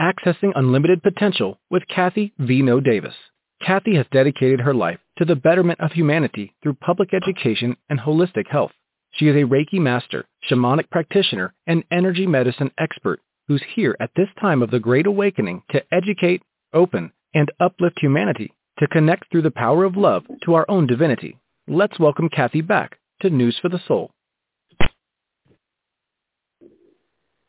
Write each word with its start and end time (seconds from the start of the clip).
Accessing 0.00 0.52
Unlimited 0.54 1.02
Potential 1.02 1.60
with 1.68 1.86
Kathie 1.94 2.32
Vino 2.38 2.80
Davis. 2.80 3.12
Kathie 3.60 3.96
has 3.96 4.06
dedicated 4.10 4.58
her 4.60 4.72
life 4.72 4.98
to 5.18 5.26
the 5.26 5.36
betterment 5.36 5.78
of 5.78 5.92
humanity 5.92 6.54
through 6.62 6.72
public 6.80 7.12
education 7.12 7.76
and 7.90 8.00
holistic 8.00 8.46
health. 8.48 8.72
She 9.12 9.28
is 9.28 9.36
a 9.36 9.46
Reiki 9.46 9.78
master, 9.78 10.24
shamanic 10.48 10.88
practitioner, 10.88 11.52
and 11.66 11.84
energy 11.90 12.26
medicine 12.26 12.70
expert 12.78 13.20
who's 13.46 13.62
here 13.74 13.94
at 14.00 14.08
this 14.16 14.28
time 14.40 14.62
of 14.62 14.70
the 14.70 14.80
Great 14.80 15.06
Awakening 15.06 15.64
to 15.72 15.82
educate, 15.92 16.40
open, 16.72 17.12
and 17.34 17.52
uplift 17.60 17.98
humanity 18.00 18.54
to 18.78 18.86
connect 18.86 19.30
through 19.30 19.42
the 19.42 19.50
power 19.50 19.84
of 19.84 19.98
love 19.98 20.24
to 20.44 20.54
our 20.54 20.64
own 20.70 20.86
divinity. 20.86 21.36
Let's 21.68 21.98
welcome 21.98 22.30
Kathie 22.30 22.62
back 22.62 22.96
to 23.20 23.28
News 23.28 23.58
for 23.60 23.68
the 23.68 23.82
Soul. 23.86 24.12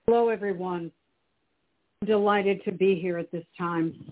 Hello, 0.05 0.27
everyone. 0.27 0.91
Delighted 2.05 2.63
to 2.65 2.71
be 2.71 2.95
here 2.99 3.19
at 3.19 3.31
this 3.31 3.45
time. 3.55 4.11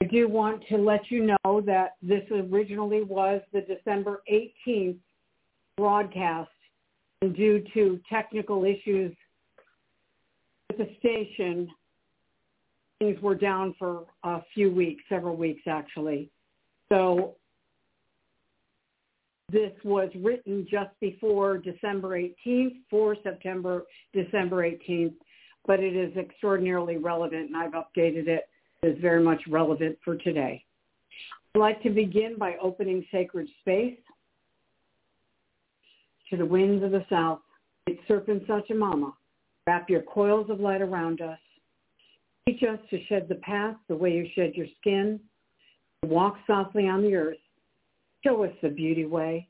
I 0.00 0.04
do 0.04 0.28
want 0.28 0.62
to 0.68 0.76
let 0.76 1.10
you 1.10 1.26
know 1.44 1.60
that 1.66 1.96
this 2.00 2.22
originally 2.30 3.02
was 3.02 3.40
the 3.52 3.62
December 3.62 4.22
18th 4.32 4.98
broadcast, 5.76 6.50
and 7.20 7.34
due 7.34 7.64
to 7.74 7.98
technical 8.08 8.64
issues 8.64 9.12
with 10.68 10.78
the 10.78 10.88
station, 11.00 11.68
things 13.00 13.20
were 13.20 13.34
down 13.34 13.74
for 13.76 14.04
a 14.22 14.40
few 14.54 14.70
weeks, 14.70 15.02
several 15.08 15.36
weeks 15.36 15.62
actually. 15.66 16.30
So 16.90 17.34
this 19.50 19.72
was 19.82 20.10
written 20.14 20.66
just 20.70 20.90
before 21.00 21.58
December 21.58 22.20
18th 22.20 22.76
for 22.88 23.16
September, 23.22 23.84
December 24.12 24.62
18th, 24.62 25.14
but 25.68 25.80
it 25.80 25.94
is 25.94 26.16
extraordinarily 26.16 26.96
relevant 26.96 27.48
and 27.48 27.56
I've 27.56 27.72
updated 27.72 28.26
it. 28.26 28.48
It 28.82 28.86
is 28.88 28.98
very 29.00 29.22
much 29.22 29.42
relevant 29.48 29.98
for 30.02 30.16
today. 30.16 30.64
I'd 31.54 31.58
like 31.58 31.82
to 31.82 31.90
begin 31.90 32.36
by 32.38 32.54
opening 32.60 33.04
sacred 33.12 33.46
space 33.60 33.98
to 36.30 36.36
the 36.38 36.46
winds 36.46 36.82
of 36.82 36.90
the 36.90 37.04
south. 37.10 37.40
It's 37.86 38.00
Serpent 38.08 38.48
Sachamama. 38.48 39.12
Wrap 39.66 39.90
your 39.90 40.02
coils 40.02 40.48
of 40.48 40.58
light 40.58 40.80
around 40.80 41.20
us. 41.20 41.38
Teach 42.48 42.62
us 42.62 42.78
to 42.88 43.04
shed 43.06 43.26
the 43.28 43.34
past 43.36 43.78
the 43.88 43.96
way 43.96 44.12
you 44.12 44.26
shed 44.34 44.54
your 44.54 44.66
skin. 44.80 45.20
Walk 46.02 46.36
softly 46.46 46.88
on 46.88 47.02
the 47.02 47.14
earth. 47.14 47.36
Show 48.24 48.42
us 48.44 48.52
the 48.62 48.70
beauty 48.70 49.04
way. 49.04 49.48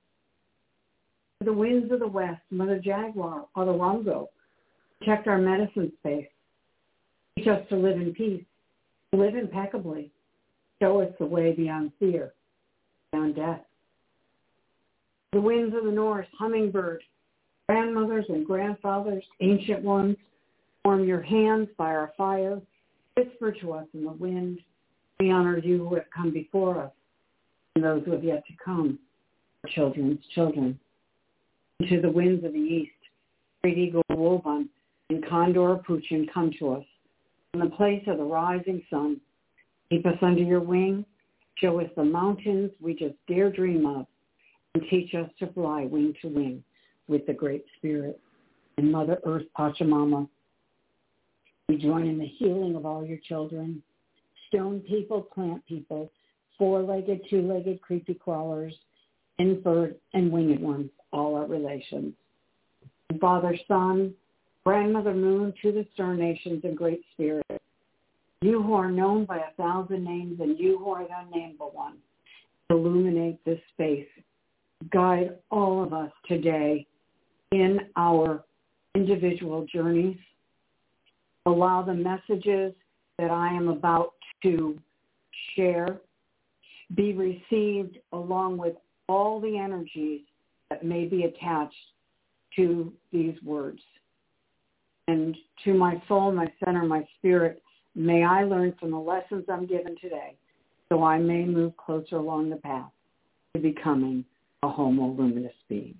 The 1.44 1.53
winds 1.53 1.92
of 1.92 2.00
the 2.00 2.08
west, 2.08 2.42
Mother 2.50 2.80
Jaguar, 2.84 3.47
Otorongo, 3.56 4.27
protect 4.98 5.27
our 5.27 5.38
medicine 5.38 5.92
space. 6.00 6.27
Teach 7.36 7.46
us 7.46 7.62
to 7.68 7.77
live 7.77 7.96
in 7.96 8.12
peace, 8.14 8.44
to 9.12 9.20
live 9.20 9.34
impeccably. 9.34 10.10
Show 10.82 11.00
us 11.00 11.12
the 11.18 11.27
way 11.27 11.52
beyond 11.52 11.92
fear, 11.98 12.32
beyond 13.12 13.36
death. 13.36 13.60
The 15.32 15.41
winds 15.41 15.74
of 15.76 15.84
the 15.84 15.91
north, 15.91 16.26
hummingbird, 16.38 17.02
grandmothers 17.69 18.24
and 18.28 18.46
grandfathers, 18.46 19.24
ancient 19.41 19.82
ones, 19.82 20.16
warm 20.84 21.04
your 21.04 21.22
hands 21.22 21.69
by 21.76 21.88
our 21.94 22.12
fire. 22.16 22.60
Whisper 23.16 23.52
to 23.60 23.72
us 23.72 23.86
in 23.94 24.04
the 24.04 24.12
wind. 24.12 24.60
We 25.19 25.32
honor 25.32 25.58
you 25.58 25.86
who 25.88 25.96
have 25.96 26.04
come 26.14 26.32
before 26.32 26.80
us 26.80 26.92
and 27.74 27.84
those 27.84 28.04
who 28.04 28.12
have 28.12 28.22
yet 28.22 28.46
to 28.46 28.52
come, 28.64 28.98
our 29.64 29.70
children's 29.70 30.20
children. 30.34 30.78
To 31.88 32.00
the 32.00 32.10
winds 32.10 32.44
of 32.44 32.52
the 32.52 32.58
east, 32.58 32.92
great 33.62 33.78
eagle 33.78 34.02
Waman 34.08 34.69
and 35.10 35.26
condor 35.26 35.76
Puchin 35.86 36.26
come 36.32 36.50
to 36.58 36.74
us. 36.74 36.84
From 37.52 37.60
the 37.60 37.76
place 37.76 38.02
of 38.06 38.18
the 38.18 38.24
rising 38.24 38.82
sun, 38.90 39.20
keep 39.88 40.04
us 40.06 40.18
under 40.20 40.42
your 40.42 40.60
wing. 40.60 41.04
Show 41.56 41.80
us 41.80 41.90
the 41.96 42.04
mountains 42.04 42.70
we 42.80 42.94
just 42.94 43.14
dare 43.26 43.50
dream 43.50 43.86
of 43.86 44.06
and 44.74 44.84
teach 44.90 45.14
us 45.14 45.28
to 45.38 45.52
fly 45.52 45.84
wing 45.84 46.14
to 46.22 46.28
wing 46.28 46.62
with 47.08 47.26
the 47.26 47.32
Great 47.32 47.64
Spirit. 47.78 48.20
And 48.76 48.92
Mother 48.92 49.18
Earth 49.24 49.47
Pachamama, 49.58 50.28
we 51.68 51.78
join 51.78 52.06
in 52.06 52.18
the 52.18 52.26
healing 52.26 52.76
of 52.76 52.86
all 52.86 53.04
your 53.04 53.18
children, 53.26 53.82
stone 54.48 54.80
people, 54.80 55.22
plant 55.22 55.66
people, 55.66 56.12
four-legged, 56.58 57.22
two-legged, 57.28 57.80
creepy 57.82 58.14
crawlers, 58.14 58.74
inferred, 59.38 59.97
and 60.14 60.30
winged 60.30 60.60
ones, 60.60 60.91
all 61.12 61.34
our 61.34 61.47
relations. 61.47 62.14
Father, 63.20 63.56
Son, 63.66 64.14
Grandmother 64.68 65.14
Moon, 65.14 65.54
to 65.62 65.72
the 65.72 65.86
star 65.94 66.14
nations 66.14 66.60
and 66.62 66.76
Great 66.76 67.00
Spirit, 67.14 67.62
you 68.42 68.62
who 68.62 68.74
are 68.74 68.90
known 68.90 69.24
by 69.24 69.38
a 69.38 69.54
thousand 69.56 70.04
names 70.04 70.40
and 70.40 70.58
you 70.58 70.76
who 70.76 70.90
are 70.90 71.04
the 71.04 71.14
unnameable 71.24 71.70
one, 71.72 71.96
illuminate 72.68 73.42
this 73.46 73.58
space 73.72 74.06
guide 74.92 75.38
all 75.50 75.82
of 75.82 75.94
us 75.94 76.10
today 76.28 76.86
in 77.50 77.78
our 77.96 78.44
individual 78.94 79.64
journeys. 79.72 80.18
Allow 81.46 81.80
the 81.80 81.94
messages 81.94 82.74
that 83.18 83.30
I 83.30 83.48
am 83.48 83.68
about 83.68 84.12
to 84.42 84.78
share 85.56 85.98
be 86.94 87.14
received 87.14 87.96
along 88.12 88.58
with 88.58 88.74
all 89.08 89.40
the 89.40 89.56
energies 89.56 90.20
that 90.68 90.84
may 90.84 91.06
be 91.06 91.22
attached 91.22 91.74
to 92.56 92.92
these 93.10 93.42
words. 93.42 93.80
And 95.08 95.34
to 95.64 95.74
my 95.74 96.00
soul, 96.06 96.30
my 96.32 96.46
center, 96.62 96.84
my 96.84 97.06
spirit, 97.19 97.62
may 97.94 98.24
I 98.24 98.44
learn 98.44 98.74
from 98.78 98.91
the 98.91 98.98
lessons 98.98 99.46
I'm 99.48 99.66
given 99.66 99.96
today 100.00 100.36
so 100.88 101.02
I 101.02 101.19
may 101.19 101.44
move 101.44 101.76
closer 101.76 102.16
along 102.16 102.50
the 102.50 102.56
path 102.56 102.91
to 103.54 103.60
becoming 103.60 104.24
a 104.62 104.68
homo 104.68 105.06
luminous 105.08 105.52
being. 105.68 105.94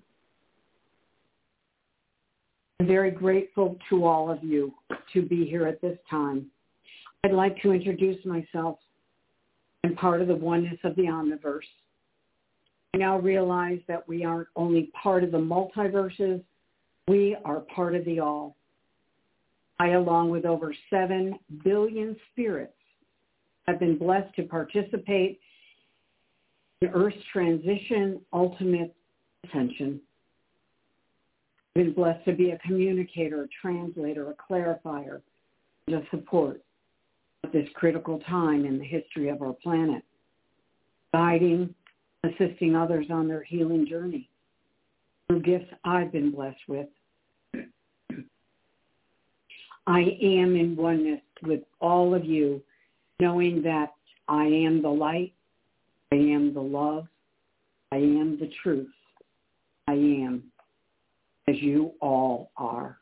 I'm 2.79 2.87
very 2.87 3.11
grateful 3.11 3.77
to 3.89 4.05
all 4.05 4.31
of 4.31 4.43
you 4.43 4.73
to 5.13 5.23
be 5.23 5.45
here 5.45 5.67
at 5.67 5.81
this 5.81 5.97
time. 6.09 6.45
I'd 7.23 7.31
like 7.31 7.59
to 7.63 7.71
introduce 7.71 8.23
myself. 8.25 8.77
I'm 9.83 9.95
part 9.95 10.21
of 10.21 10.27
the 10.27 10.35
oneness 10.35 10.77
of 10.83 10.95
the 10.95 11.03
omniverse. 11.03 11.67
I 12.93 12.97
now 12.97 13.19
realize 13.19 13.79
that 13.87 14.07
we 14.07 14.23
aren't 14.23 14.47
only 14.55 14.91
part 15.01 15.23
of 15.23 15.31
the 15.31 15.37
multiverses, 15.37 16.43
we 17.07 17.35
are 17.43 17.61
part 17.61 17.95
of 17.95 18.05
the 18.05 18.19
all. 18.19 18.55
I, 19.79 19.89
along 19.89 20.29
with 20.29 20.45
over 20.45 20.73
7 20.89 21.33
billion 21.63 22.15
spirits, 22.31 22.73
have 23.67 23.79
been 23.79 23.97
blessed 23.97 24.35
to 24.35 24.43
participate 24.43 25.39
in 26.81 26.89
Earth's 26.89 27.17
transition, 27.31 28.19
ultimate 28.33 28.95
ascension. 29.45 30.01
I've 31.75 31.85
been 31.85 31.93
blessed 31.93 32.25
to 32.25 32.33
be 32.33 32.51
a 32.51 32.57
communicator, 32.59 33.43
a 33.43 33.47
translator, 33.61 34.31
a 34.31 34.33
clarifier, 34.33 35.21
and 35.87 35.95
a 35.95 36.01
support 36.11 36.61
at 37.43 37.53
this 37.53 37.67
critical 37.75 38.19
time 38.19 38.65
in 38.65 38.79
the 38.79 38.85
history 38.85 39.29
of 39.29 39.41
our 39.41 39.53
planet, 39.53 40.03
guiding, 41.13 41.73
assisting 42.23 42.75
others 42.75 43.07
on 43.09 43.27
their 43.27 43.43
healing 43.43 43.87
journey 43.87 44.29
through 45.27 45.41
gifts 45.41 45.71
I've 45.85 46.11
been 46.11 46.31
blessed 46.31 46.67
with. 46.67 46.87
I 49.89 50.01
am 50.21 50.55
in 50.55 50.75
oneness 50.77 51.21
with 51.41 51.61
all 51.81 52.13
of 52.13 52.23
you, 52.23 52.61
knowing 53.19 53.63
that 53.63 53.95
I 54.27 54.45
am 54.45 54.83
the 54.83 54.89
light, 54.89 55.33
I 56.11 56.15
am 56.15 56.53
the 56.53 56.61
love. 56.61 57.07
I 57.91 57.97
am 57.97 58.37
the 58.39 58.51
truth. 58.61 58.91
I 59.87 59.93
am 59.93 60.43
as 61.47 61.55
you 61.59 61.93
all 62.01 62.51
are. 62.55 62.99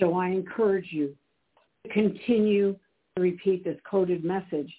So 0.00 0.14
I 0.14 0.30
encourage 0.30 0.88
you 0.90 1.14
to 1.84 1.92
continue 1.92 2.76
to 3.14 3.22
repeat 3.22 3.62
this 3.62 3.78
coded 3.88 4.24
message 4.24 4.72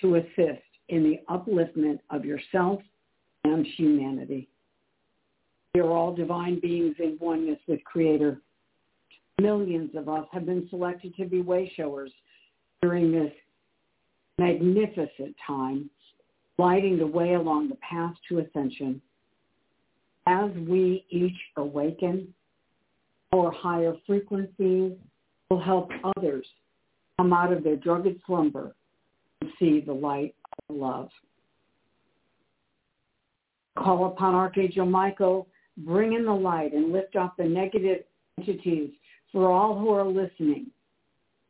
to 0.00 0.16
assist 0.16 0.62
in 0.88 1.02
the 1.02 1.20
upliftment 1.28 1.98
of 2.08 2.24
yourself 2.24 2.80
and 3.44 3.66
humanity. 3.76 4.48
We 5.74 5.82
are 5.82 5.90
all 5.90 6.14
divine 6.14 6.58
beings 6.60 6.96
in 6.98 7.18
oneness 7.20 7.58
with 7.68 7.84
Creator. 7.84 8.40
Millions 9.40 9.90
of 9.96 10.08
us 10.08 10.26
have 10.32 10.46
been 10.46 10.66
selected 10.70 11.14
to 11.16 11.24
be 11.24 11.40
way 11.40 11.72
showers 11.76 12.12
during 12.82 13.10
this 13.10 13.32
magnificent 14.38 15.34
time 15.46 15.90
lighting 16.58 16.98
the 16.98 17.06
way 17.06 17.34
along 17.34 17.68
the 17.68 17.76
path 17.76 18.14
to 18.28 18.38
ascension. 18.38 19.00
As 20.26 20.50
we 20.68 21.04
each 21.10 21.36
awaken, 21.56 22.32
our 23.34 23.50
higher 23.50 23.94
frequencies 24.06 24.92
will 25.50 25.60
help 25.60 25.90
others 26.16 26.46
come 27.18 27.32
out 27.32 27.52
of 27.52 27.64
their 27.64 27.76
drugged 27.76 28.16
slumber 28.26 28.74
and 29.40 29.50
see 29.58 29.80
the 29.80 29.92
light 29.92 30.34
of 30.68 30.76
love. 30.76 31.08
Call 33.76 34.06
upon 34.06 34.34
Archangel 34.34 34.86
Michael, 34.86 35.48
bring 35.78 36.12
in 36.12 36.24
the 36.24 36.32
light 36.32 36.72
and 36.72 36.92
lift 36.92 37.16
off 37.16 37.32
the 37.36 37.44
negative 37.44 38.04
entities 38.38 38.90
for 39.34 39.50
all 39.50 39.76
who 39.76 39.90
are 39.90 40.06
listening. 40.06 40.70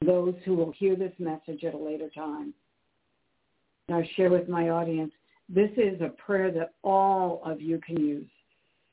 those 0.04 0.34
who 0.44 0.54
will 0.54 0.72
hear 0.72 0.96
this 0.96 1.12
message 1.18 1.64
at 1.64 1.74
a 1.74 1.78
later 1.78 2.10
time. 2.14 2.52
And 3.88 3.96
I 3.98 4.10
share 4.16 4.30
with 4.30 4.48
my 4.48 4.70
audience, 4.70 5.12
this 5.48 5.70
is 5.76 6.00
a 6.00 6.08
prayer 6.08 6.50
that 6.52 6.74
all 6.82 7.42
of 7.44 7.60
you 7.60 7.80
can 7.84 7.98
use 7.98 8.26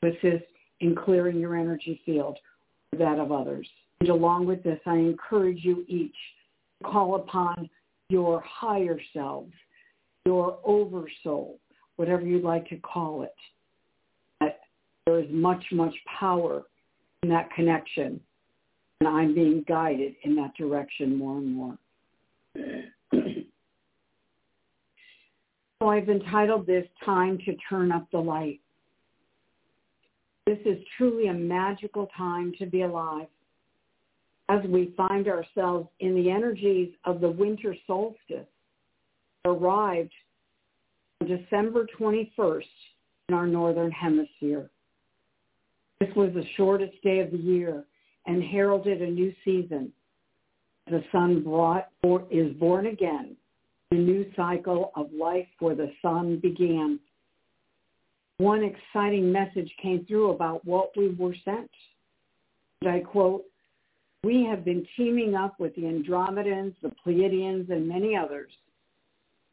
to 0.03 0.09
assist 0.09 0.45
in 0.79 0.95
clearing 0.95 1.39
your 1.39 1.55
energy 1.55 2.01
field 2.05 2.37
or 2.91 2.99
that 2.99 3.19
of 3.19 3.31
others. 3.31 3.67
And 3.99 4.09
along 4.09 4.47
with 4.47 4.63
this, 4.63 4.79
I 4.85 4.95
encourage 4.95 5.59
you 5.63 5.85
each 5.87 6.15
to 6.81 6.89
call 6.89 7.15
upon 7.15 7.69
your 8.09 8.43
higher 8.45 8.99
selves, 9.13 9.53
your 10.25 10.59
oversoul, 10.65 11.59
whatever 11.95 12.23
you'd 12.23 12.43
like 12.43 12.67
to 12.69 12.77
call 12.77 13.23
it. 13.23 13.33
There 15.07 15.19
is 15.19 15.27
much, 15.31 15.63
much 15.71 15.95
power 16.19 16.61
in 17.23 17.29
that 17.29 17.51
connection. 17.55 18.19
And 19.01 19.07
I'm 19.07 19.33
being 19.33 19.65
guided 19.67 20.13
in 20.21 20.35
that 20.35 20.53
direction 20.55 21.17
more 21.17 21.39
and 21.39 21.55
more. 21.55 21.75
so 25.81 25.89
I've 25.89 26.07
entitled 26.07 26.67
this 26.67 26.85
Time 27.03 27.39
to 27.39 27.55
Turn 27.67 27.91
Up 27.91 28.05
the 28.11 28.19
Light. 28.19 28.59
This 30.45 30.59
is 30.65 30.77
truly 30.99 31.29
a 31.29 31.33
magical 31.33 32.09
time 32.15 32.53
to 32.59 32.67
be 32.67 32.83
alive 32.83 33.25
as 34.49 34.63
we 34.65 34.93
find 34.95 35.27
ourselves 35.27 35.89
in 35.99 36.13
the 36.13 36.29
energies 36.29 36.93
of 37.03 37.21
the 37.21 37.29
winter 37.31 37.75
solstice 37.87 38.45
arrived 39.45 40.13
on 41.21 41.27
December 41.27 41.87
21st 41.99 42.65
in 43.29 43.33
our 43.33 43.47
northern 43.47 43.89
hemisphere. 43.89 44.69
This 45.99 46.09
was 46.15 46.31
the 46.35 46.45
shortest 46.55 47.01
day 47.01 47.17
of 47.21 47.31
the 47.31 47.37
year 47.37 47.83
and 48.25 48.43
heralded 48.43 49.01
a 49.01 49.09
new 49.09 49.33
season. 49.43 49.91
The 50.87 51.03
sun 51.11 51.43
brought 51.43 51.87
is 52.29 52.53
born 52.53 52.87
again. 52.87 53.35
The 53.91 53.97
new 53.97 54.25
cycle 54.35 54.91
of 54.95 55.11
life 55.13 55.47
for 55.59 55.75
the 55.75 55.91
sun 56.01 56.39
began. 56.39 56.99
One 58.37 58.63
exciting 58.63 59.31
message 59.31 59.71
came 59.81 60.05
through 60.05 60.31
about 60.31 60.65
what 60.65 60.91
we 60.97 61.09
were 61.09 61.35
sent. 61.45 61.69
And 62.81 62.89
I 62.89 63.01
quote, 63.01 63.43
we 64.23 64.45
have 64.49 64.63
been 64.63 64.85
teaming 64.95 65.35
up 65.35 65.59
with 65.59 65.75
the 65.75 65.83
Andromedans, 65.83 66.75
the 66.81 66.91
Pleiadians, 67.05 67.69
and 67.71 67.87
many 67.87 68.15
others 68.15 68.51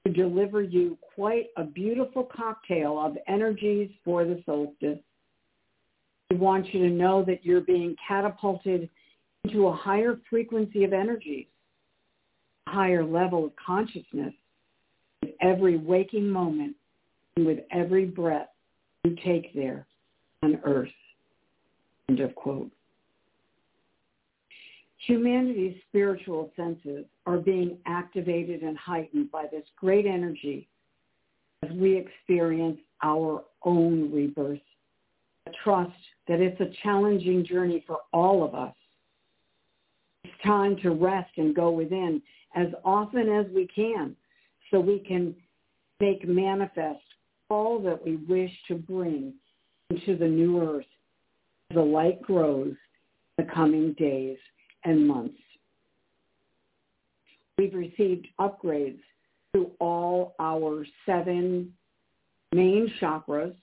to 0.07 0.13
deliver 0.13 0.63
you 0.63 0.97
quite 1.15 1.47
a 1.57 1.65
beautiful 1.65 2.25
cocktail 2.25 2.99
of 2.99 3.17
energies 3.27 3.91
for 4.05 4.25
the 4.25 4.43
solstice. 4.47 4.99
We 6.31 6.37
want 6.37 6.73
you 6.75 6.81
to 6.81 6.91
know 6.91 7.25
that 7.25 7.45
you're 7.45 7.63
being 7.63 7.97
catapulted 8.07 8.89
into 9.45 9.69
a 9.69 9.73
higher 9.75 10.19
frequency 10.29 10.85
of 10.85 10.93
energies, 10.93 11.47
a 12.67 12.71
higher 12.71 13.05
level 13.05 13.47
of 13.47 13.53
consciousness 13.57 14.35
with 15.23 15.31
every 15.41 15.79
waking 15.79 16.29
moment 16.29 16.77
and 17.37 17.47
with 17.47 17.61
every 17.73 18.05
breath 18.05 18.49
you 19.05 19.17
take 19.25 19.55
there 19.55 19.87
on 20.43 20.61
earth. 20.65 20.89
End 22.09 22.21
of 22.21 22.35
quote. 22.35 22.71
Humanity's 25.07 25.77
spiritual 25.89 26.51
senses 26.57 27.07
are 27.25 27.39
being 27.39 27.79
activated 27.87 28.63
and 28.63 28.77
heightened 28.77 29.31
by 29.31 29.47
this 29.51 29.65
great 29.77 30.05
energy 30.05 30.69
as 31.63 31.71
we 31.73 31.97
experience 31.97 32.79
our 33.03 33.45
own 33.65 34.13
rebirth. 34.13 34.61
A 35.47 35.51
trust 35.65 35.93
that 36.29 36.41
it's 36.41 36.61
a 36.61 36.71
challenging 36.83 37.45
journey 37.45 37.83
for 37.87 37.99
all 38.13 38.45
of 38.45 38.55
us. 38.55 38.75
It's 40.25 40.35
time 40.45 40.77
to 40.83 40.91
rest 40.91 41.31
and 41.37 41.55
go 41.55 41.71
within 41.71 42.23
as 42.55 42.69
often 42.85 43.29
as 43.29 43.47
we 43.55 43.67
can 43.67 44.15
so 44.71 44.79
we 44.79 44.99
can 44.99 45.35
make 46.01 46.27
manifest 46.29 47.01
all 47.51 47.81
that 47.81 48.05
we 48.05 48.17
wish 48.17 48.53
to 48.69 48.75
bring 48.75 49.33
into 49.91 50.17
the 50.17 50.29
new 50.29 50.63
earth 50.63 50.85
the 51.75 51.81
light 51.81 52.21
grows 52.23 52.75
in 53.39 53.45
the 53.45 53.53
coming 53.53 53.93
days 53.95 54.39
and 54.85 55.07
months. 55.07 55.39
We've 57.59 57.75
received 57.75 58.27
upgrades 58.41 59.01
to 59.55 59.71
all 59.81 60.35
our 60.39 60.87
seven 61.05 61.73
main 62.53 62.93
chakras, 63.01 63.55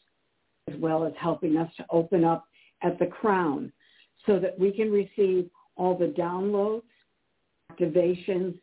as 0.67 0.75
well 0.79 1.05
as 1.05 1.13
helping 1.19 1.57
us 1.57 1.71
to 1.77 1.85
open 1.89 2.23
up 2.23 2.45
at 2.85 2.99
the 2.99 3.07
crown 3.07 3.71
so 4.25 4.39
that 4.39 4.57
we 4.57 4.71
can 4.71 4.91
receive 4.91 5.49
all 5.75 5.97
the 5.97 6.13
downloads, 6.17 6.83
activations, 7.71 8.57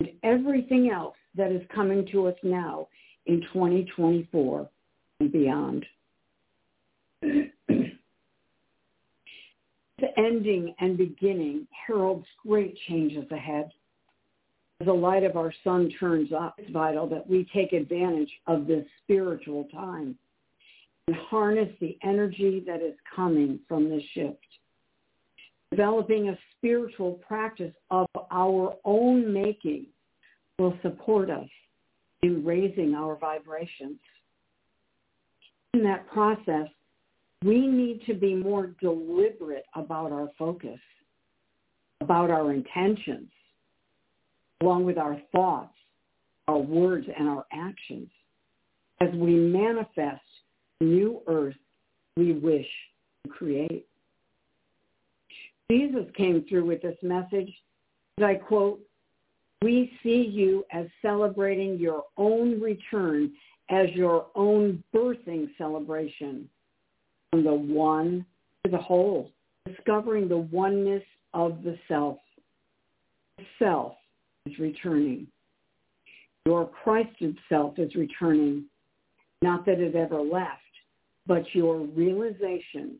and 0.00 0.08
everything 0.22 0.90
else 0.90 1.16
that 1.36 1.52
is 1.52 1.62
coming 1.74 2.06
to 2.12 2.26
us 2.28 2.36
now 2.42 2.88
in 3.26 3.40
2024 3.52 4.68
and 5.20 5.32
beyond. 5.32 5.84
The 10.00 10.08
ending 10.18 10.74
and 10.80 10.98
beginning 10.98 11.68
heralds 11.86 12.26
great 12.44 12.76
changes 12.88 13.30
ahead. 13.30 13.70
As 14.80 14.86
the 14.86 14.92
light 14.92 15.22
of 15.22 15.36
our 15.36 15.54
sun 15.62 15.88
turns 16.00 16.30
up, 16.32 16.56
it's 16.58 16.70
vital 16.72 17.08
that 17.10 17.26
we 17.26 17.48
take 17.54 17.72
advantage 17.72 18.30
of 18.48 18.66
this 18.66 18.84
spiritual 19.04 19.68
time 19.72 20.18
and 21.06 21.16
harness 21.16 21.68
the 21.80 21.98
energy 22.02 22.62
that 22.66 22.80
is 22.80 22.94
coming 23.14 23.58
from 23.68 23.88
this 23.88 24.02
shift. 24.14 24.38
Developing 25.70 26.28
a 26.28 26.38
spiritual 26.56 27.12
practice 27.26 27.74
of 27.90 28.06
our 28.30 28.76
own 28.84 29.32
making 29.32 29.86
will 30.58 30.78
support 30.82 31.30
us 31.30 31.48
in 32.22 32.44
raising 32.44 32.94
our 32.94 33.16
vibrations. 33.16 33.98
In 35.74 35.82
that 35.82 36.08
process, 36.08 36.68
we 37.44 37.66
need 37.66 38.02
to 38.06 38.14
be 38.14 38.34
more 38.34 38.68
deliberate 38.80 39.64
about 39.74 40.12
our 40.12 40.30
focus, 40.38 40.78
about 42.00 42.30
our 42.30 42.52
intentions, 42.52 43.28
along 44.62 44.84
with 44.84 44.96
our 44.96 45.20
thoughts, 45.32 45.74
our 46.48 46.58
words, 46.58 47.06
and 47.18 47.28
our 47.28 47.44
actions 47.52 48.08
as 49.00 49.10
we 49.14 49.34
manifest 49.34 50.22
new 50.80 51.20
earth 51.26 51.56
we 52.16 52.32
wish 52.32 52.66
to 53.24 53.32
create. 53.32 53.86
Jesus 55.70 56.04
came 56.16 56.44
through 56.48 56.66
with 56.66 56.82
this 56.82 56.96
message, 57.02 57.52
and 58.16 58.26
I 58.26 58.34
quote, 58.34 58.80
we 59.62 59.92
see 60.02 60.28
you 60.30 60.64
as 60.72 60.86
celebrating 61.00 61.78
your 61.78 62.04
own 62.18 62.60
return 62.60 63.32
as 63.70 63.88
your 63.94 64.26
own 64.34 64.84
birthing 64.94 65.48
celebration 65.56 66.48
from 67.30 67.44
the 67.44 67.54
one 67.54 68.26
to 68.62 68.70
the 68.70 68.78
whole, 68.78 69.30
discovering 69.66 70.28
the 70.28 70.36
oneness 70.36 71.02
of 71.32 71.62
the 71.62 71.78
self. 71.88 72.18
The 73.38 73.44
self 73.58 73.94
is 74.44 74.58
returning. 74.58 75.26
Your 76.44 76.66
Christed 76.66 77.38
self 77.48 77.78
is 77.78 77.94
returning. 77.94 78.66
Not 79.40 79.64
that 79.64 79.80
it 79.80 79.94
ever 79.94 80.20
left, 80.20 80.60
but 81.26 81.44
your 81.54 81.78
realization, 81.78 82.96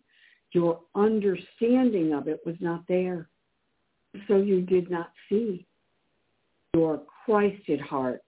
your 0.53 0.81
understanding 0.95 2.13
of 2.15 2.29
it 2.29 2.41
was 2.47 2.57
not 2.61 2.83
there. 2.89 3.29
So 4.29 4.37
you 4.37 4.63
did 4.63 4.91
not 4.91 5.11
see. 5.29 5.67
Your 6.75 7.03
Christed 7.25 7.81
heart 7.81 8.23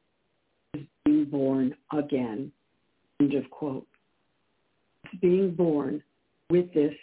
is 0.74 0.82
being 1.04 1.24
born 1.26 1.74
again. 1.92 2.52
End 3.20 3.34
of 3.34 3.48
quote 3.50 3.86
being 5.20 5.54
born 5.54 6.02
with 6.50 6.72
this 6.74 6.94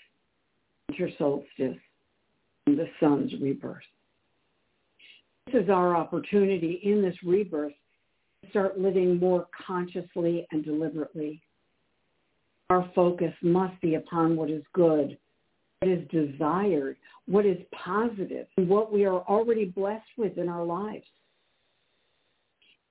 winter 0.90 1.10
solstice 1.18 1.80
and 2.66 2.78
the 2.78 2.88
sun's 3.00 3.34
rebirth. 3.42 3.84
This 5.48 5.64
is 5.64 5.70
our 5.70 5.96
opportunity 5.96 6.80
in 6.84 7.02
this 7.02 7.16
rebirth 7.24 7.74
to 8.44 8.50
start 8.50 8.80
living 8.80 9.20
more 9.20 9.48
consciously 9.66 10.48
and 10.52 10.64
deliberately. 10.64 11.42
Our 12.70 12.90
focus 12.96 13.34
must 13.42 13.80
be 13.82 13.96
upon 13.96 14.36
what 14.36 14.50
is 14.50 14.64
good, 14.74 15.18
what 15.80 15.92
is 15.92 16.08
desired, 16.10 16.98
what 17.28 17.46
is 17.46 17.58
positive, 17.72 18.48
and 18.58 18.68
what 18.68 18.92
we 18.92 19.06
are 19.06 19.22
already 19.22 19.66
blessed 19.66 20.06
with 20.18 20.38
in 20.38 20.50
our 20.50 20.64
lives. 20.64 21.06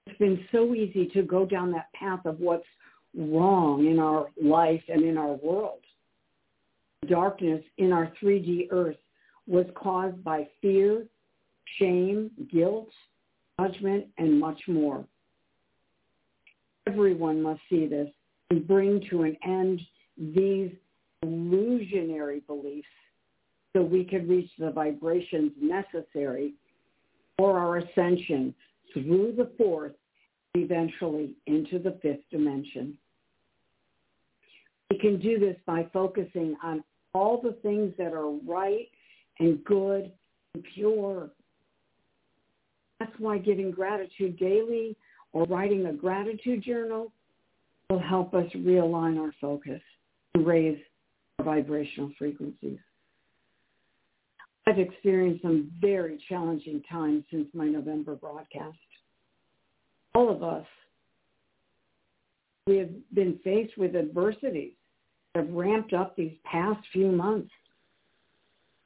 It's 0.07 0.19
been 0.19 0.45
so 0.53 0.75
easy 0.75 1.09
to 1.15 1.23
go 1.23 1.47
down 1.47 1.73
that 1.73 1.93
path 1.95 2.27
of 2.27 2.41
what's 2.41 2.67
wrong 3.17 3.87
in 3.87 3.99
our 3.99 4.29
life 4.43 4.83
and 4.89 5.05
in 5.05 5.17
our 5.17 5.35
world. 5.35 5.81
Darkness 7.09 7.63
in 7.79 7.93
our 7.93 8.13
3D 8.23 8.69
earth 8.71 8.97
was 9.47 9.67
caused 9.75 10.23
by 10.23 10.49
fear, 10.61 11.05
shame, 11.79 12.31
guilt, 12.53 12.89
judgment, 13.61 14.07
and 14.19 14.39
much 14.39 14.61
more. 14.69 15.05
Everyone 16.87 17.43
must 17.43 17.61
see 17.71 17.87
this 17.87 18.09
and 18.53 18.69
bring 18.69 19.03
to 19.09 19.23
an 19.23 19.35
end 19.47 19.81
these 20.19 20.71
illusionary 21.23 22.41
beliefs 22.41 22.87
so 23.73 23.81
we 23.81 24.05
can 24.05 24.29
reach 24.29 24.51
the 24.59 24.71
vibrations 24.71 25.53
necessary 25.59 26.53
for 27.39 27.59
our 27.59 27.79
ascension 27.79 28.55
through 28.93 29.33
the 29.39 29.51
fourth, 29.57 29.95
eventually 30.55 31.35
into 31.47 31.79
the 31.79 31.99
fifth 32.03 32.29
dimension. 32.31 32.99
We 34.91 34.99
can 34.99 35.19
do 35.19 35.39
this 35.39 35.57
by 35.65 35.89
focusing 35.91 36.55
on 36.63 36.85
all 37.15 37.41
the 37.41 37.57
things 37.63 37.95
that 37.97 38.13
are 38.13 38.33
right 38.47 38.89
and 39.39 39.65
good 39.65 40.13
and 40.53 40.63
pure. 40.75 41.31
That's 43.01 43.19
why 43.19 43.39
giving 43.39 43.71
gratitude 43.71 44.39
daily 44.39 44.95
or 45.33 45.45
writing 45.45 45.87
a 45.87 45.93
gratitude 45.95 46.63
journal 46.63 47.11
will 47.93 47.99
help 47.99 48.33
us 48.33 48.47
realign 48.57 49.21
our 49.21 49.35
focus 49.39 49.81
and 50.35 50.47
raise 50.47 50.79
our 51.39 51.45
vibrational 51.45 52.11
frequencies. 52.19 52.79
I've 54.67 54.79
experienced 54.79 55.43
some 55.43 55.71
very 55.79 56.19
challenging 56.27 56.83
times 56.91 57.25
since 57.31 57.49
my 57.53 57.67
November 57.67 58.15
broadcast. 58.15 58.79
All 60.15 60.31
of 60.31 60.43
us, 60.43 60.65
we 62.67 62.79
have 62.79 62.89
been 63.13 63.39
faced 63.45 63.77
with 63.77 63.95
adversities 63.95 64.73
that 65.35 65.45
have 65.45 65.53
ramped 65.53 65.93
up 65.93 66.17
these 66.17 66.33
past 66.45 66.81
few 66.95 67.09
months. 67.09 67.51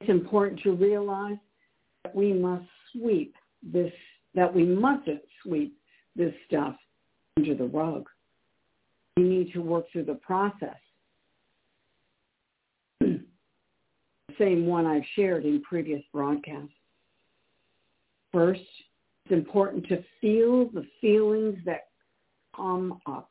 It's 0.01 0.11
important 0.11 0.61
to 0.63 0.73
realize 0.73 1.37
that 2.03 2.13
we 2.13 2.33
must 2.33 2.67
sweep 2.93 3.35
this, 3.63 3.93
that 4.35 4.53
we 4.53 4.65
mustn't 4.65 5.23
sweep 5.45 5.77
this 6.17 6.35
stuff 6.49 6.75
under 7.37 7.55
the 7.55 7.67
rug. 7.67 8.09
We 9.17 9.23
need 9.23 9.53
to 9.53 9.61
work 9.61 9.87
through 9.93 10.05
the 10.05 10.15
process 10.15 10.77
same 14.39 14.67
one 14.67 14.87
I've 14.87 15.03
shared 15.15 15.45
in 15.45 15.63
previous 15.63 16.03
broadcasts. 16.13 16.73
First, 18.33 18.61
it's 19.25 19.33
important 19.33 19.87
to 19.89 20.05
feel 20.21 20.69
the 20.69 20.85
feelings 21.01 21.59
that 21.65 21.89
come 22.55 23.01
up. 23.07 23.31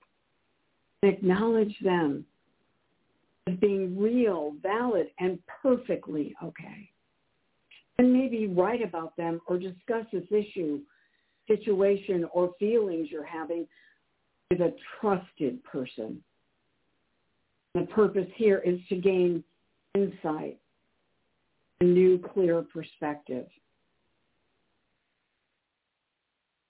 Acknowledge 1.04 1.75
them 1.84 2.25
as 3.48 3.56
being 3.58 3.98
real, 4.00 4.56
valid, 4.62 5.08
and 5.20 5.38
perfectly 5.62 6.34
okay. 6.44 6.89
And 7.98 8.12
maybe 8.12 8.48
write 8.48 8.82
about 8.82 9.15
them 9.15 9.39
or 9.48 9.58
discuss 9.58 10.06
this 10.12 10.25
issue, 10.32 10.82
situation, 11.48 12.25
or 12.34 12.51
feelings 12.60 13.10
you're 13.12 13.24
having 13.24 13.68
with 14.51 14.61
a 14.61 14.73
trusted 14.99 15.63
person. 15.63 16.21
The 17.73 17.81
purpose 17.81 18.27
here 18.35 18.59
is 18.59 18.79
to 18.89 18.95
gain 18.95 19.43
insight 19.95 20.57
a 21.81 21.83
new, 21.83 22.19
clear 22.33 22.61
perspective. 22.61 23.47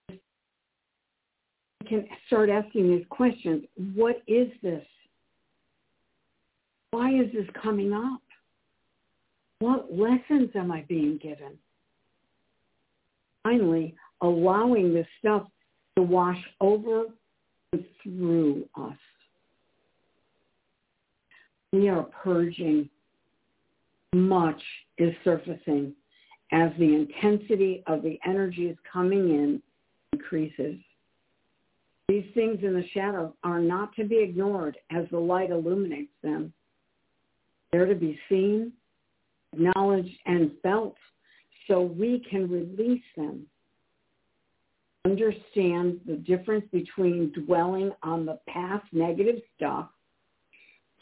You 0.10 0.18
can 1.88 2.08
start 2.26 2.50
asking 2.50 2.90
these 2.90 3.06
questions. 3.10 3.66
What 3.94 4.24
is 4.28 4.48
this? 4.64 4.84
Why 6.92 7.12
is 7.12 7.32
this 7.34 7.46
coming 7.62 7.94
up? 7.94 8.22
What 9.60 9.94
lessons 9.94 10.50
am 10.56 10.72
I 10.72 10.86
being 10.88 11.20
given? 11.22 11.58
Finally, 13.44 13.96
allowing 14.22 14.94
this 14.94 15.06
stuff 15.20 15.44
to 15.96 16.02
wash 16.02 16.40
over 16.62 17.06
through 18.04 18.68
us. 18.76 18.98
We 21.72 21.90
are 21.90 22.04
purging 22.04 22.90
much 24.14 24.62
is 24.98 25.14
surfacing 25.24 25.94
as 26.52 26.72
the 26.80 26.94
intensity 26.94 27.84
of 27.88 28.02
the 28.02 28.18
energies 28.26 28.76
coming 28.92 29.30
in 29.30 29.62
increases. 30.14 30.78
These 32.08 32.26
things 32.34 32.60
in 32.62 32.74
the 32.74 32.88
shadow 32.94 33.34
are 33.44 33.60
not 33.60 33.96
to 33.96 34.04
be 34.04 34.20
ignored 34.20 34.78
as 34.92 35.06
the 35.12 35.20
light 35.20 35.50
illuminates 35.50 36.14
them. 36.24 36.54
They're 37.72 37.88
to 37.88 37.96
be 37.96 38.18
seen, 38.30 38.72
acknowledged, 39.52 40.16
and 40.26 40.52
felt 40.62 40.96
so 41.68 41.82
we 41.82 42.24
can 42.30 42.50
release 42.50 43.04
them. 43.18 43.48
Understand 45.06 46.00
the 46.08 46.16
difference 46.16 46.66
between 46.72 47.32
dwelling 47.46 47.92
on 48.02 48.26
the 48.26 48.40
past 48.48 48.86
negative 48.92 49.42
stuff 49.56 49.90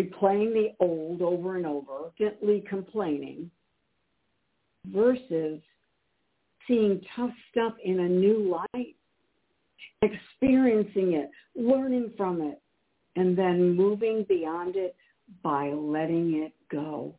replaying 0.01 0.53
the 0.53 0.73
old 0.79 1.21
over 1.21 1.55
and 1.55 1.65
over, 1.65 2.11
gently 2.17 2.63
complaining, 2.67 3.49
versus 4.87 5.61
seeing 6.67 7.01
tough 7.15 7.31
stuff 7.51 7.73
in 7.83 7.99
a 7.99 8.09
new 8.09 8.57
light, 8.73 8.95
experiencing 10.01 11.13
it, 11.13 11.29
learning 11.55 12.11
from 12.17 12.41
it, 12.41 12.61
and 13.15 13.37
then 13.37 13.75
moving 13.75 14.25
beyond 14.27 14.75
it 14.75 14.95
by 15.43 15.69
letting 15.69 16.43
it 16.43 16.53
go. 16.71 17.13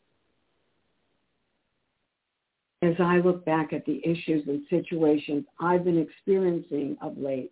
As 2.85 2.97
I 3.01 3.17
look 3.17 3.47
back 3.47 3.73
at 3.73 3.87
the 3.87 4.03
issues 4.05 4.47
and 4.47 4.63
situations 4.69 5.47
I've 5.59 5.85
been 5.85 5.99
experiencing 5.99 6.99
of 7.01 7.17
late, 7.17 7.51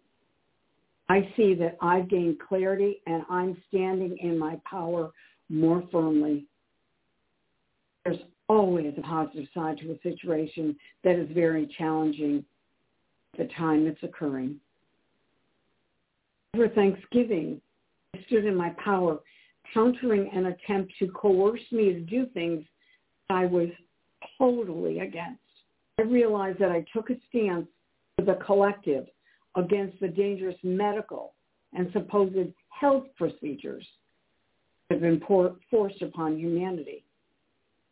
I 1.08 1.32
see 1.36 1.54
that 1.54 1.78
I've 1.80 2.10
gained 2.10 2.38
clarity 2.38 3.00
and 3.06 3.22
I'm 3.30 3.56
standing 3.68 4.18
in 4.18 4.38
my 4.38 4.60
power 4.68 5.10
more 5.48 5.84
firmly. 5.90 6.44
There's 8.04 8.18
always 8.46 8.92
a 8.98 9.00
positive 9.00 9.46
side 9.54 9.78
to 9.78 9.92
a 9.92 10.00
situation 10.02 10.76
that 11.02 11.16
is 11.16 11.30
very 11.32 11.66
challenging 11.78 12.44
at 13.32 13.48
the 13.48 13.54
time 13.54 13.86
it's 13.86 14.02
occurring. 14.02 14.56
Over 16.54 16.68
Thanksgiving, 16.68 17.58
I 18.14 18.22
stood 18.26 18.44
in 18.44 18.54
my 18.54 18.74
power, 18.84 19.20
countering 19.72 20.28
an 20.34 20.46
attempt 20.46 20.92
to 20.98 21.08
coerce 21.08 21.62
me 21.70 21.94
to 21.94 22.00
do 22.00 22.26
things 22.34 22.66
I 23.30 23.46
was 23.46 23.70
totally 24.42 25.00
against. 25.00 25.40
I 25.98 26.02
realized 26.02 26.58
that 26.58 26.72
I 26.72 26.84
took 26.92 27.10
a 27.10 27.14
stance 27.28 27.66
for 28.16 28.24
the 28.24 28.38
collective 28.44 29.06
against 29.56 30.00
the 30.00 30.08
dangerous 30.08 30.56
medical 30.64 31.34
and 31.74 31.90
supposed 31.92 32.52
health 32.68 33.04
procedures 33.16 33.86
that 34.88 34.96
have 34.96 35.02
been 35.02 35.20
pour, 35.20 35.54
forced 35.70 36.02
upon 36.02 36.38
humanity, 36.38 37.04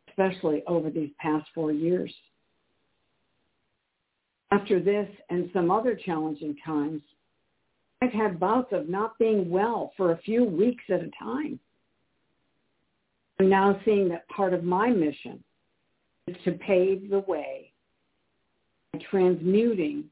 especially 0.09 0.63
over 0.67 0.89
these 0.89 1.11
past 1.19 1.47
four 1.55 1.71
years. 1.71 2.13
After 4.51 4.81
this 4.81 5.07
and 5.29 5.49
some 5.53 5.71
other 5.71 5.95
challenging 5.95 6.57
times, 6.65 7.01
I've 8.01 8.11
had 8.11 8.39
bouts 8.39 8.73
of 8.73 8.89
not 8.89 9.17
being 9.19 9.49
well 9.49 9.93
for 9.95 10.11
a 10.11 10.17
few 10.17 10.43
weeks 10.43 10.83
at 10.89 11.01
a 11.01 11.11
time. 11.17 11.59
I'm 13.39 13.47
now 13.47 13.79
seeing 13.85 14.09
that 14.09 14.27
part 14.27 14.53
of 14.53 14.63
my 14.63 14.89
mission 14.89 15.35
is 15.35 15.50
to 16.45 16.51
pave 16.53 17.09
the 17.09 17.19
way 17.19 17.71
by 18.93 18.99
transmuting 19.09 20.05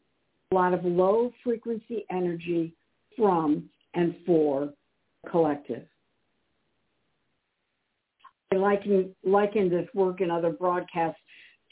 a 0.52 0.56
lot 0.56 0.74
of 0.74 0.84
low 0.84 1.32
frequency 1.44 2.06
energy 2.10 2.74
from 3.18 3.70
and 3.94 4.16
for 4.26 4.74
collective. 5.30 5.86
I 8.52 8.56
liken, 8.56 9.16
liken 9.24 9.70
this 9.70 9.88
work 9.94 10.22
in 10.22 10.32
other 10.32 10.50
broadcasts 10.50 11.20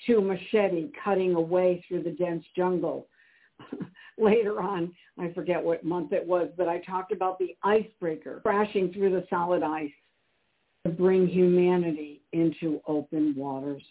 to 0.05 0.21
machete 0.21 0.91
cutting 1.03 1.33
away 1.33 1.83
through 1.87 2.03
the 2.03 2.11
dense 2.11 2.45
jungle. 2.55 3.07
Later 4.19 4.61
on, 4.61 4.93
I 5.19 5.31
forget 5.33 5.63
what 5.63 5.83
month 5.83 6.13
it 6.13 6.25
was, 6.25 6.49
but 6.57 6.67
I 6.67 6.79
talked 6.79 7.11
about 7.11 7.39
the 7.39 7.55
icebreaker 7.63 8.41
crashing 8.43 8.91
through 8.93 9.11
the 9.11 9.25
solid 9.29 9.63
ice 9.63 9.91
to 10.85 10.91
bring 10.91 11.27
humanity 11.27 12.21
into 12.33 12.79
open 12.87 13.33
waters. 13.35 13.83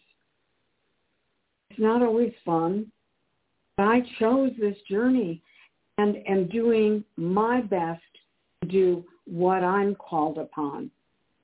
It's 1.76 1.83
not 1.83 2.00
always 2.02 2.33
fun. 2.42 2.90
But 3.76 3.83
I 3.85 4.00
chose 4.18 4.50
this 4.59 4.76
journey 4.88 5.42
and 5.99 6.16
am 6.26 6.49
doing 6.49 7.04
my 7.16 7.61
best 7.61 8.00
to 8.62 8.68
do 8.68 9.04
what 9.26 9.62
I'm 9.62 9.95
called 9.95 10.38
upon 10.38 10.90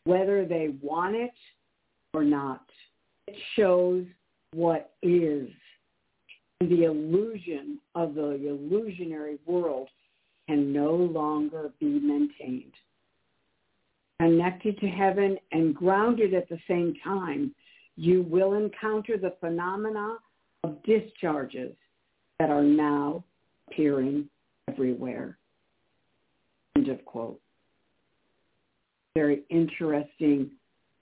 whether 0.04 0.44
they 0.44 0.74
want 0.80 1.16
it 1.16 1.34
or 2.14 2.24
not. 2.24 2.64
It 3.26 3.36
shows 3.56 4.04
what 4.52 4.92
is. 5.02 5.48
The 6.60 6.84
illusion 6.84 7.78
of 7.94 8.14
the 8.14 8.30
illusionary 8.48 9.38
world 9.44 9.88
can 10.48 10.72
no 10.72 10.94
longer 10.94 11.70
be 11.80 11.86
maintained. 11.86 12.72
Connected 14.20 14.78
to 14.80 14.86
heaven 14.86 15.36
and 15.52 15.74
grounded 15.74 16.32
at 16.32 16.48
the 16.48 16.58
same 16.66 16.94
time, 17.04 17.54
you 17.96 18.22
will 18.22 18.54
encounter 18.54 19.18
the 19.18 19.34
phenomena 19.40 20.16
of 20.64 20.82
discharges 20.84 21.74
that 22.38 22.50
are 22.50 22.62
now 22.62 23.22
appearing 23.68 24.28
everywhere. 24.68 25.36
End 26.76 26.88
of 26.88 27.04
quote. 27.04 27.40
Very 29.14 29.42
interesting 29.50 30.50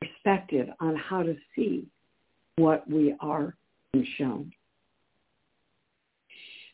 perspective 0.01 0.69
on 0.81 0.97
how 0.97 1.23
to 1.23 1.37
see 1.55 1.87
what 2.57 2.89
we 2.91 3.15
are 3.21 3.55
shown. 4.19 4.53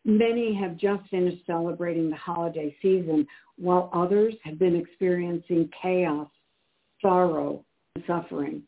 Many 0.05 0.55
have 0.55 0.77
just 0.77 1.09
finished 1.11 1.45
celebrating 1.47 2.11
the 2.11 2.17
holiday 2.17 2.75
season 2.81 3.27
while 3.57 3.91
others 3.93 4.35
have 4.45 4.59
been 4.59 4.75
experiencing 4.75 5.69
chaos, 5.83 6.29
sorrow, 7.03 7.65
and 7.95 8.05
suffering. 8.07 8.63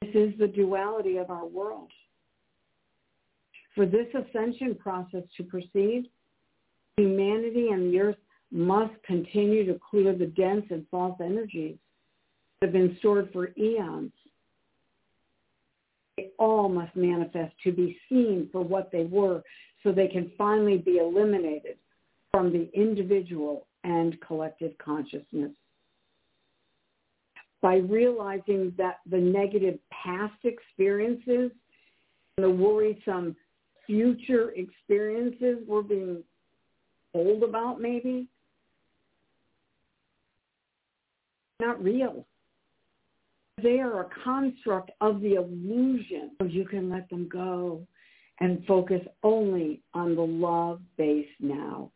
This 0.00 0.14
is 0.14 0.38
the 0.38 0.48
duality 0.48 1.18
of 1.18 1.30
our 1.30 1.44
world. 1.44 1.90
For 3.74 3.86
this 3.86 4.06
ascension 4.14 4.74
process 4.76 5.22
to 5.36 5.42
proceed, 5.42 6.08
humanity 6.96 7.68
and 7.68 7.92
the 7.92 8.00
earth 8.00 8.16
must 8.50 8.94
continue 9.02 9.66
to 9.66 9.78
clear 9.90 10.16
the 10.16 10.26
dense 10.26 10.64
and 10.70 10.86
false 10.90 11.20
energies 11.20 11.76
that 12.60 12.68
have 12.68 12.72
been 12.72 12.96
stored 13.00 13.30
for 13.32 13.50
eons. 13.58 14.12
They 16.16 16.30
all 16.38 16.68
must 16.68 16.94
manifest 16.94 17.54
to 17.64 17.72
be 17.72 17.98
seen 18.08 18.48
for 18.52 18.62
what 18.62 18.90
they 18.92 19.04
were 19.04 19.42
so 19.82 19.92
they 19.92 20.08
can 20.08 20.30
finally 20.38 20.78
be 20.78 20.98
eliminated 20.98 21.76
from 22.30 22.52
the 22.52 22.70
individual 22.72 23.66
and 23.84 24.20
collective 24.20 24.76
consciousness. 24.78 25.52
By 27.60 27.76
realizing 27.76 28.74
that 28.76 29.00
the 29.08 29.18
negative 29.18 29.78
past 29.90 30.44
experiences 30.44 31.50
and 32.36 32.44
the 32.44 32.50
worrisome 32.50 33.36
future 33.86 34.52
experiences 34.52 35.58
we're 35.66 35.82
being 35.82 36.22
told 37.12 37.42
about 37.42 37.80
maybe 37.80 38.26
not 41.60 41.82
real. 41.82 42.26
They 43.64 43.80
are 43.80 44.02
a 44.02 44.08
construct 44.22 44.90
of 45.00 45.22
the 45.22 45.36
illusion. 45.36 46.32
So 46.38 46.46
you 46.46 46.66
can 46.66 46.90
let 46.90 47.08
them 47.08 47.30
go 47.32 47.80
and 48.40 48.62
focus 48.66 49.00
only 49.22 49.80
on 49.94 50.14
the 50.14 50.20
love 50.20 50.82
base 50.98 51.26
now. 51.40 51.90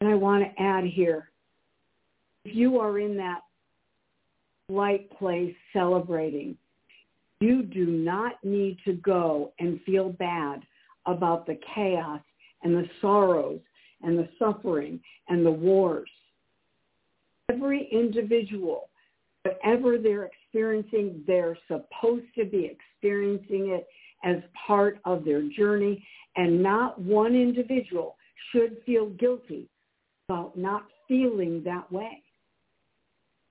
And 0.00 0.10
I 0.10 0.16
want 0.16 0.42
to 0.42 0.62
add 0.62 0.82
here, 0.82 1.30
if 2.44 2.56
you 2.56 2.80
are 2.80 2.98
in 2.98 3.16
that 3.18 3.42
light 4.68 5.08
place 5.16 5.54
celebrating, 5.72 6.56
you 7.40 7.62
do 7.62 7.86
not 7.86 8.42
need 8.42 8.78
to 8.84 8.94
go 8.94 9.52
and 9.60 9.80
feel 9.86 10.08
bad 10.08 10.62
about 11.06 11.46
the 11.46 11.58
chaos 11.72 12.20
and 12.64 12.74
the 12.74 12.88
sorrows 13.00 13.60
and 14.02 14.18
the 14.18 14.28
suffering 14.40 14.98
and 15.28 15.46
the 15.46 15.52
wars. 15.52 16.10
Every 17.48 17.88
individual, 17.92 18.88
whatever 19.46 19.98
they're 19.98 20.24
experiencing, 20.24 21.22
they're 21.26 21.58
supposed 21.68 22.26
to 22.36 22.44
be 22.44 22.70
experiencing 22.70 23.70
it 23.70 23.86
as 24.24 24.36
part 24.66 24.98
of 25.04 25.24
their 25.24 25.42
journey 25.42 26.04
and 26.36 26.62
not 26.62 27.00
one 27.00 27.34
individual 27.34 28.16
should 28.52 28.76
feel 28.84 29.10
guilty 29.10 29.68
about 30.28 30.56
not 30.56 30.84
feeling 31.08 31.62
that 31.64 31.90
way. 31.92 32.22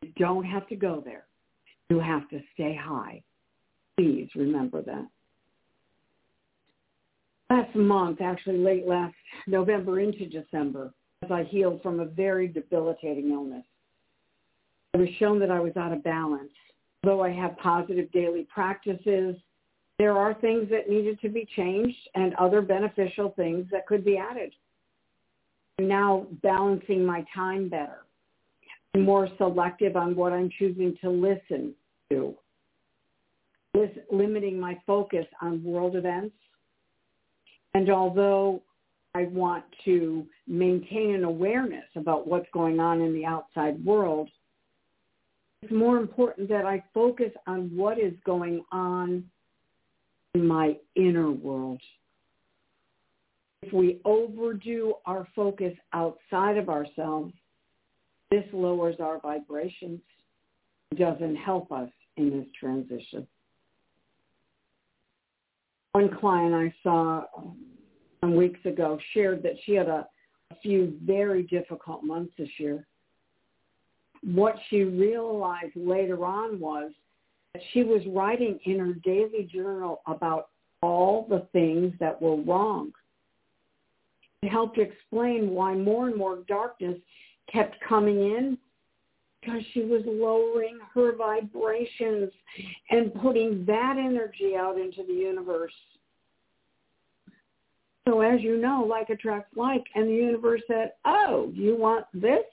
You 0.01 0.11
don't 0.17 0.43
have 0.43 0.67
to 0.67 0.75
go 0.75 1.01
there. 1.03 1.25
You 1.89 1.99
have 1.99 2.27
to 2.29 2.39
stay 2.53 2.75
high. 2.79 3.21
Please 3.97 4.29
remember 4.35 4.81
that. 4.81 5.07
Last 7.49 7.75
month, 7.75 8.21
actually 8.21 8.57
late 8.57 8.87
last 8.87 9.15
November 9.47 9.99
into 9.99 10.25
December, 10.25 10.93
as 11.23 11.31
I 11.31 11.43
healed 11.43 11.81
from 11.81 11.99
a 11.99 12.05
very 12.05 12.47
debilitating 12.47 13.31
illness, 13.31 13.63
I 14.95 14.97
was 14.97 15.09
shown 15.19 15.39
that 15.39 15.51
I 15.51 15.59
was 15.59 15.75
out 15.75 15.91
of 15.91 16.05
balance. 16.05 16.53
Though 17.03 17.21
I 17.21 17.29
have 17.29 17.57
positive 17.57 18.09
daily 18.13 18.47
practices, 18.53 19.35
there 19.99 20.17
are 20.17 20.33
things 20.35 20.69
that 20.69 20.89
needed 20.89 21.19
to 21.19 21.27
be 21.27 21.45
changed 21.53 21.97
and 22.15 22.33
other 22.35 22.61
beneficial 22.61 23.33
things 23.35 23.65
that 23.71 23.87
could 23.87 24.05
be 24.05 24.17
added. 24.17 24.53
I'm 25.77 25.89
now 25.89 26.27
balancing 26.41 27.05
my 27.05 27.25
time 27.35 27.67
better, 27.67 28.05
and 28.93 29.03
more 29.03 29.27
selective 29.37 29.97
on 29.97 30.15
what 30.15 30.31
I'm 30.31 30.49
choosing 30.57 30.95
to 31.01 31.09
listen 31.09 31.73
to 32.09 32.33
was 33.73 33.89
limiting 34.09 34.57
my 34.57 34.79
focus 34.87 35.25
on 35.41 35.61
world 35.61 35.97
events. 35.97 36.35
And 37.73 37.89
although 37.89 38.61
I 39.13 39.23
want 39.23 39.65
to 39.83 40.25
maintain 40.47 41.15
an 41.15 41.25
awareness 41.25 41.83
about 41.97 42.25
what's 42.27 42.47
going 42.53 42.79
on 42.79 43.01
in 43.01 43.13
the 43.13 43.25
outside 43.25 43.83
world, 43.83 44.29
it's 45.65 45.73
more 45.73 45.97
important 45.97 46.47
that 46.49 46.63
I 46.63 46.83
focus 46.93 47.31
on 47.47 47.75
what 47.75 47.97
is 47.97 48.13
going 48.23 48.63
on 48.71 49.23
in 50.35 50.45
my 50.45 50.77
inner 50.95 51.31
world. 51.31 51.81
If 53.63 53.73
we 53.73 53.99
overdo 54.05 54.93
our 55.07 55.27
focus 55.35 55.73
outside 55.91 56.57
of 56.57 56.69
ourselves, 56.69 57.33
this 58.29 58.43
lowers 58.53 58.97
our 58.99 59.19
vibrations, 59.19 60.01
doesn't 60.99 61.35
help 61.35 61.71
us 61.71 61.89
in 62.17 62.29
this 62.29 62.45
transition. 62.59 63.25
One 65.93 66.15
client 66.19 66.53
I 66.53 66.71
saw 66.83 67.23
um, 67.35 67.57
some 68.21 68.35
weeks 68.35 68.59
ago 68.65 68.99
shared 69.15 69.41
that 69.41 69.53
she 69.65 69.73
had 69.73 69.87
a, 69.87 70.07
a 70.51 70.55
few 70.61 70.95
very 71.03 71.41
difficult 71.41 72.03
months 72.03 72.33
this 72.37 72.49
year. 72.59 72.85
What 74.25 74.55
she 74.69 74.83
realized 74.83 75.75
later 75.75 76.25
on 76.25 76.59
was 76.59 76.91
that 77.53 77.61
she 77.73 77.83
was 77.83 78.01
writing 78.07 78.59
in 78.65 78.79
her 78.79 78.93
daily 78.93 79.47
journal 79.51 80.01
about 80.07 80.49
all 80.81 81.27
the 81.29 81.47
things 81.53 81.93
that 81.99 82.19
were 82.19 82.41
wrong. 82.41 82.91
It 84.41 84.49
helped 84.49 84.77
explain 84.77 85.51
why 85.51 85.75
more 85.75 86.07
and 86.07 86.15
more 86.15 86.39
darkness 86.47 86.97
kept 87.51 87.75
coming 87.87 88.17
in 88.17 88.57
because 89.41 89.61
she 89.73 89.81
was 89.81 90.01
lowering 90.05 90.79
her 90.93 91.15
vibrations 91.15 92.31
and 92.89 93.13
putting 93.15 93.63
that 93.65 93.95
energy 93.97 94.55
out 94.57 94.79
into 94.79 95.03
the 95.07 95.13
universe. 95.13 95.73
So 98.07 98.21
as 98.21 98.41
you 98.41 98.57
know, 98.57 98.85
like 98.87 99.09
attracts 99.09 99.55
like, 99.55 99.83
and 99.93 100.07
the 100.07 100.13
universe 100.13 100.61
said, 100.67 100.93
oh, 101.05 101.51
you 101.53 101.75
want 101.75 102.05
this? 102.13 102.43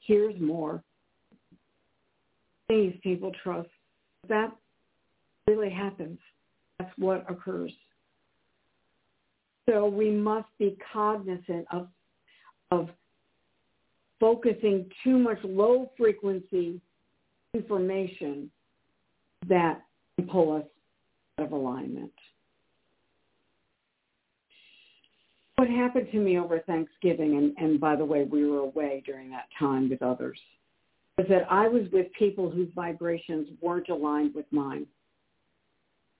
Here's 0.00 0.38
more. 0.40 0.82
Please, 2.70 2.96
people 3.02 3.32
trust. 3.42 3.68
That 4.28 4.52
really 5.48 5.70
happens. 5.70 6.20
That's 6.78 6.92
what 6.96 7.28
occurs. 7.28 7.72
So 9.68 9.86
we 9.86 10.12
must 10.12 10.46
be 10.56 10.78
cognizant 10.92 11.66
of, 11.72 11.88
of 12.70 12.88
focusing 14.20 14.88
too 15.02 15.18
much 15.18 15.38
low 15.42 15.90
frequency 15.98 16.80
information 17.54 18.52
that 19.48 19.80
can 20.16 20.28
pull 20.28 20.56
us 20.58 20.64
out 21.40 21.46
of 21.46 21.52
alignment. 21.52 22.12
What 25.56 25.68
happened 25.68 26.06
to 26.12 26.18
me 26.20 26.38
over 26.38 26.60
Thanksgiving, 26.60 27.36
and, 27.36 27.52
and 27.58 27.80
by 27.80 27.96
the 27.96 28.04
way, 28.04 28.22
we 28.30 28.48
were 28.48 28.60
away 28.60 29.02
during 29.04 29.28
that 29.30 29.48
time 29.58 29.90
with 29.90 30.02
others, 30.02 30.38
was 31.20 31.28
that 31.28 31.46
I 31.50 31.68
was 31.68 31.82
with 31.92 32.06
people 32.18 32.50
whose 32.50 32.68
vibrations 32.74 33.48
weren't 33.60 33.90
aligned 33.90 34.34
with 34.34 34.46
mine. 34.50 34.86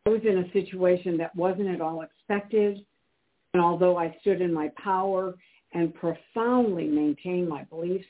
I 0.05 0.11
was 0.11 0.21
in 0.25 0.39
a 0.39 0.53
situation 0.53 1.17
that 1.17 1.35
wasn't 1.35 1.69
at 1.69 1.81
all 1.81 2.03
expected. 2.03 2.85
And 3.55 3.63
although 3.63 3.97
I 3.97 4.15
stood 4.21 4.43
in 4.43 4.53
my 4.53 4.71
power 4.83 5.35
and 5.73 5.95
profoundly 5.95 6.87
maintained 6.87 7.49
my 7.49 7.65
beliefs, 7.65 8.05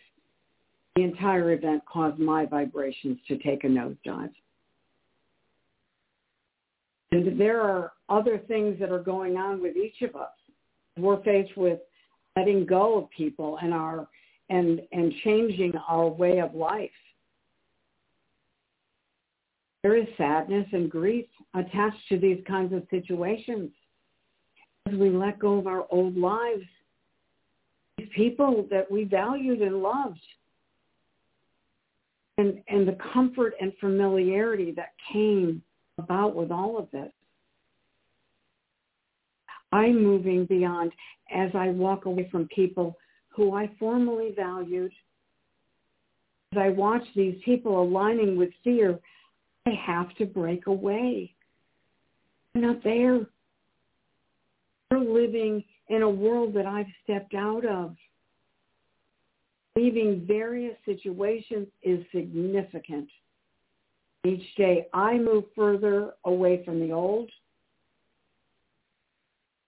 the 0.96 1.02
entire 1.02 1.52
event 1.52 1.82
caused 1.90 2.18
my 2.18 2.44
vibrations 2.44 3.18
to 3.28 3.38
take 3.38 3.62
a 3.62 3.68
nosedive. 3.68 4.30
And 7.12 7.40
there 7.40 7.60
are 7.60 7.92
other 8.08 8.38
things 8.48 8.80
that 8.80 8.90
are 8.90 9.02
going 9.02 9.36
on 9.36 9.62
with 9.62 9.76
each 9.76 10.02
of 10.02 10.16
us. 10.16 10.30
We're 10.96 11.22
faced 11.22 11.56
with 11.56 11.78
letting 12.36 12.66
go 12.66 12.98
of 12.98 13.10
people 13.10 13.58
and 13.62 13.72
our 13.72 14.08
and 14.50 14.82
and 14.92 15.12
changing 15.24 15.72
our 15.88 16.08
way 16.08 16.38
of 16.40 16.54
life. 16.54 16.90
There 19.82 19.96
is 19.96 20.06
sadness 20.18 20.66
and 20.72 20.90
grief 20.90 21.26
attached 21.54 22.08
to 22.10 22.18
these 22.18 22.42
kinds 22.46 22.74
of 22.74 22.82
situations. 22.90 23.70
As 24.86 24.94
we 24.94 25.08
let 25.10 25.38
go 25.38 25.58
of 25.58 25.66
our 25.66 25.86
old 25.90 26.16
lives, 26.16 26.64
these 27.96 28.08
people 28.14 28.66
that 28.70 28.90
we 28.90 29.04
valued 29.04 29.62
and 29.62 29.82
loved, 29.82 30.20
and, 32.36 32.62
and 32.68 32.86
the 32.86 32.96
comfort 33.12 33.54
and 33.60 33.72
familiarity 33.80 34.72
that 34.72 34.92
came 35.12 35.62
about 35.98 36.34
with 36.34 36.50
all 36.50 36.78
of 36.78 36.90
this. 36.90 37.12
I'm 39.72 40.02
moving 40.02 40.46
beyond 40.46 40.92
as 41.32 41.50
I 41.54 41.68
walk 41.68 42.06
away 42.06 42.28
from 42.30 42.48
people 42.48 42.96
who 43.30 43.54
I 43.54 43.70
formerly 43.78 44.32
valued. 44.36 44.92
As 46.52 46.58
I 46.58 46.68
watch 46.70 47.04
these 47.14 47.36
people 47.44 47.80
aligning 47.80 48.36
with 48.36 48.50
fear, 48.64 48.98
I 49.66 49.70
have 49.86 50.14
to 50.16 50.26
break 50.26 50.66
away. 50.66 51.32
I'm 52.54 52.62
not 52.62 52.82
there. 52.82 53.26
They're 54.90 54.98
living 54.98 55.62
in 55.88 56.02
a 56.02 56.10
world 56.10 56.54
that 56.54 56.66
I've 56.66 56.86
stepped 57.04 57.34
out 57.34 57.64
of. 57.64 57.94
Leaving 59.76 60.24
various 60.26 60.76
situations 60.84 61.68
is 61.82 62.04
significant. 62.12 63.08
Each 64.26 64.54
day 64.56 64.88
I 64.92 65.16
move 65.16 65.44
further 65.54 66.14
away 66.24 66.64
from 66.64 66.80
the 66.80 66.92
old 66.92 67.30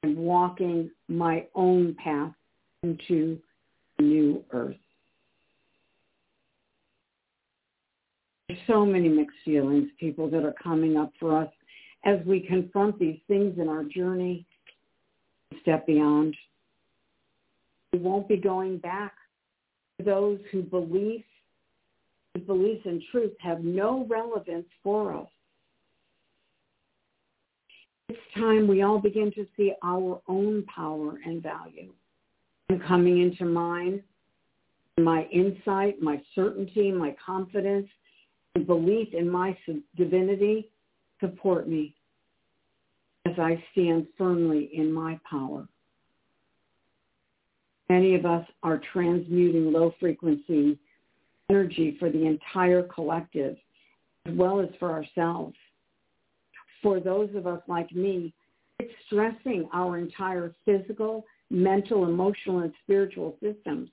and 0.03 0.17
walking 0.17 0.91
my 1.09 1.47
own 1.55 1.95
path 2.03 2.35
into 2.83 3.39
new 4.03 4.45
earth. 4.53 4.77
There's 8.49 8.61
so 8.67 8.85
many 8.85 9.09
mixed 9.09 9.39
feelings, 9.45 9.89
people 9.99 10.29
that 10.31 10.45
are 10.45 10.55
coming 10.63 10.97
up 10.97 11.13
for 11.19 11.39
us 11.39 11.49
as 12.05 12.19
we 12.27 12.41
confront 12.41 12.99
these 12.99 13.19
things 13.29 13.59
in 13.59 13.69
our 13.69 13.85
journey, 13.85 14.45
step 15.63 15.87
beyond. 15.87 16.37
We 17.93 18.01
won't 18.01 18.29
be 18.29 18.37
going 18.37 18.79
back 18.79 19.15
to 19.99 20.05
those 20.05 20.39
who 20.51 20.63
believe, 20.63 21.25
whose 22.35 22.47
beliefs 22.47 22.83
and 22.85 23.03
truth 23.11 23.33
have 23.41 23.63
no 23.63 24.07
relevance 24.09 24.67
for 24.83 25.15
us. 25.15 25.29
It's 28.09 28.21
time 28.35 28.67
we 28.67 28.83
all 28.83 28.99
begin 28.99 29.33
to 29.37 29.47
see 29.57 29.73
our 29.83 30.21
own 30.29 30.65
power 30.65 31.19
and 31.25 31.43
value. 31.43 31.93
Coming 32.81 33.21
into 33.21 33.45
mine, 33.45 34.03
my 34.99 35.25
insight, 35.33 36.01
my 36.01 36.23
certainty, 36.35 36.91
my 36.93 37.15
confidence, 37.25 37.89
and 38.55 38.67
belief 38.67 39.09
in 39.15 39.29
my 39.29 39.57
divinity 39.97 40.71
support 41.21 41.69
me 41.69 41.95
as 43.27 43.39
I 43.39 43.63
stand 43.73 44.07
firmly 44.19 44.71
in 44.75 44.93
my 44.93 45.19
power. 45.29 45.67
Many 47.89 48.15
of 48.15 48.25
us 48.27 48.47
are 48.63 48.81
transmuting 48.93 49.73
low 49.73 49.95
frequency 50.01 50.79
energy 51.51 51.97
for 51.99 52.11
the 52.11 52.27
entire 52.27 52.83
collective 52.83 53.57
as 54.27 54.35
well 54.35 54.61
as 54.61 54.69
for 54.79 54.91
ourselves. 54.91 55.55
For 56.83 57.01
those 57.01 57.31
of 57.35 57.47
us 57.47 57.61
like 57.69 57.93
me, 57.93 58.33
it's 58.79 58.93
stressing 59.07 59.69
our 59.73 59.99
entire 59.99 60.55
physical, 60.65 61.25
mental, 61.53 62.07
emotional, 62.07 62.61
and 62.61 62.73
spiritual 62.83 63.37
systems. 63.41 63.91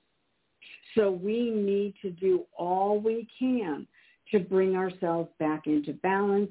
So 0.96 1.10
we 1.10 1.50
need 1.50 1.94
to 2.02 2.10
do 2.10 2.46
all 2.56 2.98
we 2.98 3.28
can 3.38 3.86
to 4.32 4.40
bring 4.40 4.74
ourselves 4.74 5.28
back 5.38 5.66
into 5.66 5.92
balance 5.92 6.50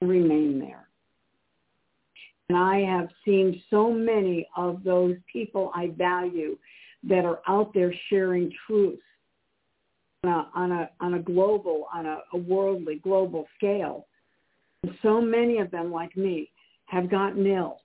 and 0.00 0.10
remain 0.10 0.58
there. 0.58 0.88
And 2.48 2.58
I 2.58 2.80
have 2.80 3.08
seen 3.24 3.62
so 3.70 3.92
many 3.92 4.48
of 4.56 4.82
those 4.82 5.14
people 5.32 5.70
I 5.74 5.92
value 5.96 6.58
that 7.08 7.24
are 7.24 7.40
out 7.46 7.72
there 7.72 7.94
sharing 8.08 8.52
truth 8.66 8.98
on 10.24 10.72
a, 10.72 10.90
on 11.00 11.14
a, 11.14 11.22
global, 11.22 11.86
on 11.94 12.06
a, 12.06 12.18
a 12.34 12.36
worldly, 12.36 12.96
global 12.96 13.46
scale. 13.56 14.06
And 14.82 14.92
so 15.00 15.20
many 15.20 15.58
of 15.58 15.70
them, 15.70 15.92
like 15.92 16.14
me, 16.16 16.50
have 16.86 17.08
gotten 17.08 17.46
ill 17.46 17.80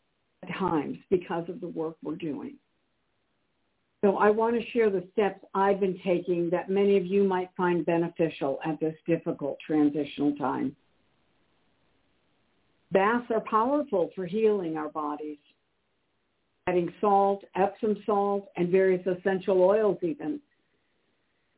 times 0.48 0.98
because 1.10 1.48
of 1.50 1.62
the 1.62 1.68
work 1.68 1.96
we're 2.04 2.16
doing. 2.16 2.56
So 4.04 4.18
I 4.18 4.30
want 4.30 4.56
to 4.56 4.70
share 4.72 4.90
the 4.90 5.04
steps 5.14 5.44
I've 5.56 5.80
been 5.80 6.00
taking 6.06 6.50
that 6.52 6.70
many 6.70 6.96
of 6.98 7.06
you 7.06 7.24
might 7.24 7.50
find 7.58 7.86
beneficial 7.86 8.60
at 8.64 8.80
this 8.80 8.96
difficult 9.08 9.58
transitional 9.66 10.36
time. 10.36 10.76
Baths 12.92 13.26
are 13.32 13.42
powerful 13.42 14.12
for 14.16 14.26
healing 14.26 14.78
our 14.78 14.90
bodies. 14.90 15.40
Adding 16.68 16.94
salt, 17.02 17.44
Epsom 17.56 17.98
salt, 18.06 18.50
and 18.58 18.70
various 18.70 19.06
essential 19.08 19.62
oils 19.62 19.98
even 20.02 20.40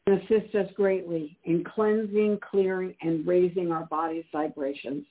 can 0.08 0.21
assist 0.21 0.56
us 0.56 0.67
greatly 0.76 1.38
in 1.43 1.63
cleansing, 1.63 2.39
clearing, 2.50 2.95
and 3.02 3.28
raising 3.28 3.71
our 3.71 3.86
body's 3.88 4.26
vibrations. 4.32 5.06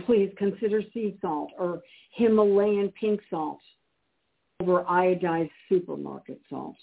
Please 0.00 0.32
consider 0.38 0.82
sea 0.94 1.16
salt 1.20 1.50
or 1.58 1.82
Himalayan 2.12 2.92
pink 2.98 3.20
salt 3.28 3.60
over 4.60 4.84
iodized 4.84 5.50
supermarket 5.68 6.40
salt. 6.48 6.76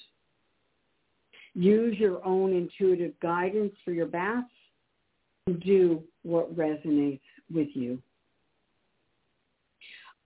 Use 1.56 1.98
your 1.98 2.24
own 2.26 2.54
intuitive 2.54 3.20
guidance 3.20 3.74
for 3.84 3.92
your 3.92 4.06
baths 4.06 4.48
and 5.48 5.60
do 5.62 6.04
what 6.24 6.56
resonates 6.56 7.20
with 7.52 7.70
you. 7.74 8.00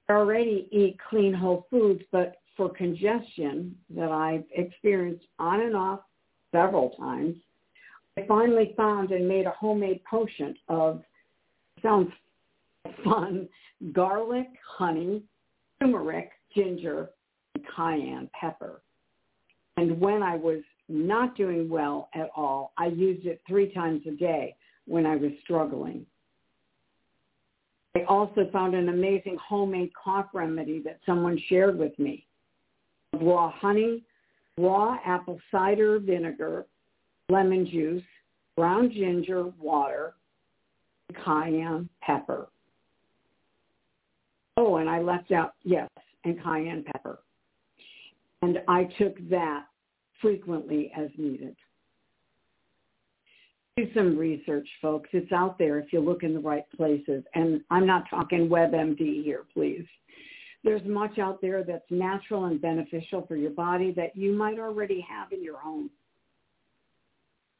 I 0.10 0.14
already 0.14 0.68
eat 0.72 0.98
clean 1.10 1.34
whole 1.34 1.66
foods, 1.70 2.04
but 2.12 2.42
for 2.58 2.70
congestion 2.70 3.76
that 3.96 4.12
I've 4.12 4.44
experienced 4.54 5.26
on 5.40 5.62
and 5.62 5.76
off 5.76 6.02
several 6.52 6.90
times, 6.92 7.36
I 8.18 8.26
finally 8.28 8.74
found 8.76 9.12
and 9.12 9.28
made 9.28 9.46
a 9.46 9.52
homemade 9.52 10.02
potion 10.04 10.56
of, 10.68 11.02
sounds 11.82 12.12
fun, 13.04 13.48
garlic, 13.94 14.48
honey, 14.78 15.24
turmeric, 15.80 16.32
ginger, 16.56 17.10
and 17.56 17.64
cayenne 17.76 18.30
pepper. 18.40 18.82
And 19.78 20.00
when 20.00 20.22
I 20.22 20.36
was 20.36 20.62
not 20.90 21.36
doing 21.36 21.70
well 21.70 22.10
at 22.14 22.30
all, 22.36 22.74
I 22.78 22.88
used 22.88 23.26
it 23.26 23.42
three 23.48 23.74
times 23.74 24.02
a 24.08 24.12
day 24.12 24.56
when 24.86 25.06
I 25.06 25.16
was 25.16 25.32
struggling. 25.44 26.06
I 27.96 28.04
also 28.08 28.50
found 28.52 28.76
an 28.76 28.90
amazing 28.90 29.38
homemade 29.38 29.92
cough 29.94 30.28
remedy 30.34 30.82
that 30.84 31.00
someone 31.06 31.40
shared 31.48 31.78
with 31.78 31.98
me. 32.00 32.26
Raw 33.14 33.52
honey, 33.52 34.04
raw 34.58 34.98
apple 35.06 35.40
cider 35.52 36.00
vinegar, 36.00 36.66
lemon 37.30 37.68
juice, 37.68 38.04
brown 38.58 38.92
ginger, 38.92 39.46
water, 39.60 40.16
cayenne 41.24 41.88
pepper. 42.02 42.48
And 44.84 44.90
I 44.90 45.00
left 45.00 45.32
out, 45.32 45.54
yes, 45.64 45.88
and 46.26 46.44
cayenne 46.44 46.84
pepper. 46.84 47.20
And 48.42 48.60
I 48.68 48.84
took 49.00 49.16
that 49.30 49.68
frequently 50.22 50.92
as 50.94 51.08
needed. 51.18 51.56
Do 53.78 53.88
some 53.94 54.18
research, 54.18 54.68
folks. 54.82 55.10
It's 55.14 55.32
out 55.32 55.58
there 55.58 55.80
if 55.80 55.94
you 55.94 56.02
look 56.02 56.24
in 56.24 56.34
the 56.34 56.40
right 56.42 56.66
places. 56.76 57.24
And 57.34 57.62
I'm 57.72 57.88
not 57.88 58.10
talking 58.10 58.50
WebMD 58.50 59.24
here, 59.24 59.46
please. 59.54 59.86
There's 60.66 60.84
much 60.84 61.18
out 61.18 61.40
there 61.42 61.64
that's 61.64 61.90
natural 61.90 62.44
and 62.48 62.60
beneficial 62.60 63.26
for 63.26 63.38
your 63.38 63.52
body 63.52 63.94
that 63.94 64.18
you 64.18 64.34
might 64.34 64.60
already 64.60 65.00
have 65.10 65.32
in 65.32 65.42
your 65.42 65.60
home. 65.60 65.90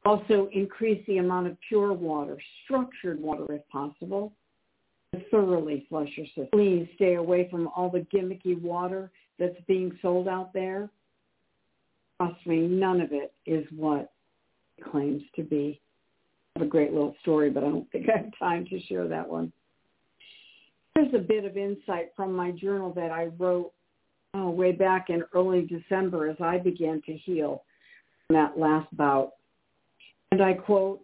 Also, 0.04 0.50
increase 0.52 1.02
the 1.06 1.16
amount 1.16 1.46
of 1.46 1.56
pure 1.70 1.94
water, 1.94 2.36
structured 2.64 3.18
water 3.18 3.46
if 3.54 3.66
possible, 3.70 4.34
thoroughly 5.30 5.86
flush 5.88 6.08
your 6.16 6.26
system. 6.26 6.48
Please 6.52 6.88
stay 6.96 7.14
away 7.14 7.48
from 7.50 7.68
all 7.76 7.90
the 7.90 8.06
gimmicky 8.14 8.60
water 8.60 9.10
that's 9.38 9.60
being 9.66 9.96
sold 10.00 10.28
out 10.28 10.52
there. 10.52 10.88
Trust 12.20 12.46
me, 12.46 12.60
none 12.60 13.00
of 13.00 13.12
it 13.12 13.32
is 13.46 13.66
what 13.74 14.12
it 14.78 14.84
claims 14.90 15.22
to 15.36 15.42
be. 15.42 15.80
I 16.54 16.60
have 16.60 16.68
a 16.68 16.70
great 16.70 16.92
little 16.92 17.16
story, 17.22 17.50
but 17.50 17.64
I 17.64 17.68
don't 17.68 17.90
think 17.90 18.08
I 18.08 18.18
have 18.18 18.38
time 18.38 18.64
to 18.66 18.80
share 18.82 19.08
that 19.08 19.28
one. 19.28 19.52
Here's 20.94 21.12
a 21.12 21.18
bit 21.18 21.44
of 21.44 21.56
insight 21.56 22.12
from 22.14 22.32
my 22.32 22.52
journal 22.52 22.92
that 22.94 23.10
I 23.10 23.26
wrote 23.38 23.72
oh, 24.34 24.50
way 24.50 24.72
back 24.72 25.10
in 25.10 25.24
early 25.34 25.62
December 25.62 26.28
as 26.28 26.36
I 26.40 26.58
began 26.58 27.02
to 27.06 27.16
heal 27.16 27.64
from 28.26 28.36
that 28.36 28.58
last 28.58 28.94
bout. 28.96 29.32
And 30.30 30.42
I 30.42 30.54
quote, 30.54 31.00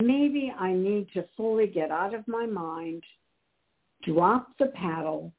maybe 0.00 0.52
I 0.58 0.72
need 0.72 1.08
to 1.14 1.24
fully 1.36 1.66
get 1.66 1.90
out 1.90 2.14
of 2.14 2.26
my 2.26 2.46
mind, 2.46 3.02
drop 4.04 4.48
the 4.58 4.66
paddle, 4.66 5.32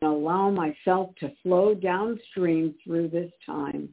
and 0.00 0.10
allow 0.10 0.50
myself 0.50 1.10
to 1.20 1.32
flow 1.42 1.74
downstream 1.74 2.74
through 2.84 3.08
this 3.08 3.32
time. 3.44 3.88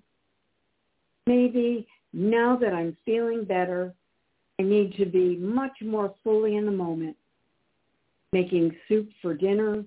Maybe 1.26 1.88
now 2.12 2.58
that 2.58 2.73
I'm 2.73 2.97
feeling 3.06 3.45
better, 3.45 3.93
I 4.60 4.63
need 4.63 4.95
to 4.97 5.06
be 5.06 5.38
much 5.38 5.78
more 5.82 6.13
fully 6.23 6.58
in 6.58 6.65
the 6.65 6.71
moment, 6.71 7.15
making 8.32 8.76
soup 8.88 9.10
for 9.21 9.34
dinner, 9.34 9.84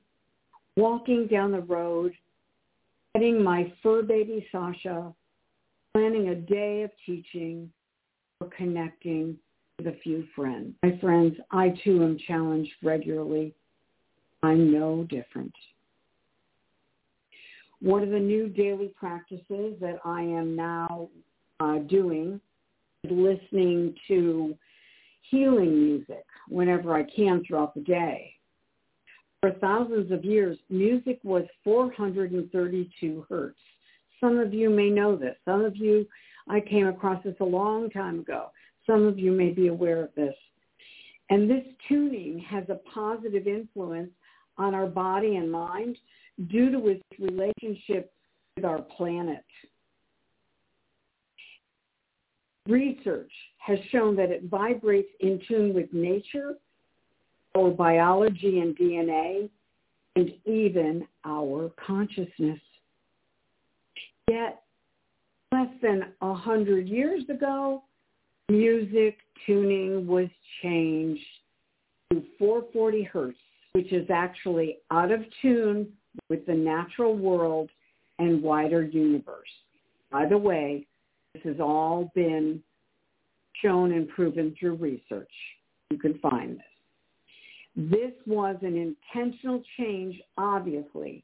walking 0.76 1.26
down 1.26 1.52
the 1.52 1.60
road, 1.60 2.12
petting 3.12 3.42
my 3.42 3.72
fur 3.82 4.02
baby 4.02 4.46
Sasha, 4.50 5.12
planning 5.94 6.28
a 6.28 6.34
day 6.34 6.82
of 6.82 6.90
teaching, 7.04 7.70
or 8.40 8.48
connecting 8.56 9.38
with 9.78 9.86
a 9.86 9.96
few 10.02 10.26
friends. 10.34 10.74
My 10.82 10.98
friends, 11.00 11.36
I 11.50 11.74
too 11.84 12.02
am 12.02 12.18
challenged 12.26 12.72
regularly. 12.82 13.54
I'm 14.46 14.72
no 14.72 15.04
different. 15.04 15.52
One 17.80 18.02
of 18.02 18.10
the 18.10 18.18
new 18.18 18.48
daily 18.48 18.92
practices 18.96 19.74
that 19.80 19.98
I 20.04 20.22
am 20.22 20.54
now 20.54 21.08
uh, 21.60 21.78
doing 21.78 22.40
is 23.04 23.10
listening 23.10 23.94
to 24.08 24.56
healing 25.30 25.84
music 25.84 26.24
whenever 26.48 26.94
I 26.94 27.02
can 27.04 27.42
throughout 27.44 27.74
the 27.74 27.80
day. 27.80 28.32
For 29.40 29.50
thousands 29.60 30.12
of 30.12 30.24
years, 30.24 30.56
music 30.70 31.18
was 31.24 31.44
432 31.64 33.26
hertz. 33.28 33.58
Some 34.20 34.38
of 34.38 34.54
you 34.54 34.70
may 34.70 34.90
know 34.90 35.16
this. 35.16 35.36
Some 35.44 35.64
of 35.64 35.76
you 35.76 36.06
I 36.48 36.60
came 36.60 36.86
across 36.86 37.22
this 37.24 37.34
a 37.40 37.44
long 37.44 37.90
time 37.90 38.20
ago. 38.20 38.50
Some 38.86 39.04
of 39.06 39.18
you 39.18 39.32
may 39.32 39.50
be 39.50 39.66
aware 39.66 40.04
of 40.04 40.14
this. 40.14 40.34
And 41.30 41.50
this 41.50 41.64
tuning 41.88 42.38
has 42.48 42.64
a 42.68 42.78
positive 42.94 43.48
influence 43.48 44.10
on 44.58 44.74
our 44.74 44.86
body 44.86 45.36
and 45.36 45.50
mind 45.50 45.96
due 46.48 46.70
to 46.70 46.88
its 46.88 47.02
relationship 47.18 48.12
with 48.56 48.64
our 48.64 48.82
planet. 48.82 49.44
Research 52.68 53.30
has 53.58 53.78
shown 53.90 54.16
that 54.16 54.30
it 54.30 54.44
vibrates 54.44 55.08
in 55.20 55.40
tune 55.46 55.72
with 55.72 55.92
nature, 55.92 56.54
our 57.56 57.70
biology 57.70 58.60
and 58.60 58.76
DNA, 58.76 59.48
and 60.16 60.32
even 60.44 61.06
our 61.24 61.70
consciousness. 61.84 62.58
Yet 64.28 64.62
less 65.52 65.68
than 65.82 66.12
a 66.20 66.34
hundred 66.34 66.88
years 66.88 67.22
ago, 67.28 67.84
music 68.48 69.18
tuning 69.46 70.06
was 70.06 70.28
changed 70.62 71.22
to 72.12 72.22
440 72.38 73.02
hertz, 73.04 73.38
which 73.76 73.92
is 73.92 74.08
actually 74.08 74.78
out 74.90 75.12
of 75.12 75.20
tune 75.42 75.86
with 76.30 76.46
the 76.46 76.54
natural 76.54 77.14
world 77.14 77.68
and 78.18 78.42
wider 78.42 78.82
universe. 78.82 79.50
By 80.10 80.24
the 80.24 80.38
way, 80.38 80.86
this 81.34 81.42
has 81.42 81.60
all 81.60 82.10
been 82.14 82.62
shown 83.60 83.92
and 83.92 84.08
proven 84.08 84.56
through 84.58 84.76
research. 84.76 85.30
You 85.90 85.98
can 85.98 86.18
find 86.20 86.56
this. 86.56 87.90
This 87.90 88.12
was 88.26 88.56
an 88.62 88.96
intentional 89.14 89.62
change, 89.76 90.18
obviously, 90.38 91.22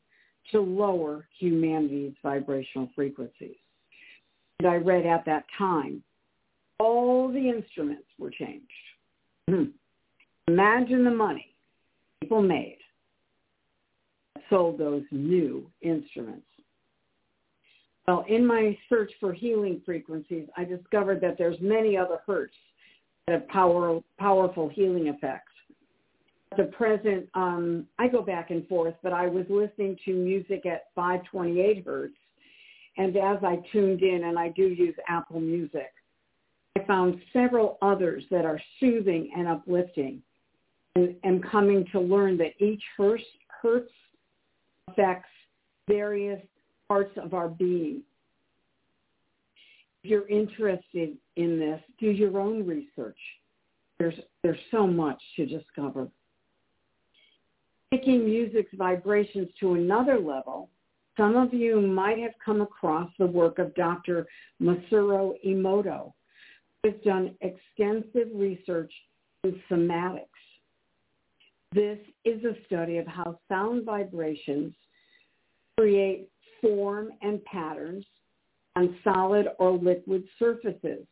to 0.51 0.61
lower 0.61 1.27
humanity's 1.39 2.13
vibrational 2.23 2.91
frequencies. 2.95 3.57
And 4.59 4.69
I 4.69 4.75
read 4.75 5.07
at 5.07 5.25
that 5.25 5.47
time, 5.57 6.03
all 6.79 7.29
the 7.29 7.49
instruments 7.49 8.09
were 8.19 8.31
changed. 8.31 8.67
Hmm. 9.49 9.71
Imagine 10.49 11.05
the 11.05 11.11
money 11.11 11.52
people 12.23 12.43
made 12.43 12.79
sold 14.49 14.79
those 14.79 15.03
new 15.11 15.71
instruments. 15.83 16.47
Well, 18.07 18.25
in 18.29 18.47
my 18.47 18.77
search 18.89 19.13
for 19.21 19.33
healing 19.33 19.81
frequencies, 19.85 20.49
I 20.57 20.65
discovered 20.65 21.21
that 21.21 21.37
there's 21.39 21.57
many 21.61 21.97
other 21.97 22.19
hertz 22.27 22.55
that 23.27 23.33
have 23.33 23.49
power, 23.49 24.01
powerful 24.19 24.69
healing 24.69 25.07
effects. 25.07 25.53
The 26.57 26.65
present, 26.65 27.29
um, 27.35 27.87
I 27.99 28.09
go 28.09 28.21
back 28.21 28.51
and 28.51 28.67
forth, 28.69 28.95
but 29.03 29.13
I 29.13 29.27
was 29.27 29.47
listening 29.49 29.97
to 30.05 30.13
music 30.13 30.67
at 30.67 30.87
528 30.95 31.85
hertz 31.87 32.15
and 32.99 33.17
as 33.17 33.39
I 33.43 33.57
tuned 33.73 34.03
in, 34.03 34.25
and 34.25 34.39
I 34.39 34.51
do 34.51 34.65
use 34.65 34.95
Apple 35.09 35.41
Music, 35.41 35.93
I 36.77 36.85
found 36.85 37.21
several 37.33 37.79
others 37.81 38.23
that 38.31 38.45
are 38.45 38.61
soothing 38.81 39.33
and 39.35 39.49
uplifting 39.49 40.23
and 40.95 41.15
am 41.25 41.41
coming 41.41 41.87
to 41.93 42.01
learn 42.01 42.37
that 42.39 42.53
each 42.59 42.83
hertz, 42.97 43.25
affects 44.89 45.29
various 45.89 46.41
parts 46.89 47.17
of 47.17 47.35
our 47.35 47.49
being. 47.49 48.03
If 50.03 50.11
you're 50.11 50.29
interested 50.29 51.17
in 51.37 51.59
this, 51.61 51.81
do 52.01 52.11
your 52.11 52.41
own 52.41 52.67
research. 52.67 53.17
There's, 53.99 54.15
there's 54.43 54.59
so 54.73 54.87
much 54.87 55.23
to 55.37 55.47
discover. 55.47 56.09
Taking 57.93 58.25
music's 58.25 58.75
vibrations 58.77 59.49
to 59.61 59.75
another 59.75 60.19
level 60.19 60.69
some 61.17 61.37
of 61.37 61.53
you 61.53 61.81
might 61.81 62.19
have 62.19 62.33
come 62.45 62.63
across 62.63 63.11
the 63.19 63.27
work 63.27 63.59
of 63.59 63.75
Dr. 63.75 64.27
Masaru 64.61 65.35
Emoto, 65.47 66.13
who 66.83 66.91
has 66.91 67.01
done 67.05 67.35
extensive 67.43 68.29
research 68.35 68.93
in 69.45 69.61
cymatics. 69.71 70.27
This 71.75 71.99
is 72.25 72.45
a 72.45 72.55
study 72.67 72.99
of 72.99 73.07
how 73.07 73.39
sound 73.49 73.87
vibrations 73.87 74.75
create 75.79 76.29
form 76.61 77.11
and 77.23 77.43
patterns 77.45 78.05
on 78.77 78.97
solid 79.03 79.49
or 79.59 79.73
liquid 79.73 80.25
surfaces. 80.39 81.07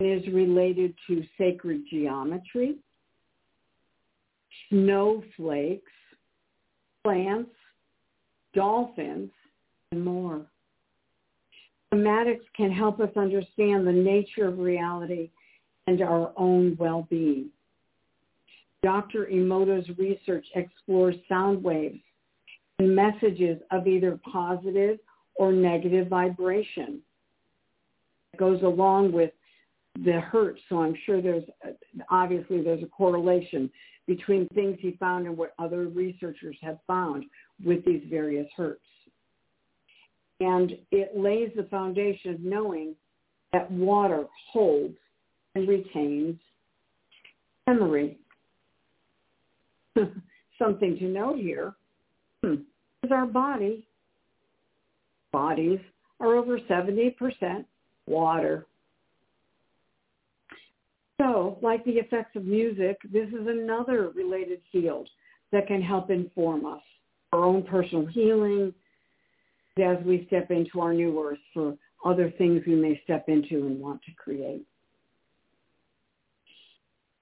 It 0.00 0.04
is 0.04 0.32
related 0.32 0.94
to 1.06 1.22
sacred 1.36 1.82
geometry, 1.90 2.76
snowflakes, 4.70 5.92
plants, 7.04 7.52
dolphins, 8.54 9.30
and 9.92 10.04
more. 10.04 10.46
Cymatics 11.92 12.44
can 12.56 12.70
help 12.70 13.00
us 13.00 13.10
understand 13.16 13.86
the 13.86 13.92
nature 13.92 14.48
of 14.48 14.58
reality 14.58 15.30
and 15.86 16.00
our 16.00 16.32
own 16.38 16.74
well-being. 16.78 17.50
Dr. 18.82 19.26
Emoto's 19.26 19.88
research 19.96 20.44
explores 20.54 21.14
sound 21.28 21.62
waves 21.62 22.00
and 22.78 22.94
messages 22.94 23.58
of 23.70 23.86
either 23.86 24.18
positive 24.30 24.98
or 25.36 25.52
negative 25.52 26.08
vibration. 26.08 27.00
It 28.32 28.38
goes 28.38 28.62
along 28.62 29.12
with 29.12 29.30
the 30.04 30.20
hurt, 30.20 30.58
so 30.68 30.82
I'm 30.82 30.96
sure 31.06 31.20
there's 31.20 31.44
obviously 32.10 32.62
there's 32.62 32.82
a 32.82 32.86
correlation 32.86 33.70
between 34.06 34.48
things 34.48 34.78
he 34.80 34.96
found 34.98 35.26
and 35.26 35.36
what 35.36 35.54
other 35.58 35.86
researchers 35.88 36.56
have 36.60 36.78
found 36.86 37.24
with 37.64 37.84
these 37.84 38.02
various 38.10 38.48
hertz. 38.56 38.80
And 40.40 40.72
it 40.90 41.16
lays 41.16 41.50
the 41.54 41.64
foundation 41.64 42.34
of 42.34 42.40
knowing 42.40 42.96
that 43.52 43.70
water 43.70 44.24
holds 44.50 44.96
and 45.54 45.68
retains 45.68 46.36
memory. 47.66 48.18
Something 50.58 50.98
to 50.98 51.04
note 51.04 51.38
here. 51.38 51.74
Hmm. 52.42 52.54
our 53.10 53.26
body. 53.26 53.86
Bodies 55.32 55.80
are 56.20 56.36
over 56.36 56.58
70% 56.58 57.64
water. 58.06 58.66
So, 61.20 61.58
like 61.62 61.84
the 61.84 61.92
effects 61.92 62.36
of 62.36 62.44
music, 62.44 62.98
this 63.12 63.28
is 63.28 63.46
another 63.46 64.10
related 64.14 64.60
field 64.72 65.08
that 65.52 65.66
can 65.66 65.80
help 65.80 66.10
inform 66.10 66.66
us, 66.66 66.82
our 67.32 67.44
own 67.44 67.62
personal 67.62 68.06
healing, 68.06 68.74
as 69.78 69.98
we 70.04 70.24
step 70.26 70.50
into 70.50 70.80
our 70.80 70.92
new 70.92 71.22
earth 71.22 71.38
for 71.54 71.76
other 72.04 72.30
things 72.36 72.62
we 72.66 72.74
may 72.74 73.00
step 73.04 73.28
into 73.28 73.66
and 73.66 73.80
want 73.80 74.02
to 74.02 74.12
create. 74.12 74.66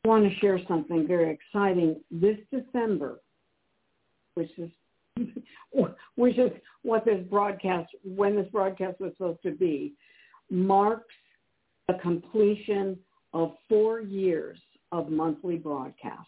I 0.04 0.08
want 0.08 0.24
to 0.24 0.38
share 0.38 0.58
something 0.66 1.06
very 1.06 1.30
exciting. 1.30 2.00
This 2.10 2.36
December, 2.50 3.20
which 4.34 4.50
is 4.58 4.70
which 6.16 6.38
is 6.38 6.50
what 6.82 7.04
this 7.04 7.22
broadcast, 7.28 7.90
when 8.04 8.36
this 8.36 8.48
broadcast 8.50 9.00
was 9.00 9.12
supposed 9.16 9.42
to 9.42 9.50
be, 9.50 9.92
marks 10.50 11.14
the 11.88 11.94
completion 12.00 12.98
of 13.34 13.52
four 13.68 14.00
years 14.00 14.58
of 14.92 15.10
monthly 15.10 15.56
broadcasts. 15.56 16.26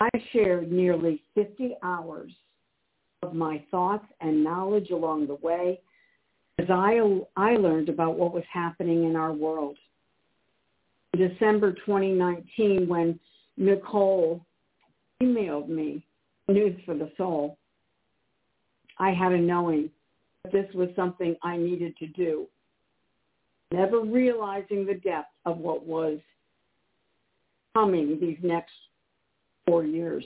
I 0.00 0.08
shared 0.32 0.70
nearly 0.70 1.22
50 1.34 1.76
hours 1.82 2.32
of 3.22 3.34
my 3.34 3.62
thoughts 3.70 4.06
and 4.20 4.42
knowledge 4.42 4.90
along 4.90 5.26
the 5.26 5.36
way 5.36 5.80
as 6.58 6.66
I, 6.70 7.00
I 7.36 7.56
learned 7.56 7.88
about 7.88 8.16
what 8.18 8.32
was 8.32 8.44
happening 8.50 9.04
in 9.04 9.16
our 9.16 9.32
world. 9.32 9.76
December 11.16 11.72
2019, 11.72 12.88
when 12.88 13.18
Nicole 13.56 14.44
emailed 15.22 15.68
me 15.68 16.04
News 16.48 16.78
for 16.84 16.94
the 16.94 17.10
Soul, 17.16 17.58
I 18.98 19.10
had 19.10 19.32
a 19.32 19.38
knowing 19.38 19.90
that 20.44 20.52
this 20.52 20.72
was 20.74 20.88
something 20.96 21.36
I 21.42 21.56
needed 21.56 21.96
to 21.98 22.06
do, 22.08 22.46
never 23.72 24.00
realizing 24.00 24.86
the 24.86 24.94
depth 24.94 25.32
of 25.44 25.58
what 25.58 25.84
was 25.84 26.18
coming 27.74 28.18
these 28.20 28.38
next 28.42 28.72
four 29.66 29.84
years. 29.84 30.24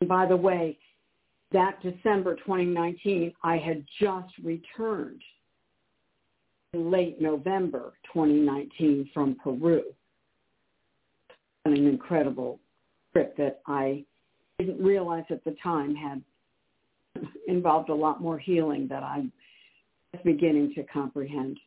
And 0.00 0.08
by 0.08 0.26
the 0.26 0.36
way, 0.36 0.78
that 1.52 1.80
December 1.82 2.34
2019, 2.36 3.32
I 3.44 3.58
had 3.58 3.84
just 4.00 4.32
returned 4.42 5.22
late 6.74 7.20
November 7.20 7.94
2019 8.12 9.10
from 9.12 9.36
Peru. 9.42 9.82
An 11.64 11.74
incredible 11.74 12.60
trip 13.12 13.36
that 13.36 13.60
I 13.66 14.04
didn't 14.58 14.82
realize 14.82 15.24
at 15.30 15.44
the 15.44 15.56
time 15.62 15.94
had 15.94 16.22
involved 17.46 17.88
a 17.88 17.94
lot 17.94 18.20
more 18.20 18.38
healing 18.38 18.86
that 18.88 19.02
I'm 19.02 19.32
beginning 20.24 20.72
to 20.74 20.82
comprehend. 20.84 21.58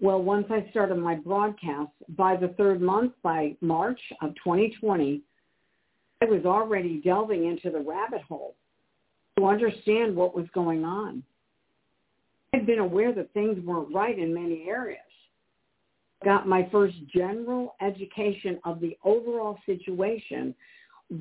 Well, 0.00 0.22
once 0.22 0.46
I 0.50 0.68
started 0.70 0.96
my 0.96 1.14
broadcast, 1.14 1.92
by 2.10 2.36
the 2.36 2.48
third 2.48 2.82
month, 2.82 3.12
by 3.22 3.56
March 3.60 4.00
of 4.20 4.34
2020, 4.34 5.22
I 6.22 6.24
was 6.26 6.44
already 6.44 7.00
delving 7.02 7.46
into 7.46 7.70
the 7.70 7.80
rabbit 7.80 8.20
hole 8.22 8.56
to 9.38 9.46
understand 9.46 10.14
what 10.14 10.34
was 10.34 10.46
going 10.54 10.84
on. 10.84 11.22
I'd 12.56 12.66
been 12.66 12.78
aware 12.78 13.12
that 13.12 13.32
things 13.34 13.62
weren't 13.64 13.94
right 13.94 14.18
in 14.18 14.32
many 14.32 14.66
areas. 14.68 15.00
Got 16.24 16.48
my 16.48 16.68
first 16.72 16.96
general 17.14 17.74
education 17.82 18.58
of 18.64 18.80
the 18.80 18.96
overall 19.04 19.58
situation 19.66 20.54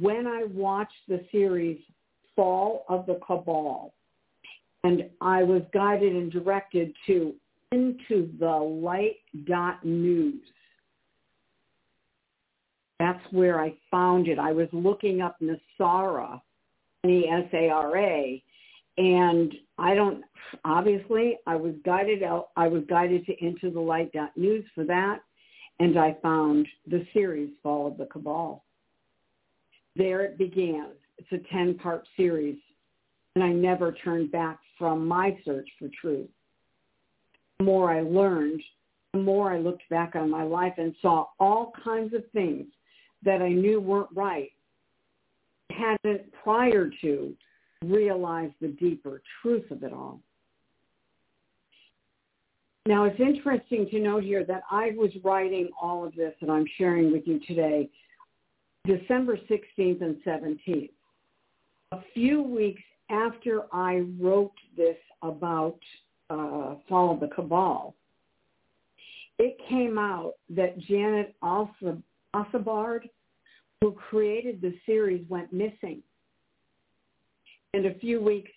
when 0.02 0.28
I 0.28 0.46
watched 0.46 0.94
the 1.08 1.26
series 1.32 1.80
Fall 2.36 2.86
of 2.88 3.06
the 3.06 3.20
Cabal. 3.26 3.94
And 4.86 5.10
I 5.20 5.44
was 5.44 5.62
guided 5.74 6.16
and 6.16 6.32
directed 6.32 6.94
to 7.08 7.34
into 7.72 8.30
the 8.40 8.46
light 8.46 9.18
dot 9.46 9.84
news 9.84 10.40
that's 13.00 13.24
where 13.32 13.60
I 13.60 13.74
found 13.92 14.28
it. 14.28 14.40
I 14.40 14.52
was 14.52 14.68
looking 14.72 15.22
up 15.22 15.38
NESARA, 15.42 16.42
N-E-S-A-R-A, 17.04 18.44
and 18.98 19.54
I 19.78 19.94
don't, 19.94 20.24
obviously, 20.64 21.38
I 21.46 21.56
was 21.56 21.74
guided 21.84 22.24
out, 22.24 22.50
I 22.56 22.68
was 22.68 22.84
guided 22.88 23.26
to 23.26 23.46
Into 23.46 23.70
the 23.70 23.80
Light 23.80 24.12
News 24.36 24.66
for 24.74 24.84
that, 24.86 25.20
and 25.80 26.00
I 26.00 26.16
found 26.22 26.68
the 26.88 27.06
series 27.14 27.52
Fall 27.62 27.88
of 27.88 27.98
the 27.98 28.06
Cabal. 28.06 28.64
There 29.96 30.22
it 30.22 30.38
began. 30.38 30.88
It's 31.18 31.32
a 31.32 31.56
10-part 31.56 32.08
series, 32.18 32.58
and 33.36 33.44
I 33.44 33.50
never 33.50 33.92
turned 33.92 34.32
back 34.32 34.60
from 34.78 35.08
my 35.08 35.38
search 35.46 35.68
for 35.80 35.90
truth. 36.02 36.30
The 37.60 37.66
more 37.66 37.92
I 37.92 38.02
learned, 38.02 38.62
the 39.14 39.20
more 39.20 39.54
I 39.54 39.60
looked 39.60 39.88
back 39.90 40.16
on 40.16 40.30
my 40.30 40.44
life 40.44 40.74
and 40.78 40.94
saw 41.02 41.28
all 41.40 41.72
kinds 41.84 42.14
of 42.14 42.24
things 42.34 42.66
that 43.24 43.42
I 43.42 43.50
knew 43.50 43.80
weren't 43.80 44.10
right 44.14 44.52
hadn't 45.72 46.32
prior 46.44 46.90
to 47.02 47.34
realized 47.84 48.54
the 48.62 48.70
deeper 48.70 49.22
truth 49.42 49.70
of 49.72 49.84
it 49.84 49.94
all. 49.94 50.20
Now 52.86 53.06
it's 53.06 53.20
interesting 53.20 53.88
to 53.90 54.00
note 54.00 54.24
here 54.24 54.44
that 54.46 54.64
I 54.70 54.92
was 54.96 55.10
writing 55.24 55.70
all 55.82 56.06
of 56.06 56.16
this 56.16 56.34
that 56.40 56.50
I'm 56.50 56.66
sharing 56.78 57.12
with 57.12 57.24
you 57.26 57.40
today 57.48 57.90
December 58.86 59.38
16th 59.50 60.02
and 60.02 60.18
17th. 60.26 60.92
A 61.92 62.00
few 62.14 62.44
weeks 62.44 62.84
after 63.10 63.64
I 63.72 64.06
wrote 64.20 64.54
this 64.78 64.98
about 65.24 65.80
uh, 66.30 66.76
Fall 66.88 67.14
of 67.14 67.20
the 67.20 67.28
Cabal, 67.28 67.96
it 69.40 69.58
came 69.68 69.98
out 69.98 70.34
that 70.50 70.78
Janet 70.80 71.36
Ossebaard 71.44 73.10
who 73.82 73.92
created 73.92 74.62
the 74.62 74.74
series 74.86 75.28
went 75.30 75.52
missing. 75.54 76.02
And 77.76 77.86
a 77.88 78.00
few 78.00 78.22
weeks 78.22 78.52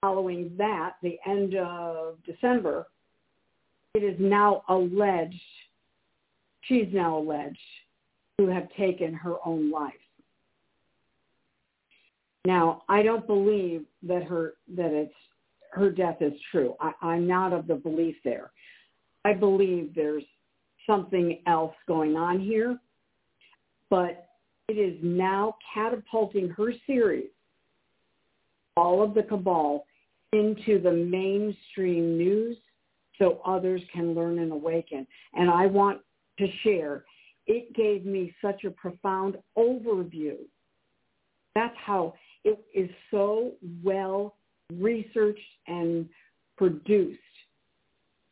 following 0.00 0.52
that, 0.58 0.94
the 1.02 1.18
end 1.26 1.54
of 1.54 2.16
December, 2.24 2.88
it 3.94 4.02
is 4.02 4.16
now 4.18 4.62
alleged, 4.68 5.34
she's 6.62 6.88
now 6.92 7.18
alleged 7.18 7.58
to 8.38 8.48
have 8.48 8.68
taken 8.76 9.14
her 9.14 9.36
own 9.44 9.70
life. 9.70 9.92
Now, 12.46 12.82
I 12.88 13.02
don't 13.02 13.26
believe 13.26 13.84
that 14.02 14.24
her 14.24 14.54
that 14.76 14.92
it's 14.92 15.14
her 15.72 15.90
death 15.90 16.16
is 16.20 16.32
true. 16.50 16.74
I, 16.80 16.92
I'm 17.02 17.28
not 17.28 17.52
of 17.52 17.66
the 17.66 17.76
belief 17.76 18.16
there. 18.24 18.50
I 19.24 19.34
believe 19.34 19.94
there's 19.94 20.24
something 20.86 21.42
else 21.46 21.74
going 21.86 22.16
on 22.16 22.40
here 22.40 22.78
but 23.90 24.28
it 24.68 24.74
is 24.74 24.96
now 25.02 25.56
catapulting 25.74 26.48
her 26.50 26.72
series, 26.86 27.28
Fall 28.80 29.02
of 29.02 29.12
the 29.12 29.22
Cabal, 29.22 29.84
into 30.32 30.80
the 30.80 30.90
mainstream 30.90 32.16
news 32.16 32.56
so 33.18 33.42
others 33.44 33.82
can 33.92 34.14
learn 34.14 34.38
and 34.38 34.52
awaken. 34.52 35.06
And 35.34 35.50
I 35.50 35.66
want 35.66 36.00
to 36.38 36.46
share, 36.62 37.04
it 37.46 37.74
gave 37.74 38.06
me 38.06 38.34
such 38.40 38.64
a 38.64 38.70
profound 38.70 39.36
overview. 39.58 40.36
That's 41.54 41.76
how 41.84 42.14
it 42.44 42.64
is 42.74 42.88
so 43.10 43.52
well 43.84 44.36
researched 44.72 45.40
and 45.66 46.08
produced 46.56 47.18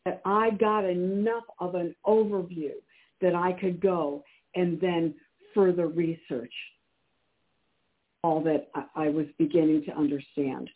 that 0.07 0.23
I 0.25 0.53
got 0.53 0.87
enough 0.87 1.45
of 1.61 1.75
an 1.75 1.95
overview 2.07 2.73
that 3.21 3.35
I 3.35 3.53
could 3.53 3.83
go 3.83 4.25
and 4.55 4.81
then 4.81 5.15
further 5.55 5.89
research 5.89 6.55
all 8.25 8.43
that 8.43 8.69
I 8.97 9.09
was 9.09 9.27
beginning 9.39 9.85
to 9.87 9.97
understand. 9.97 10.69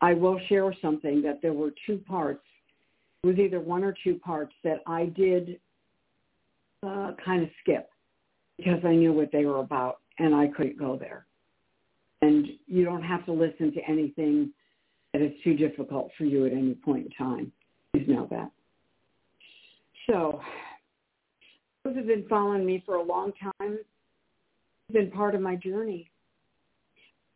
I 0.00 0.14
will 0.14 0.40
share 0.48 0.74
something 0.80 1.22
that 1.22 1.40
there 1.42 1.52
were 1.52 1.70
two 1.86 1.98
parts. 1.98 2.44
It 3.22 3.26
was 3.26 3.38
either 3.38 3.60
one 3.60 3.84
or 3.84 3.94
two 4.02 4.14
parts 4.14 4.52
that 4.64 4.82
I 4.86 5.06
did 5.06 5.60
uh, 6.82 7.12
kind 7.24 7.42
of 7.42 7.48
skip 7.62 7.88
because 8.56 8.80
I 8.84 8.92
knew 8.92 9.12
what 9.12 9.30
they 9.32 9.44
were 9.44 9.58
about 9.58 9.98
and 10.18 10.34
I 10.34 10.48
couldn't 10.48 10.78
go 10.78 10.96
there. 10.96 11.26
And 12.22 12.46
you 12.66 12.84
don't 12.84 13.02
have 13.02 13.26
to 13.26 13.32
listen 13.32 13.72
to 13.74 13.80
anything 13.86 14.52
that 15.12 15.20
is 15.20 15.32
too 15.44 15.54
difficult 15.54 16.10
for 16.16 16.24
you 16.24 16.46
at 16.46 16.52
any 16.52 16.74
point 16.74 17.06
in 17.06 17.12
time. 17.12 17.52
Please 17.92 18.06
know 18.08 18.26
that. 18.30 18.50
So 20.08 20.40
those 21.84 21.96
have 21.96 22.06
been 22.06 22.26
following 22.28 22.64
me 22.64 22.82
for 22.86 22.94
a 22.94 23.02
long 23.02 23.32
time 23.32 23.78
It's 24.88 24.92
been 24.92 25.10
part 25.10 25.34
of 25.34 25.42
my 25.42 25.56
journey. 25.56 26.10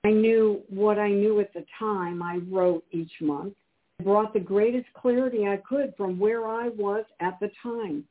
I 0.05 0.11
knew 0.11 0.63
what 0.69 0.99
I 0.99 1.09
knew 1.09 1.41
at 1.41 1.53
the 1.53 1.65
time. 1.79 2.23
I 2.23 2.41
wrote 2.51 2.85
each 2.91 3.13
month, 3.21 3.55
brought 4.03 4.33
the 4.33 4.41
greatest 4.41 4.87
clarity 4.95 5.47
I 5.47 5.59
could 5.59 5.95
from 5.97 6.19
where 6.19 6.47
I 6.47 6.69
was 6.69 7.05
at 7.21 7.39
the 7.41 7.51
time. 7.63 8.05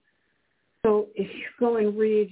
So 0.86 1.08
if 1.16 1.28
you 1.28 1.46
go 1.60 1.78
and 1.78 1.98
read 1.98 2.30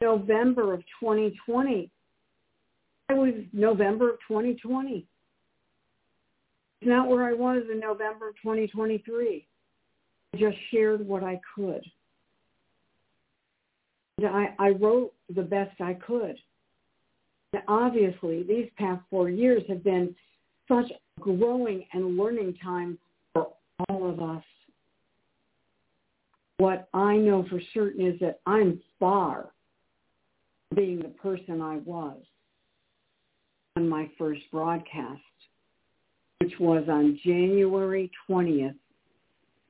November 0.00 0.74
of 0.74 0.80
2020, 1.00 1.90
I 3.08 3.14
was 3.14 3.34
November 3.52 4.10
of 4.10 4.16
2020. 4.28 5.06
It's 6.80 6.88
not 6.88 7.08
where 7.08 7.24
I 7.24 7.32
was 7.32 7.62
in 7.72 7.80
November 7.80 8.28
of 8.28 8.36
2023. 8.36 9.46
I 10.34 10.36
just 10.36 10.56
shared 10.70 11.06
what 11.06 11.24
I 11.24 11.40
could. 11.54 11.82
I, 14.22 14.54
I 14.58 14.68
wrote 14.70 15.12
the 15.34 15.42
best 15.42 15.80
I 15.80 15.94
could. 15.94 16.36
And 17.52 17.62
obviously, 17.66 18.42
these 18.42 18.68
past 18.76 19.02
four 19.10 19.30
years 19.30 19.62
have 19.68 19.82
been 19.82 20.14
such 20.68 20.86
growing 21.18 21.84
and 21.92 22.16
learning 22.16 22.54
time 22.62 22.98
for 23.32 23.48
all 23.88 24.08
of 24.08 24.20
us. 24.20 24.44
What 26.58 26.88
I 26.92 27.16
know 27.16 27.46
for 27.48 27.60
certain 27.72 28.06
is 28.06 28.18
that 28.20 28.40
I'm 28.46 28.80
far 28.98 29.50
being 30.74 30.98
the 30.98 31.08
person 31.08 31.62
I 31.62 31.76
was 31.78 32.18
on 33.76 33.88
my 33.88 34.10
first 34.18 34.42
broadcast, 34.52 35.20
which 36.40 36.52
was 36.58 36.84
on 36.88 37.18
January 37.24 38.10
20th, 38.28 38.74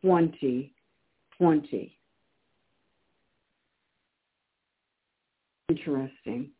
2020. 0.02 1.94
Interesting. 5.68 6.50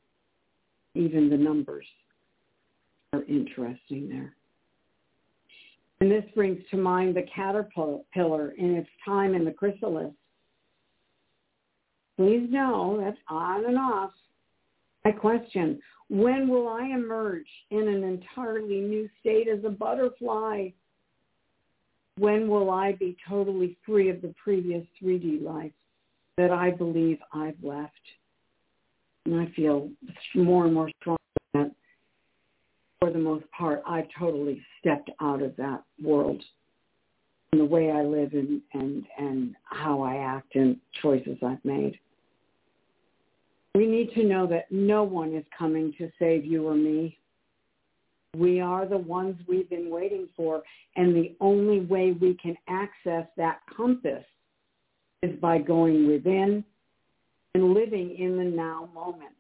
Even 0.99 1.31
the 1.31 1.37
numbers 1.37 1.87
are 3.13 3.23
interesting 3.25 4.09
there. 4.09 4.35
And 6.01 6.11
this 6.11 6.25
brings 6.35 6.59
to 6.73 6.77
mind 6.77 7.15
the 7.15 7.25
caterpillar 7.35 8.51
in 8.59 8.75
its 8.75 8.89
time 9.05 9.35
in 9.35 9.45
the 9.45 9.53
chrysalis. 9.53 10.13
Please 12.17 12.49
know 12.51 12.99
that's 13.01 13.17
on 13.29 13.65
and 13.67 13.79
off. 13.79 14.11
I 15.05 15.13
question, 15.13 15.81
when 16.11 16.49
will 16.49 16.69
I 16.69 16.87
emerge 16.87 17.47
in 17.71 17.87
an 17.87 18.03
entirely 18.03 18.81
new 18.81 19.09
state 19.21 19.47
as 19.47 19.65
a 19.65 19.71
butterfly? 19.71 20.71
When 22.19 22.49
will 22.49 22.71
I 22.71 22.93
be 22.93 23.17
totally 23.29 23.77
free 23.87 24.11
of 24.11 24.21
the 24.21 24.35
previous 24.43 24.85
3D 25.01 25.45
life 25.45 25.73
that 26.37 26.51
I 26.51 26.73
believe 26.73 27.19
I've 27.33 27.63
left? 27.63 27.93
And 29.29 29.41
I 29.41 29.53
feel 29.55 29.91
more 30.35 30.65
and 30.65 30.73
more 30.73 30.91
strong 31.03 31.19
that 31.53 31.71
for 32.99 33.13
the 33.13 33.19
most 33.19 33.45
part, 33.51 33.83
I've 33.87 34.07
totally 34.19 34.63
stepped 34.81 35.11
out 35.21 35.43
of 35.43 35.55
that 35.57 35.83
world 36.03 36.43
and 37.53 37.61
the 37.61 37.67
way 37.67 37.91
I 37.91 38.05
live 38.05 38.33
and, 38.33 38.63
and, 38.73 39.05
and 39.19 39.55
how 39.65 40.01
I 40.01 40.17
act 40.17 40.55
and 40.55 40.79
choices 41.03 41.37
I've 41.45 41.63
made. 41.63 41.99
We 43.75 43.87
need 43.87 44.15
to 44.15 44.25
know 44.25 44.47
that 44.47 44.73
no 44.73 45.03
one 45.03 45.35
is 45.35 45.45
coming 45.57 45.93
to 45.99 46.11
save 46.19 46.47
you 46.47 46.67
or 46.67 46.75
me. 46.75 47.19
We 48.35 48.61
are 48.61 48.87
the 48.87 48.97
ones 48.97 49.37
we've 49.47 49.69
been 49.69 49.91
waiting 49.91 50.27
for, 50.35 50.63
and 50.97 51.15
the 51.15 51.37
only 51.39 51.81
way 51.81 52.13
we 52.13 52.33
can 52.35 52.57
access 52.67 53.27
that 53.37 53.61
compass 53.77 54.25
is 55.23 55.39
by 55.39 55.59
going 55.59 56.09
within 56.09 56.65
and 57.59 57.75
living 57.75 58.17
in 58.17 58.37
the 58.37 58.45
now 58.45 58.89
moment. 58.95 59.35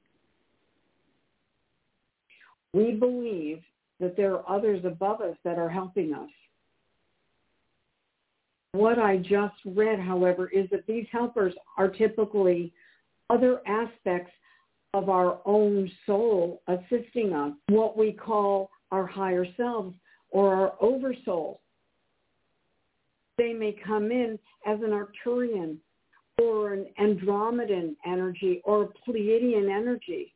We 2.73 2.93
believe 2.93 3.61
that 4.01 4.17
there 4.17 4.35
are 4.35 4.49
others 4.49 4.85
above 4.85 5.21
us 5.21 5.37
that 5.45 5.57
are 5.57 5.69
helping 5.69 6.13
us. 6.13 6.29
What 8.73 8.99
I 8.99 9.19
just 9.19 9.55
read, 9.65 10.01
however, 10.01 10.49
is 10.49 10.69
that 10.71 10.87
these 10.87 11.07
helpers 11.11 11.55
are 11.77 11.89
typically 11.89 12.73
other 13.31 13.61
aspects 13.67 14.33
of 14.95 15.09
our 15.09 15.39
own 15.45 15.91
soul 16.05 16.63
assisting 16.67 17.33
us, 17.33 17.53
what 17.69 17.97
we 17.97 18.13
call 18.13 18.71
our 18.91 19.07
higher 19.07 19.47
selves 19.57 19.95
or 20.31 20.55
our 20.55 20.75
oversoul. 20.81 21.61
They 23.37 23.53
may 23.53 23.77
come 23.87 24.11
in 24.11 24.39
as 24.67 24.81
an 24.83 24.91
Arcturian 24.91 25.77
or 26.39 26.73
an 26.73 26.87
Andromedan 27.01 27.97
energy 28.07 28.61
or 28.65 28.83
a 28.83 29.11
Pleiadian 29.11 29.71
energy. 29.71 30.35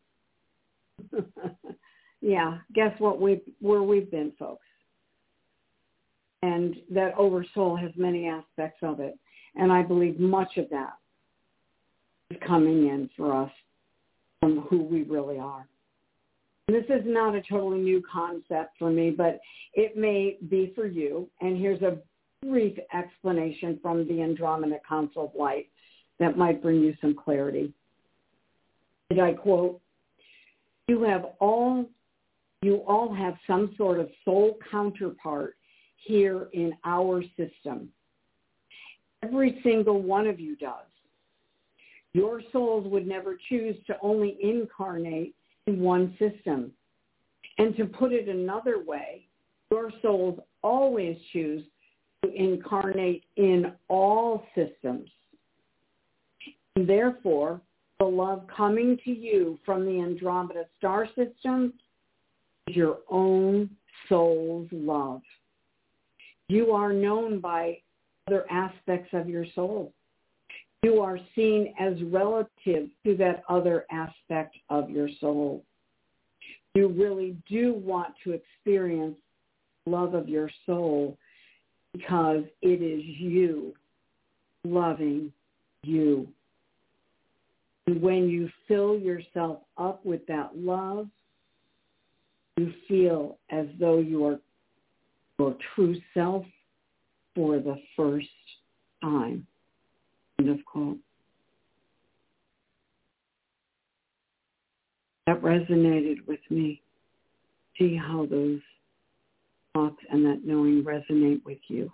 yeah, 2.21 2.59
guess 2.75 2.93
what 2.99 3.21
we 3.21 3.41
where 3.61 3.83
we've 3.83 4.11
been, 4.11 4.33
folks. 4.39 4.67
And 6.43 6.77
that 6.91 7.15
oversoul 7.17 7.77
has 7.77 7.93
many 7.97 8.27
aspects 8.27 8.81
of 8.83 9.01
it. 9.01 9.17
And 9.55 9.73
I 9.73 9.83
believe 9.83 10.19
much 10.19 10.57
of 10.57 10.69
that 10.71 10.95
is 12.31 12.39
coming 12.47 12.89
in 12.89 13.09
for 13.17 13.45
us 13.45 13.51
from 14.41 14.63
who 14.63 14.83
we 14.83 15.03
really 15.05 15.39
are. 15.39 15.67
And 16.67 16.77
this 16.77 16.85
is 16.89 17.03
not 17.05 17.35
a 17.35 17.43
totally 17.43 17.81
new 17.81 18.03
concept 18.11 18.79
for 18.79 18.91
me, 18.91 19.11
but 19.11 19.41
it 19.75 19.97
may 19.97 20.39
be 20.49 20.73
for 20.75 20.87
you. 20.87 21.29
And 21.41 21.57
here's 21.57 21.83
a 21.83 21.99
brief 22.45 22.77
explanation 22.93 23.79
from 23.81 24.07
the 24.09 24.23
Andromeda 24.23 24.79
Council 24.89 25.27
of 25.27 25.39
Light 25.39 25.69
that 26.23 26.39
might 26.39 26.63
bring 26.63 26.81
you 26.81 26.95
some 27.01 27.15
clarity. 27.15 27.73
And 29.11 29.21
I 29.21 29.33
quote, 29.33 29.81
you 30.89 31.03
have 31.03 31.27
all, 31.41 31.87
you 32.63 32.77
all 32.87 33.15
have 33.15 33.35
some 33.47 33.75
sort 33.77 34.01
of 34.01 34.09
soul 34.25 34.59
counterpart 34.71 35.57
here 35.97 36.49
in 36.53 36.73
our 36.85 37.23
system. 37.37 37.89
Every 39.23 39.61
single 39.63 40.03
one 40.03 40.27
of 40.27 40.41
you 40.41 40.57
does. 40.57 40.87
Your 42.13 42.43
souls 42.53 42.87
would 42.89 43.07
never 43.07 43.39
choose 43.49 43.77
to 43.87 43.97
only 44.03 44.37
incarnate 44.43 45.35
in 45.67 45.81
one 45.81 46.17
system. 46.19 46.73
And 47.59 47.77
to 47.77 47.87
put 47.87 48.13
it 48.13 48.29
another 48.29 48.83
way, 48.85 49.27
your 49.71 49.91
souls 50.03 50.41
always 50.63 51.17
choose 51.33 51.63
to 52.23 52.33
incarnate 52.33 53.25
in 53.37 53.73
all 53.89 54.45
systems. 54.55 55.09
And 56.77 56.89
therefore, 56.89 57.61
the 57.99 58.07
love 58.07 58.45
coming 58.55 58.99
to 59.05 59.11
you 59.11 59.59
from 59.65 59.85
the 59.85 60.01
Andromeda 60.01 60.65
star 60.79 61.07
system 61.09 61.75
is 62.67 62.77
your 62.77 62.99
own 63.11 63.71
soul's 64.09 64.69
love. 64.73 65.21
You 66.49 66.73
are 66.73 66.93
known 66.93 67.41
by 67.41 67.79
other 68.27 68.45
aspects 68.51 69.11
of 69.13 69.29
your 69.29 69.47
soul 69.55 69.93
you 70.83 71.01
are 71.01 71.19
seen 71.37 71.73
as 71.79 71.95
relative 72.03 72.89
to 73.05 73.17
that 73.17 73.45
other 73.49 73.87
aspect 73.93 74.57
of 74.69 74.91
your 74.91 75.09
soul. 75.21 75.63
You 76.75 76.89
really 76.89 77.37
do 77.49 77.75
want 77.75 78.15
to 78.25 78.33
experience 78.33 79.17
love 79.87 80.15
of 80.15 80.29
your 80.29 80.51
soul 80.67 81.17
because 81.93 82.43
it 82.63 82.83
is 82.83 83.05
you 83.05 83.75
loving 84.65 85.33
you. 85.85 86.27
And 87.87 88.01
when 88.01 88.29
you 88.29 88.49
fill 88.69 88.99
yourself 88.99 89.59
up 89.77 90.05
with 90.05 90.25
that 90.27 90.57
love, 90.57 91.09
you 92.57 92.73
feel 92.87 93.39
as 93.51 93.67
though 93.81 93.99
you 93.99 94.25
are 94.27 94.39
your 95.39 95.57
true 95.75 95.97
self 96.15 96.45
for 97.35 97.59
the 97.59 97.77
first 97.97 98.29
time. 99.03 99.47
End 100.39 100.49
of 100.49 100.65
quote. 100.65 100.99
That 105.27 105.41
resonated 105.41 106.27
with 106.27 106.41
me. 106.51 106.83
See 107.79 107.97
how 107.97 108.27
those 108.27 108.61
thoughts 109.73 109.97
and 110.11 110.25
that 110.27 110.43
knowing 110.45 110.85
resonate 110.85 111.45
with 111.45 111.59
you. 111.69 111.91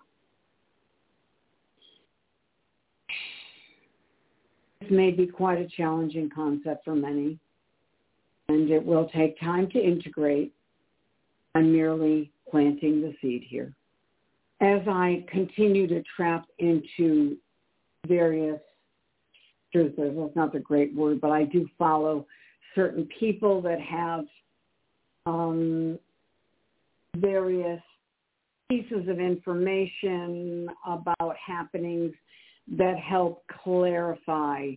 May 4.91 5.11
be 5.11 5.27
quite 5.27 5.59
a 5.59 5.69
challenging 5.77 6.31
concept 6.35 6.85
for 6.85 6.95
many, 6.95 7.39
and 8.49 8.71
it 8.71 8.85
will 8.85 9.09
take 9.15 9.39
time 9.41 9.69
to 9.71 9.79
integrate. 9.79 10.53
I'm 11.55 11.73
merely 11.73 12.31
planting 12.51 13.01
the 13.01 13.15
seed 13.21 13.45
here. 13.47 13.75
As 14.61 14.81
I 14.89 15.25
continue 15.31 15.87
to 15.87 16.03
trap 16.17 16.47
into 16.59 17.37
various 18.07 18.61
truthers. 19.75 20.17
That's 20.17 20.37
not 20.37 20.53
the 20.53 20.61
great 20.61 20.95
word, 20.95 21.21
but 21.21 21.31
I 21.31 21.45
do 21.45 21.69
follow 21.79 22.27
certain 22.75 23.09
people 23.19 23.61
that 23.63 23.81
have 23.81 24.25
um, 25.27 25.99
various 27.17 27.81
pieces 28.71 29.09
of 29.09 29.19
information 29.19 30.69
about 30.87 31.37
happenings 31.45 32.13
that 32.77 32.99
help 32.99 33.45
clarify 33.63 34.71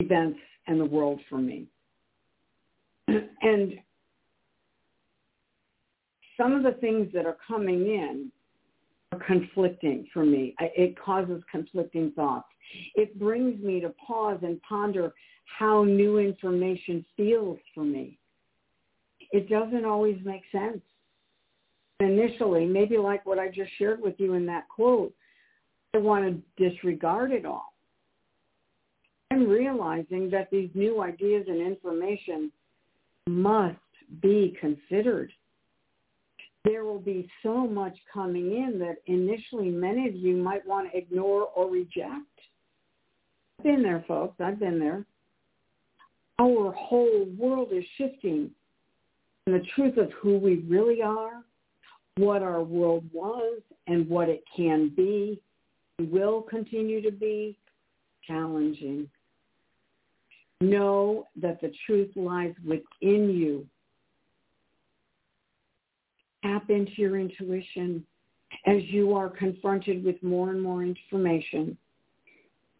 events 0.00 0.38
and 0.66 0.80
the 0.80 0.84
world 0.84 1.20
for 1.28 1.38
me. 1.38 1.66
and 3.08 3.74
some 6.36 6.52
of 6.52 6.62
the 6.62 6.78
things 6.80 7.08
that 7.14 7.24
are 7.24 7.36
coming 7.46 7.86
in 7.86 8.30
are 9.12 9.20
conflicting 9.20 10.06
for 10.12 10.24
me. 10.24 10.54
It 10.58 10.98
causes 10.98 11.42
conflicting 11.50 12.12
thoughts. 12.12 12.48
It 12.94 13.18
brings 13.18 13.62
me 13.62 13.80
to 13.80 13.90
pause 14.04 14.38
and 14.42 14.60
ponder 14.62 15.14
how 15.58 15.84
new 15.84 16.18
information 16.18 17.04
feels 17.16 17.58
for 17.74 17.84
me. 17.84 18.18
it 19.32 19.48
doesn't 19.48 19.84
always 19.84 20.18
make 20.24 20.42
sense. 20.52 20.80
Initially, 22.00 22.66
maybe 22.66 22.98
like 22.98 23.24
what 23.24 23.38
I 23.38 23.48
just 23.48 23.70
shared 23.78 24.00
with 24.00 24.14
you 24.18 24.34
in 24.34 24.44
that 24.46 24.68
quote, 24.68 25.14
I 25.96 25.98
want 25.98 26.26
to 26.58 26.68
disregard 26.68 27.32
it 27.32 27.46
all. 27.46 27.72
I'm 29.30 29.48
realizing 29.48 30.28
that 30.30 30.50
these 30.50 30.68
new 30.74 31.00
ideas 31.00 31.46
and 31.48 31.66
information 31.66 32.52
must 33.26 33.78
be 34.20 34.54
considered. 34.60 35.32
There 36.66 36.84
will 36.84 36.98
be 36.98 37.30
so 37.42 37.66
much 37.66 37.96
coming 38.12 38.52
in 38.52 38.78
that 38.80 38.96
initially 39.06 39.70
many 39.70 40.06
of 40.06 40.14
you 40.14 40.36
might 40.36 40.66
want 40.66 40.92
to 40.92 40.98
ignore 40.98 41.48
or 41.56 41.70
reject. 41.70 42.28
I've 43.58 43.64
been 43.64 43.82
there, 43.82 44.04
folks. 44.06 44.38
I've 44.38 44.60
been 44.60 44.78
there. 44.78 45.06
Our 46.38 46.72
whole 46.72 47.26
world 47.38 47.68
is 47.72 47.84
shifting. 47.96 48.50
And 49.46 49.54
the 49.54 49.66
truth 49.74 49.96
of 49.96 50.10
who 50.20 50.36
we 50.36 50.56
really 50.68 51.00
are, 51.00 51.42
what 52.18 52.42
our 52.42 52.62
world 52.62 53.04
was, 53.14 53.62
and 53.86 54.06
what 54.10 54.28
it 54.28 54.44
can 54.54 54.92
be, 54.94 55.40
will 55.98 56.42
continue 56.42 57.00
to 57.02 57.10
be 57.10 57.56
challenging. 58.26 59.08
Know 60.60 61.26
that 61.40 61.60
the 61.60 61.72
truth 61.86 62.10
lies 62.16 62.54
within 62.64 63.30
you. 63.30 63.66
Tap 66.42 66.70
into 66.70 66.92
your 66.96 67.18
intuition 67.18 68.04
as 68.66 68.82
you 68.84 69.14
are 69.14 69.28
confronted 69.28 70.04
with 70.04 70.22
more 70.22 70.50
and 70.50 70.62
more 70.62 70.82
information 70.82 71.76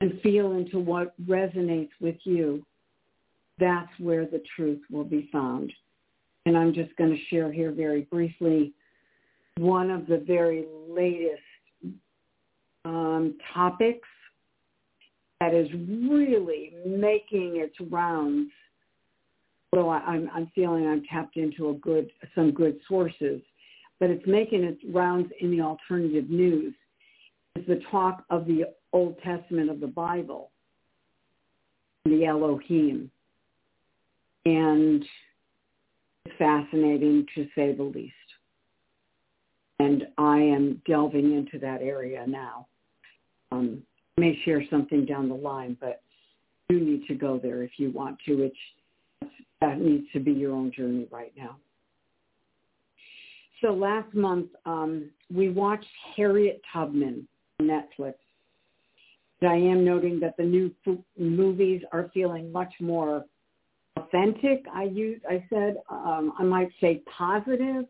and 0.00 0.20
feel 0.22 0.52
into 0.52 0.78
what 0.78 1.14
resonates 1.26 1.90
with 2.00 2.16
you. 2.24 2.64
That's 3.58 3.90
where 3.98 4.26
the 4.26 4.42
truth 4.54 4.82
will 4.90 5.04
be 5.04 5.28
found. 5.32 5.72
And 6.44 6.56
I'm 6.56 6.74
just 6.74 6.94
going 6.96 7.10
to 7.10 7.24
share 7.34 7.50
here 7.50 7.72
very 7.72 8.02
briefly 8.02 8.72
one 9.56 9.90
of 9.90 10.06
the 10.06 10.18
very 10.18 10.66
latest 10.88 11.42
um, 12.86 13.34
topics 13.52 14.08
that 15.40 15.52
is 15.52 15.68
really 15.72 16.72
making 16.86 17.56
its 17.56 17.74
rounds. 17.90 18.50
Well, 19.72 19.90
I, 19.90 19.98
I'm, 19.98 20.30
I'm 20.32 20.50
feeling 20.54 20.86
I'm 20.86 21.02
tapped 21.10 21.36
into 21.36 21.70
a 21.70 21.74
good, 21.74 22.10
some 22.34 22.52
good 22.52 22.78
sources, 22.88 23.42
but 23.98 24.08
it's 24.08 24.26
making 24.26 24.62
its 24.62 24.80
rounds 24.92 25.30
in 25.40 25.50
the 25.50 25.60
alternative 25.60 26.30
news. 26.30 26.74
Is 27.56 27.66
the 27.66 27.80
talk 27.90 28.24
of 28.30 28.46
the 28.46 28.64
Old 28.92 29.16
Testament 29.22 29.70
of 29.70 29.80
the 29.80 29.86
Bible, 29.86 30.50
the 32.04 32.26
Elohim, 32.26 33.10
and 34.44 35.02
it's 36.26 36.36
fascinating 36.38 37.26
to 37.34 37.48
say 37.54 37.74
the 37.74 37.82
least. 37.82 38.12
And 39.78 40.06
I 40.18 40.38
am 40.38 40.82
delving 40.86 41.32
into 41.32 41.58
that 41.60 41.80
area 41.80 42.24
now. 42.26 42.66
Um, 43.52 43.82
may 44.16 44.38
share 44.44 44.62
something 44.70 45.04
down 45.04 45.28
the 45.28 45.34
line, 45.34 45.76
but 45.80 46.02
you 46.68 46.80
need 46.80 47.06
to 47.06 47.14
go 47.14 47.38
there 47.38 47.62
if 47.62 47.72
you 47.76 47.90
want 47.90 48.18
to. 48.26 48.42
It's, 48.42 49.30
that 49.60 49.80
needs 49.80 50.06
to 50.12 50.20
be 50.20 50.32
your 50.32 50.52
own 50.52 50.72
journey 50.72 51.06
right 51.10 51.32
now. 51.36 51.56
So 53.62 53.72
last 53.72 54.12
month, 54.14 54.48
um, 54.64 55.10
we 55.32 55.50
watched 55.50 55.86
Harriet 56.16 56.60
Tubman 56.72 57.26
on 57.60 57.66
Netflix. 57.66 58.14
I 59.42 59.54
am 59.54 59.84
noting 59.84 60.18
that 60.20 60.36
the 60.36 60.44
new 60.44 60.70
f- 60.86 60.98
movies 61.18 61.82
are 61.92 62.10
feeling 62.12 62.50
much 62.50 62.72
more 62.80 63.24
authentic. 63.96 64.64
I 64.72 64.84
use, 64.84 65.20
I 65.28 65.44
said, 65.50 65.76
um, 65.90 66.32
I 66.38 66.42
might 66.42 66.70
say 66.80 67.02
positive, 67.16 67.84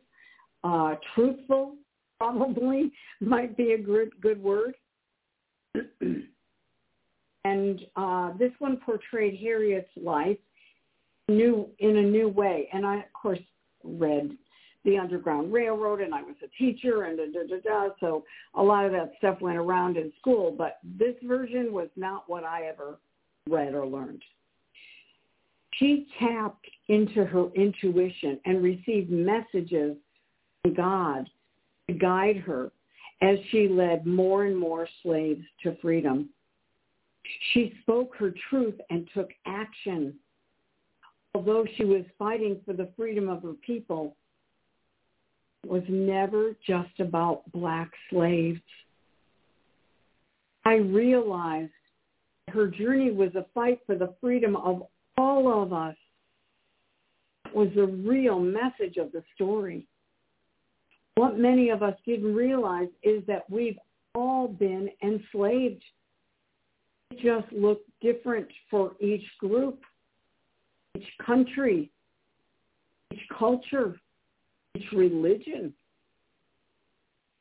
uh, 0.64 0.96
truthful, 1.14 1.76
probably 2.18 2.92
might 3.20 3.56
be 3.56 3.72
a 3.72 3.78
good 3.78 4.10
good 4.20 4.42
word. 4.42 4.74
and 7.44 7.80
uh, 7.96 8.32
this 8.38 8.52
one 8.58 8.78
portrayed 8.78 9.38
Harriet's 9.40 9.90
life 9.96 10.38
new 11.28 11.68
in 11.78 11.96
a 11.96 12.02
new 12.02 12.28
way. 12.28 12.68
And 12.72 12.86
I, 12.86 12.96
of 12.96 13.12
course, 13.12 13.38
read 13.82 14.36
the 14.84 14.98
Underground 14.98 15.52
Railroad, 15.52 16.00
and 16.00 16.14
I 16.14 16.22
was 16.22 16.36
a 16.44 16.48
teacher, 16.62 17.04
and 17.04 17.18
da 17.18 17.24
da 17.24 17.46
da 17.48 17.60
da. 17.88 17.94
So 18.00 18.24
a 18.54 18.62
lot 18.62 18.84
of 18.84 18.92
that 18.92 19.12
stuff 19.18 19.40
went 19.40 19.58
around 19.58 19.96
in 19.96 20.12
school. 20.20 20.54
But 20.56 20.78
this 20.98 21.14
version 21.24 21.72
was 21.72 21.88
not 21.96 22.24
what 22.28 22.44
I 22.44 22.66
ever 22.66 22.98
read 23.48 23.74
or 23.74 23.86
learned. 23.86 24.22
She 25.74 26.06
tapped 26.18 26.66
into 26.88 27.24
her 27.24 27.48
intuition 27.54 28.40
and 28.44 28.62
received 28.62 29.10
messages 29.10 29.96
from 30.62 30.74
God 30.74 31.28
to 31.88 31.94
guide 31.94 32.38
her 32.38 32.70
as 33.22 33.38
she 33.50 33.68
led 33.68 34.06
more 34.06 34.44
and 34.44 34.56
more 34.56 34.88
slaves 35.02 35.44
to 35.62 35.76
freedom. 35.80 36.28
She 37.52 37.74
spoke 37.82 38.14
her 38.16 38.32
truth 38.50 38.78
and 38.90 39.08
took 39.14 39.30
action. 39.46 40.14
Although 41.34 41.66
she 41.76 41.84
was 41.84 42.04
fighting 42.18 42.60
for 42.64 42.72
the 42.72 42.88
freedom 42.96 43.28
of 43.28 43.42
her 43.42 43.54
people, 43.66 44.16
it 45.64 45.70
was 45.70 45.82
never 45.88 46.54
just 46.66 47.00
about 47.00 47.50
black 47.52 47.90
slaves. 48.10 48.60
I 50.64 50.74
realized 50.76 51.72
her 52.48 52.68
journey 52.68 53.10
was 53.10 53.34
a 53.34 53.46
fight 53.54 53.80
for 53.86 53.96
the 53.96 54.14
freedom 54.20 54.56
of 54.56 54.84
all 55.18 55.62
of 55.62 55.72
us. 55.72 55.96
That 57.44 57.54
was 57.54 57.68
the 57.74 57.86
real 57.86 58.38
message 58.38 58.96
of 58.96 59.12
the 59.12 59.22
story. 59.34 59.86
What 61.16 61.38
many 61.38 61.70
of 61.70 61.82
us 61.82 61.94
didn't 62.04 62.34
realize 62.34 62.88
is 63.02 63.22
that 63.26 63.48
we've 63.50 63.78
all 64.14 64.48
been 64.48 64.90
enslaved. 65.02 65.82
It 67.10 67.18
just 67.20 67.50
looked 67.52 67.88
different 68.02 68.48
for 68.70 68.92
each 69.00 69.24
group, 69.40 69.80
each 70.94 71.08
country, 71.24 71.90
each 73.12 73.22
culture, 73.38 73.98
each 74.76 74.92
religion. 74.92 75.72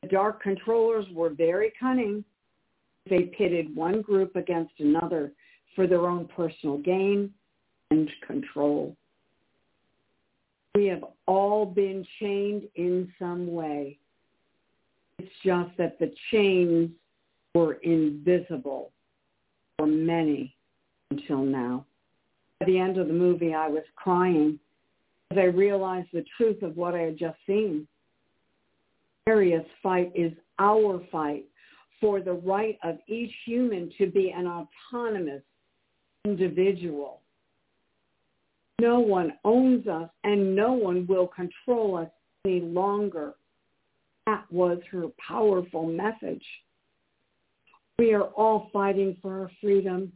The 0.02 0.08
dark 0.08 0.42
controllers 0.42 1.06
were 1.12 1.30
very 1.30 1.72
cunning. 1.78 2.24
They 3.10 3.24
pitted 3.36 3.76
one 3.76 4.00
group 4.00 4.36
against 4.36 4.72
another 4.78 5.32
for 5.74 5.86
their 5.86 6.06
own 6.06 6.28
personal 6.34 6.78
gain 6.78 7.30
and 7.90 8.10
control. 8.26 8.96
We 10.76 10.84
have 10.88 11.04
all 11.26 11.64
been 11.64 12.06
chained 12.20 12.64
in 12.74 13.10
some 13.18 13.50
way. 13.50 13.98
It's 15.18 15.32
just 15.42 15.70
that 15.78 15.98
the 15.98 16.12
chains 16.30 16.90
were 17.54 17.74
invisible 17.82 18.90
for 19.78 19.86
many 19.86 20.54
until 21.10 21.38
now. 21.38 21.86
At 22.60 22.66
the 22.66 22.78
end 22.78 22.98
of 22.98 23.08
the 23.08 23.14
movie, 23.14 23.54
I 23.54 23.68
was 23.68 23.84
crying 23.96 24.58
as 25.30 25.38
I 25.38 25.44
realized 25.44 26.08
the 26.12 26.26
truth 26.36 26.62
of 26.62 26.76
what 26.76 26.94
I 26.94 27.00
had 27.00 27.18
just 27.18 27.38
seen. 27.46 27.88
Harriet's 29.26 29.70
fight 29.82 30.12
is 30.14 30.32
our 30.58 31.00
fight 31.10 31.46
for 32.02 32.20
the 32.20 32.34
right 32.34 32.78
of 32.84 32.98
each 33.06 33.32
human 33.46 33.90
to 33.96 34.10
be 34.10 34.30
an 34.36 34.46
autonomous 34.46 35.42
individual 36.26 37.22
no 38.80 39.00
one 39.00 39.32
owns 39.44 39.86
us 39.86 40.10
and 40.24 40.54
no 40.54 40.72
one 40.72 41.06
will 41.06 41.28
control 41.28 41.96
us 41.96 42.10
any 42.44 42.60
longer. 42.60 43.34
That 44.26 44.44
was 44.50 44.78
her 44.90 45.06
powerful 45.26 45.86
message. 45.86 46.44
We 47.98 48.12
are 48.12 48.24
all 48.24 48.68
fighting 48.72 49.16
for 49.22 49.42
our 49.42 49.50
freedom. 49.60 50.12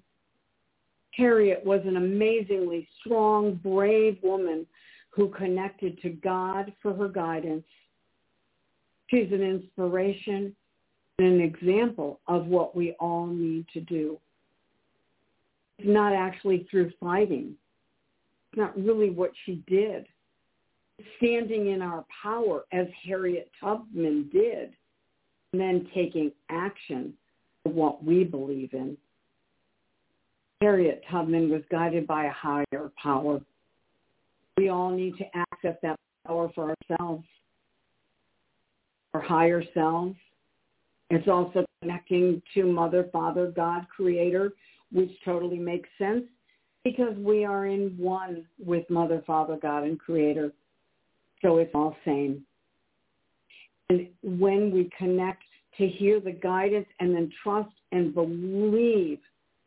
Harriet 1.13 1.65
was 1.65 1.81
an 1.87 1.97
amazingly 1.97 2.87
strong, 3.01 3.55
brave 3.55 4.19
woman 4.23 4.67
who 5.11 5.31
connected 5.31 6.01
to 6.03 6.11
God 6.11 6.73
for 6.83 6.93
her 6.93 7.09
guidance. 7.09 7.65
She's 9.09 9.33
an 9.33 9.43
inspiration 9.43 10.55
and 11.19 11.27
an 11.27 11.41
example 11.41 12.21
of 12.29 12.47
what 12.47 12.77
we 12.77 12.93
all 13.01 13.27
need 13.27 13.67
to 13.73 13.81
do. 13.81 14.19
It's 15.79 15.89
not 15.89 16.13
actually 16.13 16.67
through 16.71 16.93
fighting 17.01 17.57
not 18.57 18.77
really 18.77 19.11
what 19.11 19.31
she 19.45 19.63
did. 19.67 20.07
Standing 21.17 21.69
in 21.69 21.83
our 21.83 22.05
power 22.23 22.65
as 22.73 22.87
Harriet 23.07 23.51
Tubman 23.61 24.29
did, 24.33 24.73
and 25.53 25.61
then 25.61 25.89
taking 25.95 26.31
action 26.51 27.15
for 27.63 27.73
what 27.73 28.05
we 28.05 28.25
believe 28.25 28.73
in. 28.73 28.97
Harriet 30.61 31.03
Tubman 31.11 31.51
was 31.51 31.63
guided 31.71 32.07
by 32.07 32.25
a 32.27 32.33
higher 32.33 32.91
power. 33.03 33.41
We 34.59 34.69
all 34.69 34.91
need 34.91 35.17
to 35.17 35.25
access 35.35 35.77
that 35.83 35.97
power 36.27 36.51
for 36.55 36.75
ourselves, 36.91 37.25
our 39.15 39.23
higher 39.23 39.65
selves. 39.73 40.17
It's 41.09 41.29
also 41.29 41.65
connecting 41.81 42.43
to 42.55 42.65
Mother, 42.65 43.09
Father, 43.11 43.51
God, 43.57 43.87
Creator, 43.95 44.53
which 44.93 45.11
totally 45.25 45.59
makes 45.59 45.89
sense 45.99 46.25
because 46.85 47.17
we 47.19 47.45
are 47.45 47.67
in 47.67 47.95
one 47.99 48.47
with 48.65 48.89
Mother, 48.89 49.23
Father, 49.27 49.59
God, 49.61 49.85
and 49.85 49.99
Creator. 49.99 50.53
So 51.43 51.59
it's 51.59 51.75
all 51.75 51.97
same. 52.05 52.45
And 53.89 54.09
when 54.23 54.71
we 54.71 54.91
connect 54.97 55.43
to 55.79 55.87
hear 55.87 56.21
the 56.21 56.33
guidance 56.33 56.87
and 57.01 57.15
then 57.15 57.31
trust 57.43 57.71
and 57.93 58.15
believe 58.15 59.19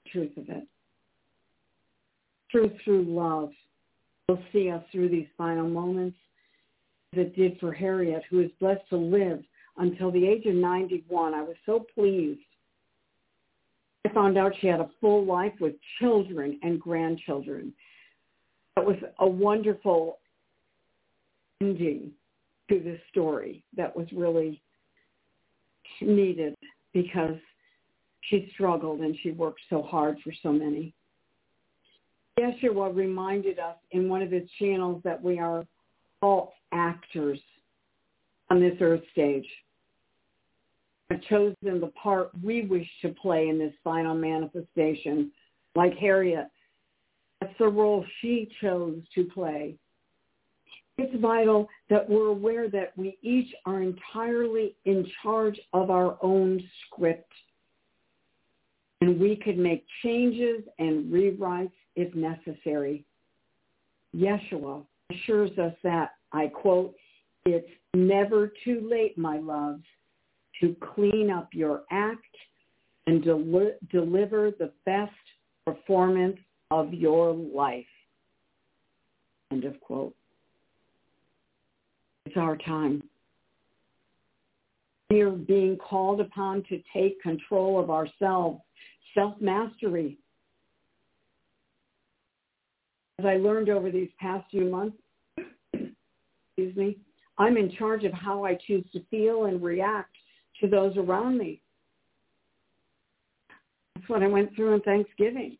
the 0.05 0.09
truth 0.11 0.37
of 0.37 0.49
it, 0.49 0.67
truth 2.51 2.71
through 2.83 3.03
love, 3.03 3.51
will 4.27 4.41
see 4.53 4.69
us 4.69 4.83
through 4.91 5.09
these 5.09 5.27
final 5.37 5.67
moments 5.67 6.17
as 7.13 7.19
it 7.19 7.35
did 7.35 7.59
for 7.59 7.73
Harriet, 7.73 8.23
who 8.29 8.39
is 8.39 8.49
blessed 8.59 8.87
to 8.89 8.97
live 8.97 9.43
until 9.77 10.11
the 10.11 10.25
age 10.25 10.45
of 10.45 10.55
91. 10.55 11.33
I 11.33 11.41
was 11.41 11.55
so 11.65 11.85
pleased. 11.93 12.39
I 14.05 14.09
found 14.09 14.37
out 14.37 14.53
she 14.59 14.67
had 14.67 14.79
a 14.79 14.89
full 14.99 15.25
life 15.25 15.53
with 15.59 15.73
children 15.99 16.59
and 16.61 16.79
grandchildren. 16.79 17.73
That 18.75 18.85
was 18.85 18.97
a 19.19 19.27
wonderful 19.27 20.19
ending 21.61 22.11
to 22.69 22.79
this 22.79 22.99
story 23.11 23.63
that 23.77 23.95
was 23.95 24.07
really 24.11 24.61
needed 26.01 26.55
because 26.93 27.37
she 28.21 28.49
struggled 28.53 29.01
and 29.01 29.15
she 29.21 29.31
worked 29.31 29.61
so 29.69 29.81
hard 29.81 30.17
for 30.23 30.33
so 30.41 30.51
many. 30.51 30.93
Yeshua 32.39 32.95
reminded 32.95 33.59
us 33.59 33.75
in 33.91 34.09
one 34.09 34.21
of 34.21 34.31
his 34.31 34.49
channels 34.59 35.01
that 35.03 35.21
we 35.21 35.39
are 35.39 35.65
all 36.21 36.53
actors 36.71 37.39
on 38.49 38.59
this 38.59 38.75
earth 38.81 39.03
stage. 39.11 39.45
Have 41.09 41.21
chosen 41.23 41.79
the 41.79 41.91
part 42.01 42.31
we 42.43 42.65
wish 42.65 42.87
to 43.01 43.09
play 43.09 43.49
in 43.49 43.59
this 43.59 43.73
final 43.83 44.15
manifestation, 44.15 45.31
like 45.75 45.95
Harriet. 45.97 46.47
That's 47.41 47.53
the 47.59 47.67
role 47.67 48.05
she 48.21 48.49
chose 48.61 49.01
to 49.15 49.25
play. 49.25 49.75
It's 50.97 51.21
vital 51.21 51.67
that 51.89 52.07
we're 52.07 52.27
aware 52.27 52.69
that 52.69 52.95
we 52.95 53.17
each 53.21 53.53
are 53.65 53.81
entirely 53.81 54.75
in 54.85 55.05
charge 55.21 55.59
of 55.73 55.89
our 55.89 56.17
own 56.21 56.61
script. 56.85 57.31
And 59.01 59.19
we 59.19 59.35
could 59.35 59.57
make 59.57 59.85
changes 60.03 60.63
and 60.79 61.11
rewrites 61.11 61.71
if 61.95 62.13
necessary. 62.15 63.03
Yeshua 64.15 64.85
assures 65.11 65.57
us 65.57 65.73
that, 65.83 66.11
I 66.31 66.47
quote, 66.47 66.95
it's 67.45 67.69
never 67.93 68.53
too 68.63 68.87
late, 68.89 69.17
my 69.17 69.39
loves, 69.39 69.83
to 70.63 70.73
clean 70.95 71.29
up 71.29 71.49
your 71.51 71.83
act 71.91 72.23
and 73.05 73.21
del- 73.21 73.71
deliver 73.91 74.49
the 74.51 74.71
best 74.85 75.11
performance 75.65 76.37
of 76.71 76.93
your 76.93 77.33
life. 77.33 77.85
End 79.51 79.65
of 79.65 79.77
quote. 79.81 80.15
It's 82.25 82.37
our 82.37 82.55
time. 82.55 83.03
We 85.09 85.19
are 85.19 85.31
being 85.31 85.77
called 85.77 86.21
upon 86.21 86.63
to 86.69 86.81
take 86.93 87.21
control 87.21 87.77
of 87.77 87.89
ourselves, 87.89 88.61
self-mastery. 89.13 90.17
As 93.19 93.25
I 93.25 93.35
learned 93.35 93.69
over 93.69 93.91
these 93.91 94.09
past 94.17 94.49
few 94.49 94.71
months, 94.71 94.97
excuse 95.73 96.75
me, 96.77 96.97
I'm 97.37 97.57
in 97.57 97.69
charge 97.77 98.05
of 98.05 98.13
how 98.13 98.45
I 98.45 98.57
choose 98.65 98.85
to 98.93 99.01
feel 99.11 99.45
and 99.45 99.61
react 99.61 100.15
to 100.63 100.69
those 100.69 100.95
around 100.97 101.37
me. 101.37 101.61
That's 103.95 104.09
what 104.09 104.23
I 104.23 104.27
went 104.27 104.55
through 104.55 104.75
in 104.75 104.81
Thanksgiving. 104.81 105.57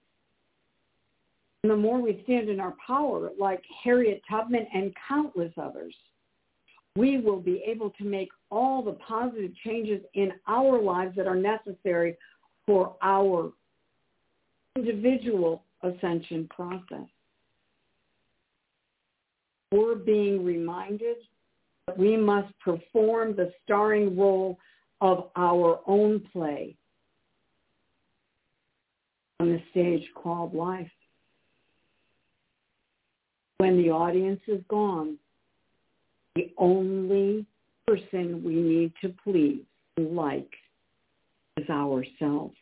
And 1.64 1.72
the 1.72 1.78
more 1.78 2.01
we 2.01 2.22
stand 2.24 2.49
in 2.49 2.60
our 2.60 2.74
power, 2.86 3.30
like 3.39 3.62
Harriet 3.84 4.22
Tubman 4.30 4.66
and 4.74 4.93
countless 5.08 5.51
others, 5.62 5.93
we 6.95 7.20
will 7.20 7.39
be 7.39 7.64
able 7.66 7.89
to 7.91 8.04
make 8.04 8.30
all 8.49 8.82
the 8.82 8.93
positive 8.93 9.51
changes 9.66 10.01
in 10.14 10.32
our 10.47 10.82
lives 10.82 11.16
that 11.16 11.28
are 11.28 11.36
necessary 11.36 12.16
for 12.66 12.95
our 13.01 13.51
individual 14.76 15.64
ascension 15.82 16.47
process. 16.49 17.08
We're 19.72 19.95
being 19.95 20.45
reminded 20.45 21.18
that 21.88 21.97
we 21.97 22.16
must 22.16 22.54
perform 22.60 23.36
the 23.36 23.51
starring 23.64 24.18
role 24.18 24.58
of 25.04 25.26
our 25.36 25.82
own 25.86 26.22
play 26.32 26.78
on 29.41 29.49
the 29.49 29.62
stage 29.70 30.01
called 30.16 30.56
life. 30.56 30.89
When 33.58 33.76
the 33.76 33.89
audience 33.89 34.39
is 34.47 34.62
gone, 34.70 35.18
the 36.36 36.54
only 36.58 37.45
person 37.86 38.41
we 38.45 38.56
need 38.56 38.93
to 39.01 39.14
please 39.26 39.64
and 39.97 40.16
like 40.16 40.49
is 41.58 41.70
ourselves. 41.70 42.56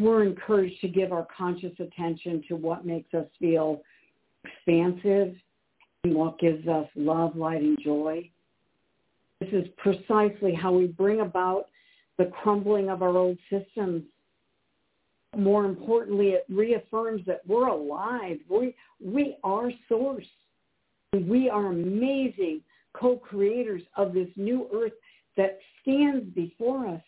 We're 0.00 0.24
encouraged 0.24 0.80
to 0.80 0.88
give 0.88 1.12
our 1.12 1.28
conscious 1.36 1.72
attention 1.78 2.42
to 2.48 2.56
what 2.56 2.84
makes 2.84 3.14
us 3.14 3.26
feel 3.38 3.80
expansive 4.44 5.36
what 6.14 6.38
gives 6.38 6.66
us 6.68 6.88
love, 6.94 7.36
light, 7.36 7.62
and 7.62 7.78
joy. 7.82 8.28
This 9.40 9.50
is 9.52 9.66
precisely 9.76 10.54
how 10.54 10.72
we 10.72 10.86
bring 10.86 11.20
about 11.20 11.66
the 12.18 12.30
crumbling 12.42 12.88
of 12.88 13.02
our 13.02 13.16
old 13.16 13.38
systems 13.50 14.02
more 15.36 15.64
importantly, 15.64 16.30
it 16.30 16.44
reaffirms 16.48 17.22
that 17.26 17.42
we're 17.46 17.68
alive. 17.68 18.38
We, 18.48 18.74
we 19.04 19.36
are 19.44 19.70
source. 19.88 20.26
We 21.12 21.50
are 21.50 21.66
amazing 21.66 22.62
co-creators 22.94 23.82
of 23.96 24.14
this 24.14 24.28
new 24.36 24.68
earth 24.74 24.92
that 25.36 25.58
stands 25.82 26.24
before 26.34 26.86
us. 26.86 27.02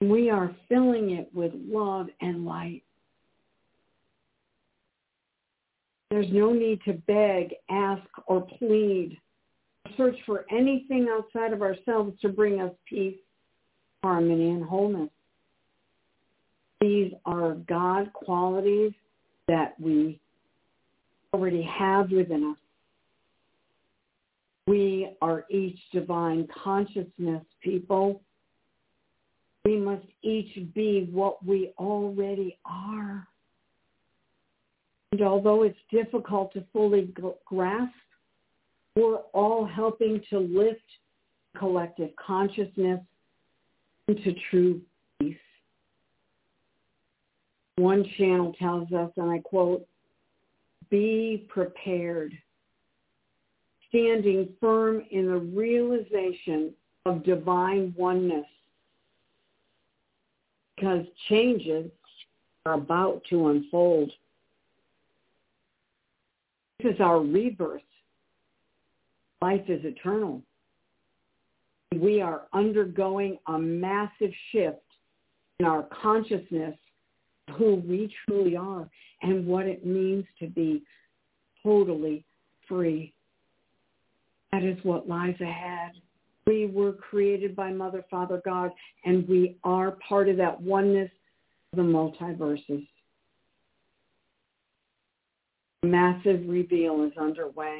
We 0.00 0.28
are 0.30 0.54
filling 0.68 1.12
it 1.12 1.30
with 1.32 1.52
love 1.54 2.08
and 2.20 2.44
light. 2.44 2.82
There's 6.10 6.32
no 6.32 6.52
need 6.52 6.80
to 6.84 6.92
beg, 6.92 7.54
ask, 7.68 8.06
or 8.26 8.46
plead, 8.58 9.18
search 9.96 10.16
for 10.24 10.44
anything 10.50 11.08
outside 11.10 11.52
of 11.52 11.62
ourselves 11.62 12.18
to 12.20 12.28
bring 12.28 12.60
us 12.60 12.72
peace, 12.88 13.16
harmony, 14.02 14.50
and 14.50 14.64
wholeness. 14.64 15.10
These 16.80 17.12
are 17.24 17.54
God 17.68 18.12
qualities 18.12 18.92
that 19.48 19.78
we 19.80 20.20
already 21.32 21.62
have 21.62 22.10
within 22.10 22.52
us. 22.52 22.58
We 24.66 25.16
are 25.22 25.44
each 25.50 25.78
divine 25.92 26.48
consciousness 26.62 27.44
people. 27.62 28.20
We 29.64 29.76
must 29.76 30.06
each 30.22 30.72
be 30.74 31.08
what 31.10 31.44
we 31.44 31.72
already 31.78 32.58
are. 32.64 33.26
And 35.16 35.26
although 35.26 35.62
it's 35.62 35.78
difficult 35.90 36.52
to 36.52 36.64
fully 36.74 37.10
grasp, 37.46 37.94
we're 38.96 39.16
all 39.32 39.64
helping 39.64 40.20
to 40.28 40.38
lift 40.38 40.78
collective 41.58 42.10
consciousness 42.16 43.00
into 44.08 44.34
true 44.50 44.82
peace. 45.18 45.38
One 47.76 48.04
channel 48.18 48.52
tells 48.58 48.92
us, 48.92 49.10
and 49.16 49.30
I 49.30 49.38
quote, 49.38 49.86
be 50.90 51.46
prepared, 51.48 52.34
standing 53.88 54.50
firm 54.60 55.02
in 55.12 55.28
the 55.28 55.38
realization 55.38 56.74
of 57.06 57.24
divine 57.24 57.94
oneness 57.96 58.44
because 60.74 61.06
changes 61.30 61.90
are 62.66 62.74
about 62.74 63.22
to 63.30 63.48
unfold. 63.48 64.12
Is 66.86 67.00
our 67.00 67.18
rebirth. 67.18 67.82
Life 69.42 69.64
is 69.66 69.84
eternal. 69.84 70.40
We 71.92 72.20
are 72.20 72.42
undergoing 72.52 73.38
a 73.48 73.58
massive 73.58 74.30
shift 74.52 74.84
in 75.58 75.66
our 75.66 75.88
consciousness 76.00 76.76
who 77.56 77.82
we 77.84 78.14
truly 78.24 78.54
are 78.54 78.88
and 79.22 79.48
what 79.48 79.66
it 79.66 79.84
means 79.84 80.26
to 80.38 80.46
be 80.46 80.84
totally 81.64 82.24
free. 82.68 83.12
That 84.52 84.62
is 84.62 84.78
what 84.84 85.08
lies 85.08 85.40
ahead. 85.40 85.90
We 86.46 86.66
were 86.66 86.92
created 86.92 87.56
by 87.56 87.72
Mother, 87.72 88.04
Father, 88.08 88.40
God, 88.44 88.70
and 89.04 89.26
we 89.28 89.56
are 89.64 89.98
part 90.08 90.28
of 90.28 90.36
that 90.36 90.60
oneness 90.60 91.10
of 91.72 91.78
the 91.78 91.82
multiverses. 91.82 92.86
Massive 95.86 96.48
reveal 96.48 97.04
is 97.04 97.16
underway. 97.16 97.78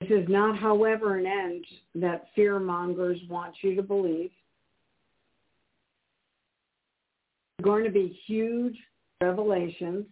This 0.00 0.10
is 0.10 0.28
not, 0.28 0.58
however, 0.58 1.18
an 1.18 1.26
end 1.26 1.64
that 1.96 2.26
fear 2.34 2.58
mongers 2.58 3.18
want 3.28 3.54
you 3.62 3.76
to 3.76 3.82
believe. 3.82 4.30
There 7.58 7.66
are 7.66 7.76
going 7.76 7.84
to 7.84 7.90
be 7.90 8.18
huge 8.26 8.76
revelations 9.20 10.06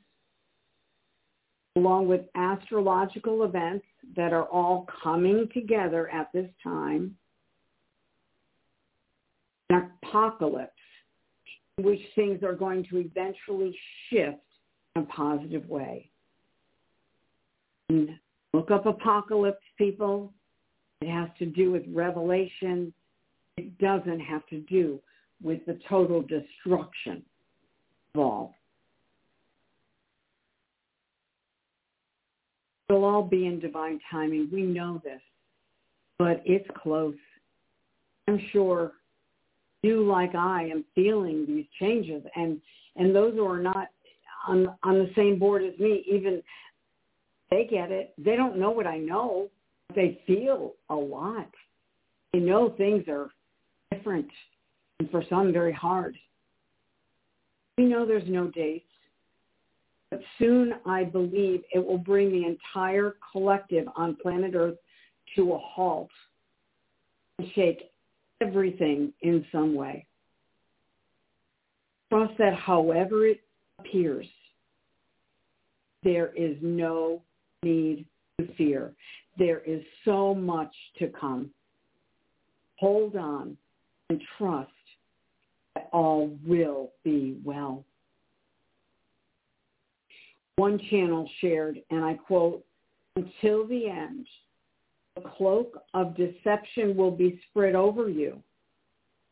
along 1.76 2.09
with 2.09 2.22
astrological 2.34 3.44
events 3.44 3.86
that 4.16 4.32
are 4.32 4.46
all 4.46 4.86
coming 5.03 5.49
together 5.55 6.11
at 6.11 6.30
this 6.34 6.51
time, 6.62 7.16
an 9.70 9.90
apocalypse 10.03 10.72
which 11.78 12.01
things 12.16 12.42
are 12.42 12.55
going 12.55 12.84
to 12.90 12.99
eventually 12.99 13.76
shift 14.11 14.38
a 14.99 15.07
positive 15.07 15.68
way. 15.68 16.11
And 17.88 18.11
look 18.53 18.70
up 18.70 18.86
apocalypse, 18.86 19.62
people. 19.76 20.32
It 21.01 21.09
has 21.09 21.28
to 21.38 21.46
do 21.46 21.70
with 21.70 21.82
revelation. 21.92 22.92
It 23.57 23.78
doesn't 23.78 24.20
have 24.20 24.46
to 24.49 24.61
do 24.61 25.01
with 25.42 25.64
the 25.66 25.78
total 25.88 26.22
destruction 26.22 27.22
of 28.14 28.20
all. 28.20 28.55
It'll 32.88 33.05
all 33.05 33.22
be 33.22 33.46
in 33.46 33.61
divine 33.61 34.01
timing. 34.11 34.49
We 34.53 34.62
know 34.62 35.01
this, 35.05 35.20
but 36.18 36.42
it's 36.46 36.68
close. 36.82 37.14
I'm 38.26 38.40
sure 38.51 38.92
you, 39.82 40.07
like 40.07 40.34
I, 40.34 40.64
am 40.64 40.84
feeling 40.94 41.44
these 41.46 41.66
changes, 41.78 42.22
and 42.34 42.61
and 42.96 43.14
those 43.14 43.34
who 43.34 43.46
are 43.46 43.61
not 43.61 43.88
on 44.47 44.68
on 44.82 44.95
the 44.95 45.11
same 45.16 45.39
board 45.39 45.62
as 45.62 45.78
me, 45.78 46.05
even 46.11 46.43
they 47.51 47.66
get 47.70 47.91
it. 47.91 48.14
They 48.18 48.36
don't 48.36 48.59
know 48.59 48.70
what 48.70 48.86
I 48.86 48.99
know. 48.99 49.49
They 49.95 50.20
feel 50.26 50.74
a 50.91 50.95
lot. 50.95 51.49
They 52.32 52.41
know 52.41 52.74
things 52.76 53.05
are 53.09 53.30
different, 53.91 54.28
and 54.99 55.11
for 55.11 55.24
some, 55.30 55.53
very 55.53 55.72
hard. 55.72 56.16
We 57.78 57.86
know 57.86 58.05
there's 58.05 58.28
no 58.28 58.49
dates. 58.49 58.84
But 60.11 60.20
soon 60.39 60.74
I 60.86 61.05
believe 61.05 61.62
it 61.72 61.84
will 61.84 61.99
bring 61.99 62.30
the 62.30 62.47
entire 62.47 63.16
collective 63.32 63.86
on 63.97 64.16
planet 64.16 64.55
Earth 64.55 64.78
to 65.36 65.53
a 65.53 65.59
halt 65.59 66.09
and 67.39 67.49
shake 67.55 67.91
everything 68.41 69.12
in 69.22 69.45
some 69.53 69.74
way. 69.74 70.07
Trust 72.11 72.32
that 72.39 72.55
however 72.55 73.26
it 73.26 73.41
appears, 73.78 74.26
there 76.04 76.32
is 76.36 76.56
no 76.62 77.22
need 77.62 78.04
to 78.40 78.48
fear. 78.54 78.92
There 79.36 79.60
is 79.60 79.82
so 80.04 80.34
much 80.34 80.74
to 80.98 81.08
come. 81.08 81.50
Hold 82.76 83.16
on 83.16 83.56
and 84.10 84.20
trust 84.36 84.70
that 85.74 85.88
all 85.92 86.36
will 86.46 86.92
be 87.04 87.36
well. 87.44 87.84
One 90.56 90.80
channel 90.90 91.28
shared, 91.40 91.80
and 91.90 92.04
I 92.04 92.14
quote, 92.14 92.64
until 93.16 93.66
the 93.66 93.88
end, 93.88 94.26
the 95.14 95.28
cloak 95.36 95.82
of 95.94 96.16
deception 96.16 96.96
will 96.96 97.10
be 97.10 97.40
spread 97.50 97.74
over 97.74 98.08
you. 98.08 98.40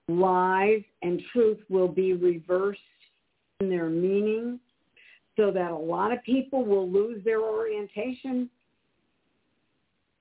Lies 0.09 0.83
and 1.03 1.21
truth 1.33 1.59
will 1.69 1.89
be 1.89 2.13
reversed 2.13 2.81
in 3.61 3.71
their 3.71 3.89
meaning 3.89 4.61
so 5.37 5.51
that 5.51 5.71
a 5.71 5.77
lot 5.77 6.13
of 6.13 6.23
people 6.23 6.65
will 6.65 6.91
lose 6.91 7.23
their 7.25 7.41
orientation. 7.41 8.49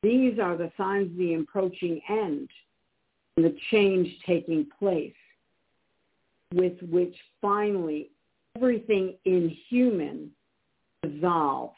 These 0.04 0.40
are 0.40 0.58
the 0.58 0.72
signs 0.78 1.12
of 1.12 1.18
the 1.18 1.36
approaching 1.36 2.02
end 2.10 2.50
and 3.38 3.46
the 3.46 3.56
change 3.72 4.08
taking 4.26 4.68
place 4.78 5.14
with 6.54 6.74
which 6.90 7.16
finally 7.42 8.10
everything 8.56 9.16
in 9.26 9.56
human 9.70 10.32
dissolves 11.02 11.76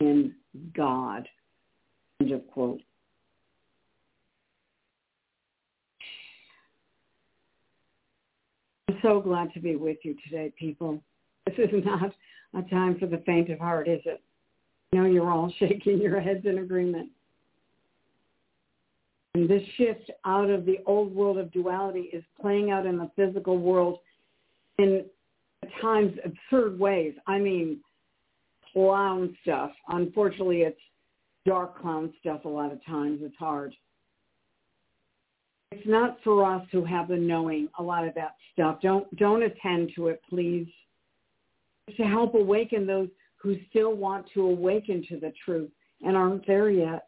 in 0.00 0.34
God. 0.74 1.28
End 2.20 2.32
of 2.32 2.46
quote. 2.48 2.82
I'm 8.90 8.98
so 9.02 9.20
glad 9.20 9.52
to 9.54 9.60
be 9.60 9.76
with 9.76 9.98
you 10.02 10.16
today, 10.24 10.52
people. 10.58 11.00
This 11.46 11.54
is 11.58 11.84
not 11.84 12.12
a 12.54 12.68
time 12.68 12.98
for 12.98 13.06
the 13.06 13.22
faint 13.24 13.48
of 13.48 13.60
heart, 13.60 13.86
is 13.86 14.00
it? 14.04 14.20
I 14.92 14.96
know 14.96 15.04
you're 15.04 15.30
all 15.30 15.52
shaking 15.60 16.00
your 16.00 16.20
heads 16.20 16.44
in 16.44 16.58
agreement. 16.58 17.08
And 19.34 19.48
this 19.48 19.62
shift 19.76 20.10
out 20.26 20.50
of 20.50 20.66
the 20.66 20.78
old 20.86 21.14
world 21.14 21.38
of 21.38 21.52
duality 21.52 22.10
is 22.12 22.24
playing 22.40 22.72
out 22.72 22.84
in 22.84 22.98
the 22.98 23.08
physical 23.14 23.58
world 23.58 24.00
in 24.78 25.04
at 25.62 25.68
times 25.80 26.12
absurd 26.24 26.76
ways. 26.76 27.14
I 27.28 27.38
mean, 27.38 27.78
clown 28.72 29.36
stuff. 29.42 29.70
Unfortunately, 29.86 30.62
it's 30.62 30.80
dark 31.46 31.80
clown 31.80 32.12
stuff 32.18 32.44
a 32.44 32.48
lot 32.48 32.72
of 32.72 32.84
times. 32.86 33.20
It's 33.22 33.36
hard. 33.36 33.72
It's 35.72 35.86
not 35.86 36.18
for 36.24 36.44
us 36.44 36.66
who 36.72 36.84
have 36.84 37.08
the 37.08 37.16
knowing 37.16 37.68
a 37.78 37.82
lot 37.82 38.06
of 38.06 38.14
that 38.14 38.34
stuff. 38.52 38.80
Don't 38.82 39.14
don't 39.16 39.42
attend 39.42 39.92
to 39.96 40.08
it, 40.08 40.20
please. 40.28 40.66
To 41.96 42.02
help 42.02 42.34
awaken 42.34 42.86
those 42.86 43.08
who 43.36 43.56
still 43.70 43.94
want 43.94 44.26
to 44.34 44.42
awaken 44.42 45.04
to 45.08 45.18
the 45.18 45.32
truth 45.44 45.70
and 46.02 46.16
aren't 46.16 46.46
there 46.46 46.70
yet. 46.70 47.06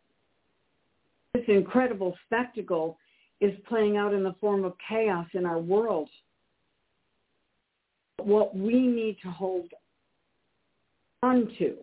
This 1.34 1.44
incredible 1.48 2.16
spectacle 2.26 2.98
is 3.40 3.52
playing 3.68 3.96
out 3.96 4.14
in 4.14 4.22
the 4.22 4.34
form 4.40 4.64
of 4.64 4.74
chaos 4.88 5.26
in 5.34 5.44
our 5.44 5.58
world. 5.58 6.08
What 8.18 8.56
we 8.56 8.86
need 8.86 9.16
to 9.22 9.30
hold 9.30 9.68
onto 11.22 11.76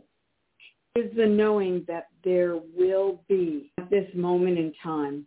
is 0.96 1.12
the 1.16 1.26
knowing 1.26 1.84
that 1.88 2.08
there 2.24 2.56
will 2.56 3.22
be 3.28 3.72
at 3.78 3.90
this 3.90 4.08
moment 4.16 4.58
in 4.58 4.74
time. 4.82 5.26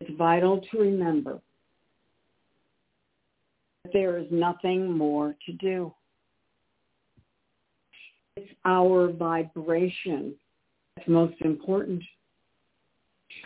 It's 0.00 0.16
vital 0.16 0.60
to 0.70 0.78
remember 0.78 1.40
that 3.84 3.92
there 3.92 4.18
is 4.18 4.26
nothing 4.30 4.96
more 4.96 5.34
to 5.46 5.52
do. 5.52 5.92
It's 8.36 8.50
our 8.64 9.10
vibration 9.10 10.34
that's 10.96 11.08
most 11.08 11.40
important. 11.40 12.02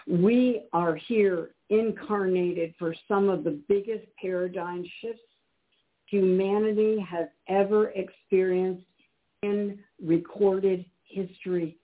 We 0.09 0.63
are 0.73 0.97
here 0.97 1.51
incarnated 1.69 2.75
for 2.79 2.95
some 3.07 3.29
of 3.29 3.45
the 3.45 3.61
biggest 3.69 4.05
paradigm 4.21 4.85
shifts 5.01 5.23
humanity 6.11 6.99
has 7.09 7.29
ever 7.49 7.91
experienced 7.91 8.85
in 9.43 9.79
recorded 10.05 10.85
history. 11.05 11.77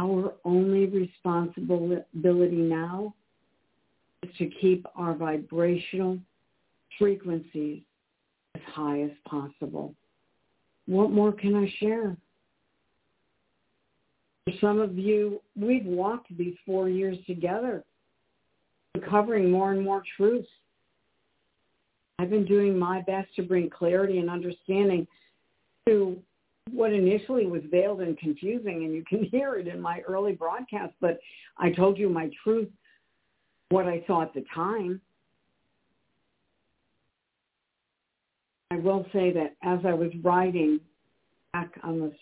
Our 0.00 0.32
only 0.46 0.86
responsibility 0.86 2.56
now 2.56 3.14
is 4.22 4.30
to 4.38 4.50
keep 4.60 4.86
our 4.96 5.14
vibrational 5.14 6.18
frequencies 6.98 7.82
as 8.54 8.62
high 8.74 9.02
as 9.02 9.10
possible. 9.28 9.94
What 10.86 11.10
more 11.10 11.32
can 11.32 11.54
I 11.54 11.70
share? 11.78 12.16
For 14.44 14.54
some 14.58 14.80
of 14.80 14.96
you, 14.96 15.42
we've 15.54 15.84
walked 15.84 16.34
these 16.36 16.56
four 16.64 16.88
years 16.88 17.18
together, 17.26 17.84
uncovering 18.94 19.50
more 19.50 19.72
and 19.72 19.84
more 19.84 20.02
truths 20.16 20.48
I've 22.20 22.28
been 22.28 22.44
doing 22.44 22.78
my 22.78 23.00
best 23.00 23.34
to 23.36 23.42
bring 23.42 23.70
clarity 23.70 24.18
and 24.18 24.28
understanding 24.28 25.06
to 25.88 26.18
what 26.72 26.92
initially 26.92 27.46
was 27.46 27.62
veiled 27.70 28.00
and 28.00 28.18
confusing, 28.18 28.84
and 28.84 28.94
you 28.94 29.04
can 29.04 29.24
hear 29.30 29.54
it 29.56 29.68
in 29.68 29.80
my 29.80 30.00
early 30.08 30.32
broadcast, 30.32 30.94
but 31.00 31.18
I 31.58 31.70
told 31.70 31.98
you 31.98 32.08
my 32.08 32.30
truth, 32.42 32.68
what 33.70 33.86
I 33.86 34.02
saw 34.06 34.22
at 34.22 34.34
the 34.34 34.44
time. 34.54 35.00
I 38.72 38.76
will 38.76 39.06
say 39.12 39.32
that 39.32 39.56
as 39.62 39.80
I 39.84 39.94
was 39.94 40.10
writing 40.22 40.80
back 41.52 41.72
on 41.82 42.00
the 42.00 42.12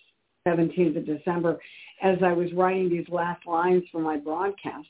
17th 0.47 0.97
of 0.97 1.07
December, 1.07 1.59
as 2.03 2.19
I 2.25 2.33
was 2.33 2.53
writing 2.53 2.89
these 2.89 3.09
last 3.09 3.47
lines 3.47 3.83
for 3.93 4.01
my 4.01 4.17
broadcast, 4.17 4.89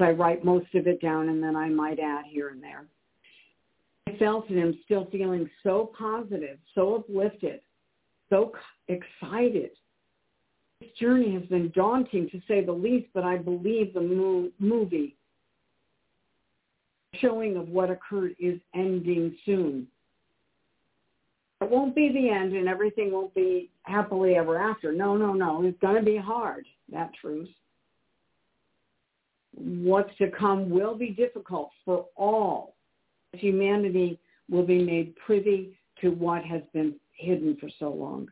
I 0.00 0.10
write 0.10 0.44
most 0.44 0.72
of 0.74 0.86
it 0.86 1.00
down 1.00 1.28
and 1.28 1.42
then 1.42 1.56
I 1.56 1.68
might 1.68 1.98
add 1.98 2.24
here 2.26 2.50
and 2.50 2.62
there. 2.62 2.86
I 4.06 4.16
felt 4.16 4.48
and 4.48 4.58
am 4.58 4.78
still 4.84 5.08
feeling 5.10 5.50
so 5.62 5.92
positive, 5.98 6.58
so 6.74 6.96
uplifted, 6.96 7.60
so 8.30 8.52
excited. 8.88 9.70
This 10.80 10.90
journey 10.98 11.34
has 11.34 11.42
been 11.44 11.72
daunting 11.74 12.28
to 12.30 12.40
say 12.46 12.64
the 12.64 12.72
least, 12.72 13.08
but 13.14 13.24
I 13.24 13.36
believe 13.36 13.94
the 13.94 14.00
mo- 14.00 14.50
movie 14.58 15.16
showing 17.14 17.56
of 17.56 17.68
what 17.68 17.90
occurred 17.90 18.36
is 18.38 18.60
ending 18.74 19.36
soon. 19.44 19.86
It 21.60 21.68
won't 21.68 21.94
be 21.94 22.12
the 22.12 22.28
end 22.30 22.52
and 22.54 22.68
everything 22.68 23.10
won't 23.10 23.34
be 23.34 23.70
happily 23.82 24.36
ever 24.36 24.58
after. 24.58 24.92
No, 24.92 25.16
no, 25.16 25.32
no. 25.32 25.64
It's 25.64 25.78
going 25.80 25.96
to 25.96 26.02
be 26.02 26.16
hard, 26.16 26.64
that 26.92 27.10
truth. 27.20 27.48
What's 29.54 30.16
to 30.18 30.30
come 30.30 30.70
will 30.70 30.94
be 30.94 31.10
difficult 31.10 31.70
for 31.84 32.06
all 32.14 32.76
humanity 33.32 34.18
will 34.48 34.64
be 34.64 34.84
made 34.84 35.14
privy 35.16 35.76
to 36.00 36.10
what 36.10 36.44
has 36.44 36.62
been 36.72 36.94
hidden 37.12 37.56
for 37.60 37.68
so 37.78 37.90
long. 37.90 38.28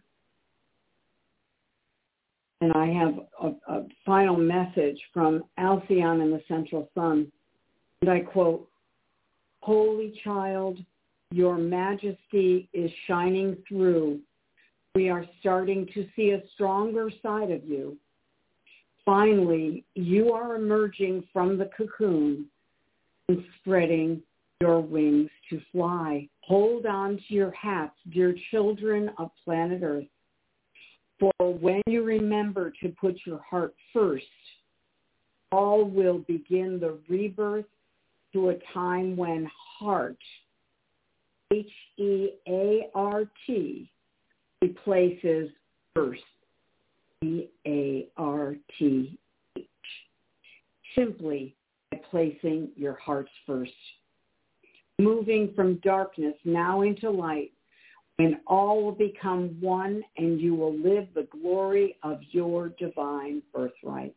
And 2.61 2.73
I 2.73 2.87
have 2.87 3.15
a, 3.43 3.73
a 3.73 3.87
final 4.05 4.37
message 4.37 4.99
from 5.13 5.45
Alcyon 5.59 6.21
in 6.21 6.31
the 6.31 6.43
Central 6.49 6.89
Sun. 6.95 7.31
And 8.01 8.11
I 8.11 8.21
quote, 8.21 8.69
Holy 9.61 10.19
child, 10.23 10.79
your 11.33 11.59
majesty 11.59 12.69
is 12.73 12.91
shining 13.07 13.57
through. 13.69 14.21
We 14.95 15.11
are 15.11 15.27
starting 15.41 15.87
to 15.93 16.07
see 16.15 16.31
a 16.31 16.43
stronger 16.55 17.11
side 17.23 17.51
of 17.51 17.65
you. 17.65 17.97
Finally, 19.05 19.85
you 19.95 20.33
are 20.33 20.57
emerging 20.57 21.25
from 21.33 21.59
the 21.59 21.69
cocoon 21.77 22.47
and 23.29 23.45
spreading 23.61 24.23
your 24.61 24.81
wings 24.81 25.31
to 25.51 25.61
fly. 25.73 26.29
Hold 26.41 26.87
on 26.87 27.19
to 27.29 27.35
your 27.35 27.51
hats, 27.51 27.95
dear 28.11 28.35
children 28.51 29.11
of 29.19 29.31
planet 29.45 29.83
Earth. 29.83 30.07
For 31.19 31.33
when 31.41 31.83
you 31.87 32.03
remember 32.03 32.73
to 32.83 32.89
put 33.01 33.17
your 33.27 33.41
heart 33.49 33.75
first, 33.93 34.25
all 35.53 35.85
will 35.85 36.19
begin 36.27 36.81
the 36.81 36.99
rebirth 37.09 37.67
to 38.33 38.51
a 38.51 38.55
time 38.73 39.17
when 39.17 39.49
heart, 39.79 40.19
H-E-A-R-T, 41.53 42.41
replaces 44.63 45.51
first, 45.95 46.23
E-A-R-T-H, 47.23 47.59
simply 50.95 51.55
by 51.91 52.01
placing 52.11 52.71
your 52.77 52.95
hearts 52.95 53.31
first. 53.47 53.73
Moving 54.99 55.53
from 55.55 55.77
darkness 55.77 56.35
now 56.45 56.81
into 56.83 57.11
light, 57.11 57.53
and 58.19 58.37
all 58.47 58.83
will 58.83 58.93
become 58.93 59.61
one 59.61 60.03
and 60.17 60.41
you 60.41 60.55
will 60.55 60.75
live 60.75 61.09
the 61.15 61.29
glory 61.31 61.97
of 62.03 62.21
your 62.31 62.71
divine 62.71 63.43
birthright. 63.55 64.15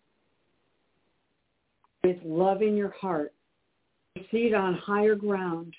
With 2.03 2.17
love 2.23 2.61
in 2.61 2.77
your 2.77 2.93
heart, 2.99 3.33
proceed 4.15 4.53
on 4.53 4.75
higher 4.75 5.15
ground. 5.15 5.73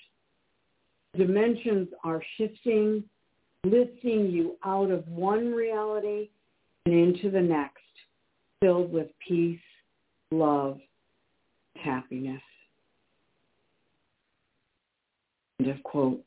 Dimensions 1.17 1.89
are 2.03 2.21
shifting, 2.37 3.03
lifting 3.63 4.29
you 4.29 4.55
out 4.63 4.91
of 4.91 5.07
one 5.07 5.51
reality 5.51 6.29
and 6.85 6.93
into 6.93 7.31
the 7.31 7.41
next, 7.41 7.79
filled 8.59 8.93
with 8.93 9.07
peace, 9.27 9.59
love, 10.29 10.79
happiness. 11.75 12.41
End 15.61 15.69
of 15.69 15.83
quote. 15.83 16.19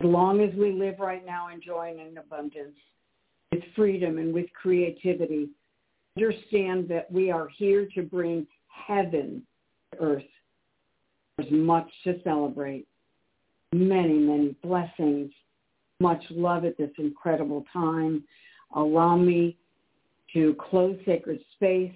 As 0.00 0.06
long 0.06 0.40
as 0.40 0.54
we 0.54 0.70
live 0.70 1.00
right 1.00 1.26
now 1.26 1.48
enjoying 1.52 1.98
an 1.98 2.18
abundance, 2.18 2.76
with 3.50 3.62
freedom 3.74 4.18
and 4.18 4.32
with 4.32 4.46
creativity, 4.52 5.48
understand 6.16 6.88
that 6.88 7.10
we 7.10 7.32
are 7.32 7.48
here 7.56 7.88
to 7.96 8.02
bring 8.02 8.46
heaven 8.68 9.42
to 9.92 10.00
earth. 10.00 10.22
There's 11.36 11.50
much 11.50 11.88
to 12.04 12.20
celebrate. 12.22 12.86
Many, 13.72 14.18
many 14.18 14.54
blessings. 14.62 15.32
Much 15.98 16.22
love 16.30 16.64
at 16.64 16.78
this 16.78 16.90
incredible 16.98 17.64
time. 17.72 18.22
Allow 18.76 19.16
me 19.16 19.56
to 20.32 20.54
close 20.60 20.96
sacred 21.04 21.40
space. 21.56 21.92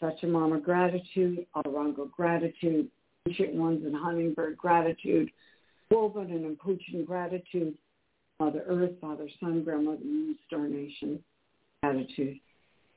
Sachamama 0.00 0.62
gratitude, 0.62 1.46
Otorongo 1.56 2.08
gratitude, 2.12 2.88
ancient 3.28 3.54
ones 3.54 3.84
and 3.84 3.94
hummingbird 3.94 4.56
gratitude, 4.56 5.30
Waman 5.90 6.30
and 6.30 6.56
Apuchin 6.56 7.06
gratitude, 7.06 7.74
Mother 8.40 8.64
Earth, 8.66 8.92
Father 9.00 9.28
Sun, 9.40 9.64
Grandmother 9.64 10.04
Moon, 10.04 10.36
Star 10.46 10.66
Nation 10.68 11.22
gratitude. 11.82 12.38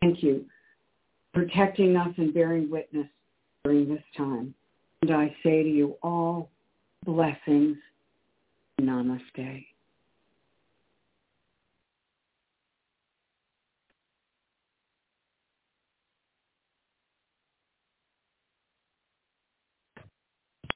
Thank 0.02 0.24
you 0.24 0.46
protecting 1.34 1.96
us 1.96 2.14
and 2.18 2.34
bearing 2.34 2.70
witness 2.70 3.08
during 3.64 3.88
this 3.88 4.04
time. 4.18 4.54
And 5.02 5.12
I 5.12 5.36
say 5.44 5.64
to 5.64 5.70
you 5.70 5.96
all, 6.04 6.50
blessings. 7.06 7.78
Namaste. 8.80 9.66